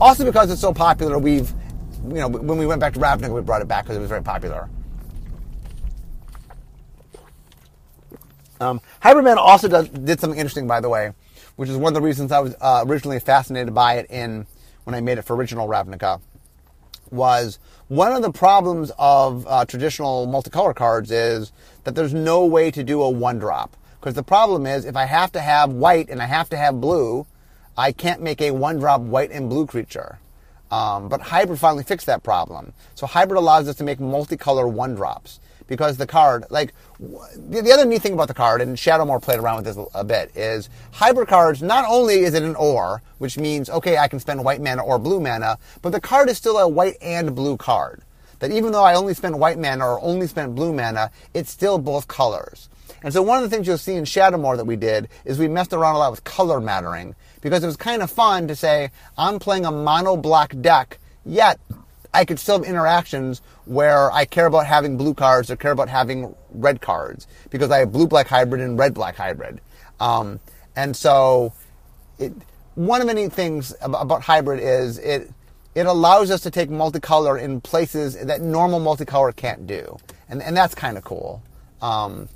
also 0.00 0.24
because 0.24 0.50
it's 0.50 0.60
so 0.60 0.72
popular, 0.72 1.18
we've, 1.18 1.52
you 2.08 2.14
know, 2.14 2.28
when 2.28 2.58
we 2.58 2.66
went 2.66 2.80
back 2.80 2.94
to 2.94 3.00
Ravnica, 3.00 3.34
we 3.34 3.40
brought 3.42 3.62
it 3.62 3.68
back 3.68 3.84
because 3.84 3.96
it 3.96 4.00
was 4.00 4.08
very 4.08 4.22
popular. 4.22 4.68
Um, 8.60 8.80
Hybrid 9.00 9.24
Mana 9.24 9.40
also 9.40 9.68
does, 9.68 9.88
did 9.88 10.20
something 10.20 10.38
interesting, 10.38 10.66
by 10.66 10.80
the 10.80 10.88
way, 10.88 11.12
which 11.56 11.70
is 11.70 11.76
one 11.76 11.90
of 11.90 11.94
the 11.94 12.06
reasons 12.06 12.30
I 12.30 12.40
was 12.40 12.54
uh, 12.60 12.84
originally 12.86 13.20
fascinated 13.20 13.74
by 13.74 13.94
it 13.94 14.10
in 14.10 14.46
when 14.84 14.94
I 14.94 15.00
made 15.00 15.18
it 15.18 15.22
for 15.22 15.34
original 15.34 15.66
Ravnica 15.66 16.20
was 17.10 17.58
one 17.88 18.12
of 18.12 18.22
the 18.22 18.30
problems 18.30 18.92
of 18.98 19.46
uh, 19.48 19.64
traditional 19.64 20.26
multicolor 20.26 20.74
cards 20.74 21.10
is 21.10 21.52
that 21.84 21.94
there's 21.94 22.14
no 22.14 22.44
way 22.44 22.70
to 22.70 22.84
do 22.84 23.02
a 23.02 23.10
one 23.10 23.38
drop. 23.38 23.76
Because 23.98 24.14
the 24.14 24.22
problem 24.22 24.66
is, 24.66 24.84
if 24.84 24.96
I 24.96 25.04
have 25.04 25.32
to 25.32 25.40
have 25.40 25.72
white 25.72 26.08
and 26.08 26.22
I 26.22 26.26
have 26.26 26.48
to 26.50 26.56
have 26.56 26.80
blue, 26.80 27.26
I 27.80 27.92
can't 27.92 28.20
make 28.20 28.42
a 28.42 28.50
one 28.50 28.78
drop 28.78 29.00
white 29.00 29.30
and 29.30 29.48
blue 29.48 29.64
creature. 29.64 30.18
Um, 30.70 31.08
but 31.08 31.22
hybrid 31.22 31.58
finally 31.58 31.82
fixed 31.82 32.06
that 32.06 32.22
problem. 32.22 32.74
So 32.94 33.06
hybrid 33.06 33.38
allows 33.38 33.68
us 33.68 33.76
to 33.76 33.84
make 33.84 33.98
multicolor 33.98 34.70
one 34.70 34.94
drops 34.94 35.40
because 35.66 35.96
the 35.96 36.06
card, 36.06 36.44
like, 36.50 36.74
the, 36.98 37.62
the 37.62 37.72
other 37.72 37.86
neat 37.86 38.02
thing 38.02 38.12
about 38.12 38.28
the 38.28 38.34
card, 38.34 38.60
and 38.60 38.76
Shadowmoor 38.76 39.22
played 39.22 39.38
around 39.38 39.56
with 39.56 39.64
this 39.64 39.86
a 39.94 40.04
bit, 40.04 40.30
is 40.36 40.68
hybrid 40.90 41.28
cards, 41.28 41.62
not 41.62 41.86
only 41.88 42.16
is 42.16 42.34
it 42.34 42.42
an 42.42 42.54
or, 42.56 43.02
which 43.18 43.38
means, 43.38 43.70
okay, 43.70 43.96
I 43.96 44.08
can 44.08 44.20
spend 44.20 44.44
white 44.44 44.60
mana 44.60 44.82
or 44.82 44.98
blue 44.98 45.20
mana, 45.20 45.56
but 45.80 45.92
the 45.92 46.00
card 46.00 46.28
is 46.28 46.36
still 46.36 46.58
a 46.58 46.68
white 46.68 46.96
and 47.00 47.34
blue 47.34 47.56
card. 47.56 48.02
That 48.40 48.52
even 48.52 48.72
though 48.72 48.84
I 48.84 48.94
only 48.94 49.14
spent 49.14 49.38
white 49.38 49.58
mana 49.58 49.86
or 49.86 50.00
only 50.02 50.26
spent 50.26 50.54
blue 50.54 50.74
mana, 50.74 51.10
it's 51.34 51.50
still 51.50 51.78
both 51.78 52.08
colors. 52.08 52.68
And 53.02 53.12
so 53.12 53.22
one 53.22 53.42
of 53.42 53.48
the 53.48 53.54
things 53.54 53.66
you'll 53.66 53.78
see 53.78 53.94
in 53.94 54.04
Shadowmoor 54.04 54.56
that 54.56 54.66
we 54.66 54.76
did 54.76 55.08
is 55.24 55.38
we 55.38 55.48
messed 55.48 55.72
around 55.72 55.94
a 55.94 55.98
lot 55.98 56.10
with 56.10 56.24
color 56.24 56.60
mattering 56.60 57.14
because 57.40 57.62
it 57.62 57.66
was 57.66 57.76
kind 57.76 58.02
of 58.02 58.10
fun 58.10 58.48
to 58.48 58.56
say, 58.56 58.90
I'm 59.16 59.38
playing 59.38 59.64
a 59.64 59.70
mono 59.70 60.16
black 60.16 60.60
deck, 60.60 60.98
yet 61.24 61.60
I 62.12 62.24
could 62.24 62.38
still 62.38 62.58
have 62.58 62.68
interactions 62.68 63.40
where 63.64 64.10
I 64.12 64.24
care 64.24 64.46
about 64.46 64.66
having 64.66 64.96
blue 64.96 65.14
cards 65.14 65.50
or 65.50 65.56
care 65.56 65.72
about 65.72 65.88
having 65.88 66.34
red 66.52 66.80
cards 66.80 67.26
because 67.50 67.70
I 67.70 67.78
have 67.78 67.92
blue 67.92 68.06
black 68.06 68.26
hybrid 68.26 68.60
and 68.60 68.78
red 68.78 68.94
black 68.94 69.16
hybrid. 69.16 69.60
Um, 70.00 70.40
and 70.76 70.96
so, 70.96 71.52
it, 72.18 72.32
one 72.74 73.00
of 73.06 73.14
neat 73.14 73.32
things 73.32 73.74
about 73.80 74.22
hybrid 74.22 74.60
is 74.60 74.98
it 74.98 75.30
it 75.74 75.86
allows 75.86 76.30
us 76.30 76.40
to 76.42 76.50
take 76.50 76.68
multicolor 76.68 77.40
in 77.40 77.60
places 77.60 78.18
that 78.18 78.40
normal 78.40 78.80
multicolor 78.80 79.34
can't 79.34 79.66
do, 79.66 79.98
and 80.28 80.42
and 80.42 80.56
that's 80.56 80.74
kind 80.74 80.96
of 80.96 81.04
cool. 81.04 81.42
Um, 81.82 82.28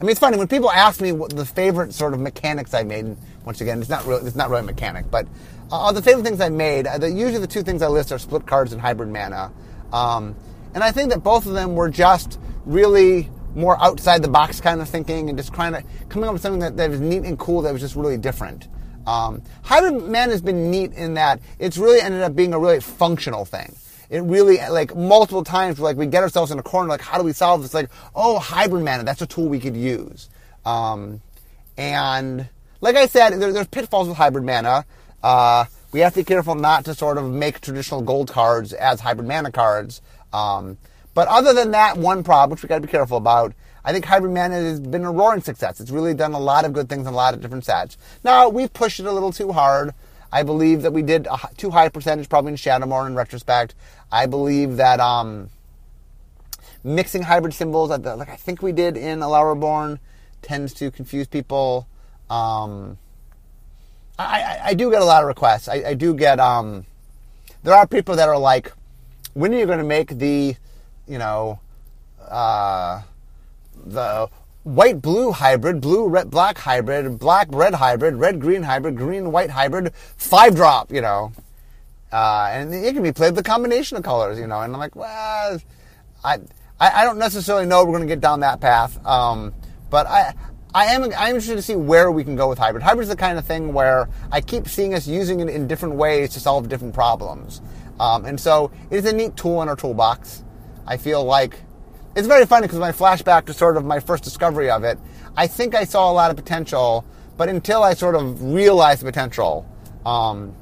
I 0.00 0.04
mean, 0.04 0.10
it's 0.10 0.20
funny 0.20 0.36
when 0.36 0.48
people 0.48 0.70
ask 0.70 1.00
me 1.00 1.12
what 1.12 1.34
the 1.34 1.44
favorite 1.44 1.94
sort 1.94 2.14
of 2.14 2.20
mechanics 2.20 2.74
I 2.74 2.82
made. 2.82 3.16
Once 3.44 3.60
again, 3.60 3.80
it's 3.80 3.90
not 3.90 4.06
really 4.06 4.26
it's 4.26 4.36
not 4.36 4.50
really 4.50 4.62
a 4.62 4.66
mechanic, 4.66 5.10
but 5.10 5.26
uh, 5.70 5.90
the 5.92 6.02
favorite 6.02 6.24
things 6.24 6.40
I 6.40 6.50
made. 6.50 6.86
Uh, 6.86 6.98
the, 6.98 7.10
usually, 7.10 7.38
the 7.38 7.46
two 7.46 7.62
things 7.62 7.82
I 7.82 7.88
list 7.88 8.12
are 8.12 8.18
split 8.18 8.46
cards 8.46 8.72
and 8.72 8.80
hybrid 8.80 9.08
mana. 9.08 9.50
Um, 9.92 10.36
and 10.74 10.84
I 10.84 10.92
think 10.92 11.10
that 11.10 11.22
both 11.22 11.46
of 11.46 11.54
them 11.54 11.74
were 11.74 11.88
just 11.88 12.38
really 12.64 13.30
more 13.54 13.82
outside 13.82 14.22
the 14.22 14.28
box 14.28 14.60
kind 14.60 14.80
of 14.80 14.88
thinking 14.88 15.28
and 15.28 15.38
just 15.38 15.52
kind 15.52 15.76
of 15.76 15.82
coming 16.08 16.28
up 16.28 16.32
with 16.32 16.42
something 16.42 16.60
that, 16.60 16.76
that 16.76 16.90
was 16.90 17.00
neat 17.00 17.24
and 17.24 17.38
cool 17.38 17.62
that 17.62 17.72
was 17.72 17.82
just 17.82 17.96
really 17.96 18.16
different. 18.16 18.68
Um, 19.06 19.42
hybrid 19.62 19.94
mana 19.94 20.32
has 20.32 20.42
been 20.42 20.70
neat 20.70 20.92
in 20.92 21.14
that 21.14 21.40
it's 21.58 21.76
really 21.76 22.00
ended 22.00 22.22
up 22.22 22.36
being 22.36 22.54
a 22.54 22.58
really 22.58 22.80
functional 22.80 23.44
thing. 23.44 23.74
It 24.10 24.20
really, 24.20 24.58
like, 24.68 24.94
multiple 24.94 25.42
times, 25.42 25.80
like, 25.80 25.96
we 25.96 26.06
get 26.06 26.22
ourselves 26.22 26.50
in 26.50 26.58
a 26.58 26.62
corner, 26.62 26.88
like, 26.88 27.00
how 27.00 27.16
do 27.16 27.24
we 27.24 27.32
solve 27.32 27.62
this? 27.62 27.72
Like, 27.72 27.88
oh, 28.14 28.38
hybrid 28.38 28.84
mana, 28.84 29.04
that's 29.04 29.22
a 29.22 29.26
tool 29.26 29.48
we 29.48 29.58
could 29.58 29.74
use. 29.74 30.28
Um, 30.66 31.22
and, 31.78 32.46
like 32.82 32.96
I 32.96 33.06
said, 33.06 33.30
there, 33.40 33.52
there's 33.52 33.68
pitfalls 33.68 34.08
with 34.08 34.18
hybrid 34.18 34.44
mana. 34.44 34.84
Uh, 35.22 35.64
we 35.92 36.00
have 36.00 36.12
to 36.14 36.20
be 36.20 36.24
careful 36.24 36.54
not 36.54 36.84
to 36.84 36.94
sort 36.94 37.16
of 37.16 37.30
make 37.30 37.60
traditional 37.60 38.02
gold 38.02 38.30
cards 38.30 38.72
as 38.72 39.00
hybrid 39.00 39.26
mana 39.26 39.50
cards. 39.52 40.02
Um, 40.32 40.76
but 41.14 41.28
other 41.28 41.54
than 41.54 41.70
that 41.70 41.96
one 41.96 42.24
problem, 42.24 42.50
which 42.50 42.62
we 42.62 42.68
got 42.68 42.76
to 42.76 42.80
be 42.82 42.88
careful 42.88 43.16
about, 43.16 43.54
I 43.84 43.92
think 43.92 44.04
hybrid 44.04 44.32
mana 44.32 44.56
has 44.56 44.80
been 44.80 45.04
a 45.04 45.12
roaring 45.12 45.42
success. 45.42 45.80
It's 45.80 45.90
really 45.90 46.12
done 46.12 46.32
a 46.32 46.40
lot 46.40 46.64
of 46.64 46.72
good 46.72 46.88
things 46.88 47.06
in 47.06 47.12
a 47.12 47.16
lot 47.16 47.34
of 47.34 47.40
different 47.40 47.64
sets. 47.64 47.96
Now 48.24 48.48
we've 48.48 48.72
pushed 48.72 48.98
it 48.98 49.06
a 49.06 49.12
little 49.12 49.32
too 49.32 49.52
hard. 49.52 49.94
I 50.32 50.42
believe 50.42 50.82
that 50.82 50.92
we 50.92 51.02
did 51.02 51.28
a 51.30 51.38
too 51.56 51.70
high 51.70 51.88
percentage 51.88 52.28
probably 52.28 52.52
in 52.52 52.56
Shadowmoor 52.56 53.06
in 53.06 53.14
retrospect. 53.14 53.74
I 54.10 54.26
believe 54.26 54.76
that 54.78 54.98
um, 54.98 55.50
mixing 56.82 57.22
hybrid 57.22 57.54
symbols, 57.54 57.90
like 57.90 58.28
I 58.28 58.36
think 58.36 58.60
we 58.60 58.72
did 58.72 58.96
in 58.96 59.20
Alara 59.20 59.54
Reborn, 59.54 60.00
tends 60.40 60.72
to 60.74 60.90
confuse 60.90 61.28
people. 61.28 61.86
Um, 62.32 62.96
I, 64.18 64.24
I, 64.24 64.60
I, 64.68 64.74
do 64.74 64.90
get 64.90 65.02
a 65.02 65.04
lot 65.04 65.22
of 65.22 65.28
requests. 65.28 65.68
I, 65.68 65.82
I 65.88 65.94
do 65.94 66.14
get. 66.14 66.40
Um, 66.40 66.86
there 67.62 67.74
are 67.74 67.86
people 67.86 68.16
that 68.16 68.28
are 68.28 68.38
like, 68.38 68.72
when 69.34 69.54
are 69.54 69.58
you 69.58 69.66
going 69.66 69.78
to 69.78 69.84
make 69.84 70.16
the, 70.18 70.56
you 71.06 71.18
know, 71.18 71.60
uh, 72.26 73.02
the 73.84 74.30
white 74.62 75.02
blue 75.02 75.32
hybrid, 75.32 75.82
blue 75.82 76.08
red 76.08 76.30
black 76.30 76.56
hybrid, 76.56 77.18
black 77.18 77.48
red 77.50 77.74
hybrid, 77.74 78.16
red 78.16 78.40
green 78.40 78.62
hybrid, 78.62 78.96
green 78.96 79.30
white 79.30 79.50
hybrid, 79.50 79.92
five 80.16 80.54
drop, 80.54 80.90
you 80.90 81.02
know. 81.02 81.32
Uh, 82.10 82.48
and 82.50 82.72
it 82.72 82.94
can 82.94 83.02
be 83.02 83.12
played 83.12 83.32
with 83.32 83.40
a 83.40 83.48
combination 83.48 83.98
of 83.98 84.04
colors, 84.04 84.38
you 84.38 84.46
know. 84.46 84.60
And 84.62 84.72
I'm 84.72 84.80
like, 84.80 84.96
well, 84.96 85.60
I 86.24 86.38
I, 86.80 87.04
don't 87.04 87.18
necessarily 87.18 87.66
know 87.66 87.84
we're 87.84 87.92
going 87.92 88.08
to 88.08 88.14
get 88.14 88.20
down 88.20 88.40
that 88.40 88.60
path. 88.60 89.04
Um, 89.06 89.54
but 89.90 90.06
I 90.06 90.34
I 90.74 90.86
am 90.86 91.04
I'm 91.04 91.34
interested 91.34 91.56
to 91.56 91.62
see 91.62 91.76
where 91.76 92.10
we 92.10 92.24
can 92.24 92.34
go 92.34 92.48
with 92.48 92.58
hybrid. 92.58 92.82
Hybrid 92.82 93.02
is 93.02 93.08
the 93.10 93.16
kind 93.16 93.38
of 93.38 93.44
thing 93.44 93.74
where 93.74 94.08
I 94.30 94.40
keep 94.40 94.66
seeing 94.66 94.94
us 94.94 95.06
using 95.06 95.40
it 95.40 95.48
in 95.50 95.68
different 95.68 95.96
ways 95.96 96.30
to 96.30 96.40
solve 96.40 96.68
different 96.68 96.94
problems. 96.94 97.60
Um, 98.00 98.24
and 98.24 98.40
so 98.40 98.70
it 98.90 98.96
is 98.96 99.04
a 99.04 99.14
neat 99.14 99.36
tool 99.36 99.60
in 99.60 99.68
our 99.68 99.76
toolbox. 99.76 100.44
I 100.86 100.96
feel 100.96 101.24
like 101.24 101.60
it's 102.16 102.26
very 102.26 102.46
funny 102.46 102.66
because 102.66 102.78
my 102.78 102.90
flashback 102.92 103.44
to 103.46 103.54
sort 103.54 103.76
of 103.76 103.84
my 103.84 104.00
first 104.00 104.24
discovery 104.24 104.70
of 104.70 104.82
it, 104.82 104.98
I 105.36 105.46
think 105.46 105.74
I 105.74 105.84
saw 105.84 106.10
a 106.10 106.14
lot 106.14 106.30
of 106.30 106.36
potential, 106.36 107.04
but 107.36 107.50
until 107.50 107.82
I 107.82 107.92
sort 107.92 108.14
of 108.14 108.42
realized 108.42 109.02
the 109.02 109.06
potential, 109.06 109.66
um, 110.06 110.56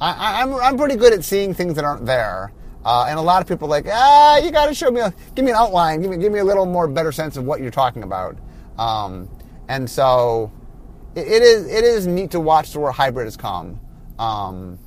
I, 0.00 0.42
am 0.42 0.54
I'm, 0.54 0.60
I'm 0.60 0.76
pretty 0.78 0.96
good 0.96 1.12
at 1.12 1.24
seeing 1.24 1.52
things 1.52 1.74
that 1.74 1.84
aren't 1.84 2.06
there. 2.06 2.52
Uh, 2.84 3.06
and 3.08 3.18
a 3.18 3.22
lot 3.22 3.42
of 3.42 3.48
people 3.48 3.66
are 3.66 3.70
like, 3.70 3.86
ah, 3.88 4.38
you 4.38 4.52
got 4.52 4.66
to 4.66 4.74
show 4.74 4.90
me, 4.90 5.00
a, 5.00 5.12
give 5.34 5.44
me 5.44 5.50
an 5.50 5.56
outline, 5.56 6.00
give 6.00 6.12
me, 6.12 6.16
give 6.16 6.32
me 6.32 6.38
a 6.38 6.44
little 6.44 6.64
more 6.64 6.86
better 6.86 7.10
sense 7.10 7.36
of 7.36 7.44
what 7.44 7.60
you're 7.60 7.72
talking 7.72 8.04
about. 8.04 8.36
Um, 8.78 9.28
and 9.68 9.88
so 9.88 10.50
it, 11.14 11.26
it 11.26 11.42
is 11.42 11.66
it 11.66 11.84
is 11.84 12.06
neat 12.06 12.30
to 12.32 12.40
watch 12.40 12.74
where 12.74 12.92
hybrid 12.92 13.26
has 13.26 13.36
come. 13.36 13.80
Um, 14.18 14.78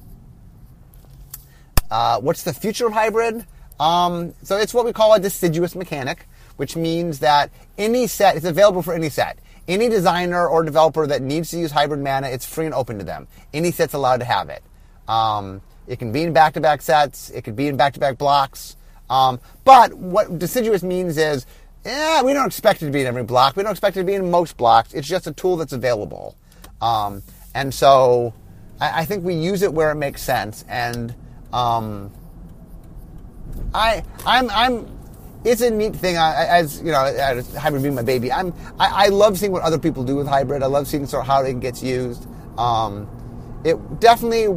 uh, 1.89 2.19
what's 2.19 2.43
the 2.43 2.53
future 2.53 2.87
of 2.87 2.93
hybrid? 2.93 3.45
Um, 3.79 4.33
so 4.43 4.57
it's 4.57 4.73
what 4.73 4.85
we 4.85 4.93
call 4.93 5.13
a 5.13 5.19
deciduous 5.19 5.75
mechanic, 5.75 6.27
which 6.57 6.75
means 6.75 7.19
that 7.19 7.51
any 7.77 8.07
set 8.07 8.35
is 8.35 8.45
available 8.45 8.81
for 8.81 8.93
any 8.93 9.09
set. 9.09 9.39
Any 9.67 9.89
designer 9.89 10.47
or 10.47 10.63
developer 10.63 11.07
that 11.07 11.21
needs 11.21 11.51
to 11.51 11.57
use 11.57 11.71
hybrid 11.71 12.01
mana, 12.01 12.27
it's 12.27 12.45
free 12.45 12.65
and 12.65 12.73
open 12.73 12.97
to 12.97 13.03
them. 13.03 13.27
Any 13.53 13.71
set's 13.71 13.93
allowed 13.93 14.17
to 14.17 14.25
have 14.25 14.49
it. 14.49 14.63
Um, 15.07 15.61
it 15.87 15.99
can 15.99 16.11
be 16.11 16.23
in 16.23 16.33
back-to-back 16.33 16.81
sets. 16.81 17.29
It 17.29 17.43
could 17.43 17.55
be 17.55 17.67
in 17.67 17.77
back-to-back 17.77 18.17
blocks. 18.17 18.75
Um, 19.09 19.39
but 19.63 19.93
what 19.93 20.39
deciduous 20.39 20.83
means 20.83 21.17
is 21.17 21.45
yeah, 21.85 22.21
we 22.21 22.33
don't 22.33 22.45
expect 22.45 22.81
it 22.81 22.85
to 22.85 22.91
be 22.91 23.01
in 23.01 23.07
every 23.07 23.23
block. 23.23 23.55
We 23.55 23.63
don't 23.63 23.71
expect 23.71 23.97
it 23.97 24.01
to 24.01 24.05
be 24.05 24.13
in 24.13 24.29
most 24.29 24.57
blocks. 24.57 24.93
It's 24.93 25.07
just 25.07 25.27
a 25.27 25.31
tool 25.31 25.57
that's 25.57 25.73
available. 25.73 26.37
Um, 26.81 27.23
and 27.55 27.73
so 27.73 28.33
I, 28.79 29.01
I, 29.01 29.05
think 29.05 29.23
we 29.23 29.35
use 29.35 29.61
it 29.61 29.73
where 29.73 29.91
it 29.91 29.95
makes 29.95 30.21
sense. 30.21 30.63
And 30.67 31.13
um, 31.53 32.11
I, 33.73 34.03
I'm, 34.25 34.49
I'm, 34.49 34.97
it's 35.43 35.61
a 35.61 35.69
neat 35.71 35.95
thing. 35.95 36.17
I, 36.17 36.45
as 36.45 36.81
you 36.81 36.91
know, 36.91 37.43
hybrid 37.57 37.81
being 37.81 37.95
my 37.95 38.03
baby, 38.03 38.31
I'm, 38.31 38.53
I, 38.79 39.05
I, 39.05 39.07
love 39.07 39.37
seeing 39.37 39.51
what 39.51 39.63
other 39.63 39.79
people 39.79 40.03
do 40.03 40.15
with 40.15 40.27
hybrid. 40.27 40.61
I 40.61 40.67
love 40.67 40.87
seeing 40.87 41.07
sort 41.07 41.23
of 41.23 41.27
how 41.27 41.43
it 41.43 41.59
gets 41.59 41.81
used. 41.81 42.27
Um, 42.57 43.07
it 43.63 43.99
definitely 43.99 44.47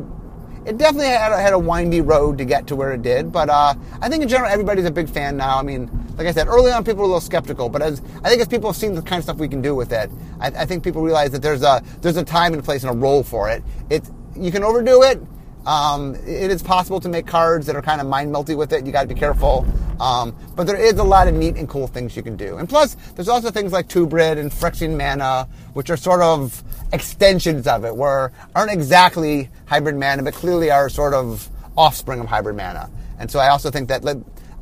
it 0.66 0.78
definitely 0.78 1.06
had 1.06 1.32
a, 1.32 1.40
had 1.40 1.52
a 1.52 1.58
windy 1.58 2.00
road 2.00 2.38
to 2.38 2.44
get 2.44 2.66
to 2.68 2.76
where 2.76 2.92
it 2.92 3.02
did, 3.02 3.30
but 3.30 3.50
uh, 3.50 3.74
I 4.00 4.08
think 4.08 4.22
in 4.22 4.28
general 4.28 4.50
everybody's 4.50 4.86
a 4.86 4.90
big 4.90 5.08
fan 5.08 5.36
now. 5.36 5.58
I 5.58 5.62
mean, 5.62 5.90
like 6.16 6.26
I 6.26 6.32
said, 6.32 6.46
early 6.46 6.72
on 6.72 6.84
people 6.84 7.00
were 7.00 7.04
a 7.04 7.08
little 7.08 7.20
skeptical, 7.20 7.68
but 7.68 7.82
as 7.82 8.00
I 8.22 8.28
think 8.28 8.40
as 8.40 8.48
people 8.48 8.70
have 8.70 8.76
seen 8.76 8.94
the 8.94 9.02
kind 9.02 9.18
of 9.18 9.24
stuff 9.24 9.36
we 9.36 9.48
can 9.48 9.60
do 9.60 9.74
with 9.74 9.92
it, 9.92 10.10
I, 10.40 10.46
I 10.48 10.64
think 10.64 10.82
people 10.82 11.02
realize 11.02 11.30
that 11.32 11.42
there's 11.42 11.62
a 11.62 11.82
there's 12.00 12.16
a 12.16 12.24
time 12.24 12.54
and 12.54 12.64
place 12.64 12.82
and 12.82 12.92
a 12.92 12.96
role 12.96 13.22
for 13.22 13.50
it. 13.50 13.62
It 13.90 14.08
you 14.36 14.50
can 14.50 14.64
overdo 14.64 15.02
it, 15.02 15.20
um, 15.66 16.14
it 16.26 16.50
is 16.50 16.62
possible 16.62 17.00
to 17.00 17.08
make 17.08 17.26
cards 17.26 17.66
that 17.66 17.76
are 17.76 17.82
kind 17.82 18.00
of 18.00 18.06
mind 18.06 18.34
melty 18.34 18.56
with 18.56 18.72
it. 18.72 18.84
You 18.84 18.92
got 18.92 19.02
to 19.02 19.08
be 19.08 19.14
careful. 19.14 19.66
Um, 20.00 20.36
but 20.56 20.66
there 20.66 20.76
is 20.76 20.94
a 20.94 21.04
lot 21.04 21.28
of 21.28 21.34
neat 21.34 21.56
and 21.56 21.68
cool 21.68 21.86
things 21.86 22.16
you 22.16 22.22
can 22.22 22.36
do. 22.36 22.56
And 22.56 22.68
plus, 22.68 22.96
there's 23.14 23.28
also 23.28 23.50
things 23.50 23.72
like 23.72 23.88
Twobrid 23.88 24.38
and 24.38 24.50
Phyrexian 24.50 24.96
Mana, 24.96 25.48
which 25.74 25.90
are 25.90 25.96
sort 25.96 26.20
of 26.20 26.62
extensions 26.92 27.66
of 27.66 27.84
it, 27.84 27.94
where 27.94 28.32
aren't 28.54 28.72
exactly 28.72 29.50
hybrid 29.66 29.96
mana, 29.96 30.22
but 30.22 30.34
clearly 30.34 30.70
are 30.70 30.88
sort 30.88 31.14
of 31.14 31.48
offspring 31.76 32.20
of 32.20 32.26
hybrid 32.26 32.56
mana. 32.56 32.90
And 33.18 33.30
so 33.30 33.38
I 33.38 33.48
also 33.48 33.70
think 33.70 33.88
that 33.88 34.04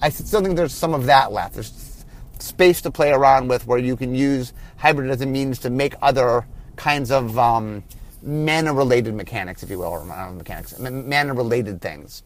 I 0.01 0.09
still 0.09 0.43
think 0.43 0.57
there's 0.57 0.75
some 0.75 0.95
of 0.95 1.07
that 1.07 1.33
left. 1.33 1.55
There's 1.55 2.05
space 2.39 2.81
to 2.83 2.91
play 2.91 3.11
around 3.13 3.49
with 3.49 3.67
where 3.67 3.79
you 3.79 3.97
can 3.97 4.15
use 4.15 4.53
hybrid 4.77 5.11
as 5.11 5.21
a 5.21 5.27
means 5.27 5.59
to 5.61 5.71
make 5.71 5.95
other 6.03 6.47
kinds 6.77 7.11
of 7.11 7.39
um, 7.39 7.85
mana 8.23 8.73
related 8.73 9.15
mechanics, 9.15 9.63
if 9.63 9.71
you 9.71 9.79
will, 9.79 9.87
or 9.87 10.05
not 10.05 10.33
mechanics, 10.33 10.79
mana 10.79 11.35
related 11.35 11.81
things. 11.81 12.23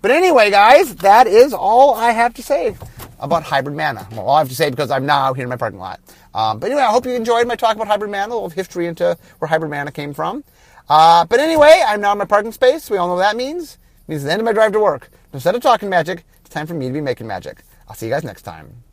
But 0.00 0.12
anyway, 0.12 0.50
guys, 0.50 0.94
that 0.96 1.26
is 1.26 1.52
all 1.52 1.94
I 1.94 2.12
have 2.12 2.32
to 2.34 2.42
say 2.42 2.76
about 3.18 3.42
hybrid 3.42 3.76
mana. 3.76 4.06
Well, 4.12 4.20
all 4.20 4.36
I 4.36 4.38
have 4.38 4.48
to 4.48 4.54
say 4.54 4.70
because 4.70 4.90
I'm 4.90 5.06
now 5.06 5.34
here 5.34 5.42
in 5.42 5.48
my 5.48 5.56
parking 5.56 5.80
lot. 5.80 6.00
Um, 6.34 6.60
but 6.60 6.66
anyway, 6.66 6.82
I 6.82 6.92
hope 6.92 7.04
you 7.04 7.12
enjoyed 7.12 7.48
my 7.48 7.56
talk 7.56 7.74
about 7.74 7.88
hybrid 7.88 8.10
mana, 8.10 8.32
a 8.32 8.34
little 8.34 8.48
history 8.50 8.86
into 8.86 9.18
where 9.38 9.48
hybrid 9.48 9.70
mana 9.70 9.90
came 9.90 10.14
from. 10.14 10.44
Uh, 10.88 11.24
but 11.24 11.40
anyway, 11.40 11.82
I'm 11.84 12.00
now 12.00 12.12
in 12.12 12.18
my 12.18 12.24
parking 12.24 12.52
space. 12.52 12.88
We 12.88 12.96
all 12.96 13.08
know 13.08 13.14
what 13.14 13.20
that 13.20 13.36
means. 13.36 13.74
It 13.74 14.12
means 14.12 14.22
the 14.22 14.32
end 14.32 14.40
of 14.40 14.44
my 14.44 14.52
drive 14.52 14.72
to 14.72 14.80
work. 14.80 15.10
Instead 15.32 15.54
of 15.54 15.62
talking 15.62 15.88
magic, 15.88 16.24
it's 16.40 16.48
time 16.48 16.66
for 16.66 16.74
me 16.74 16.86
to 16.86 16.92
be 16.92 17.00
making 17.00 17.26
magic. 17.26 17.62
I'll 17.88 17.94
see 17.94 18.06
you 18.06 18.12
guys 18.12 18.24
next 18.24 18.42
time. 18.42 18.84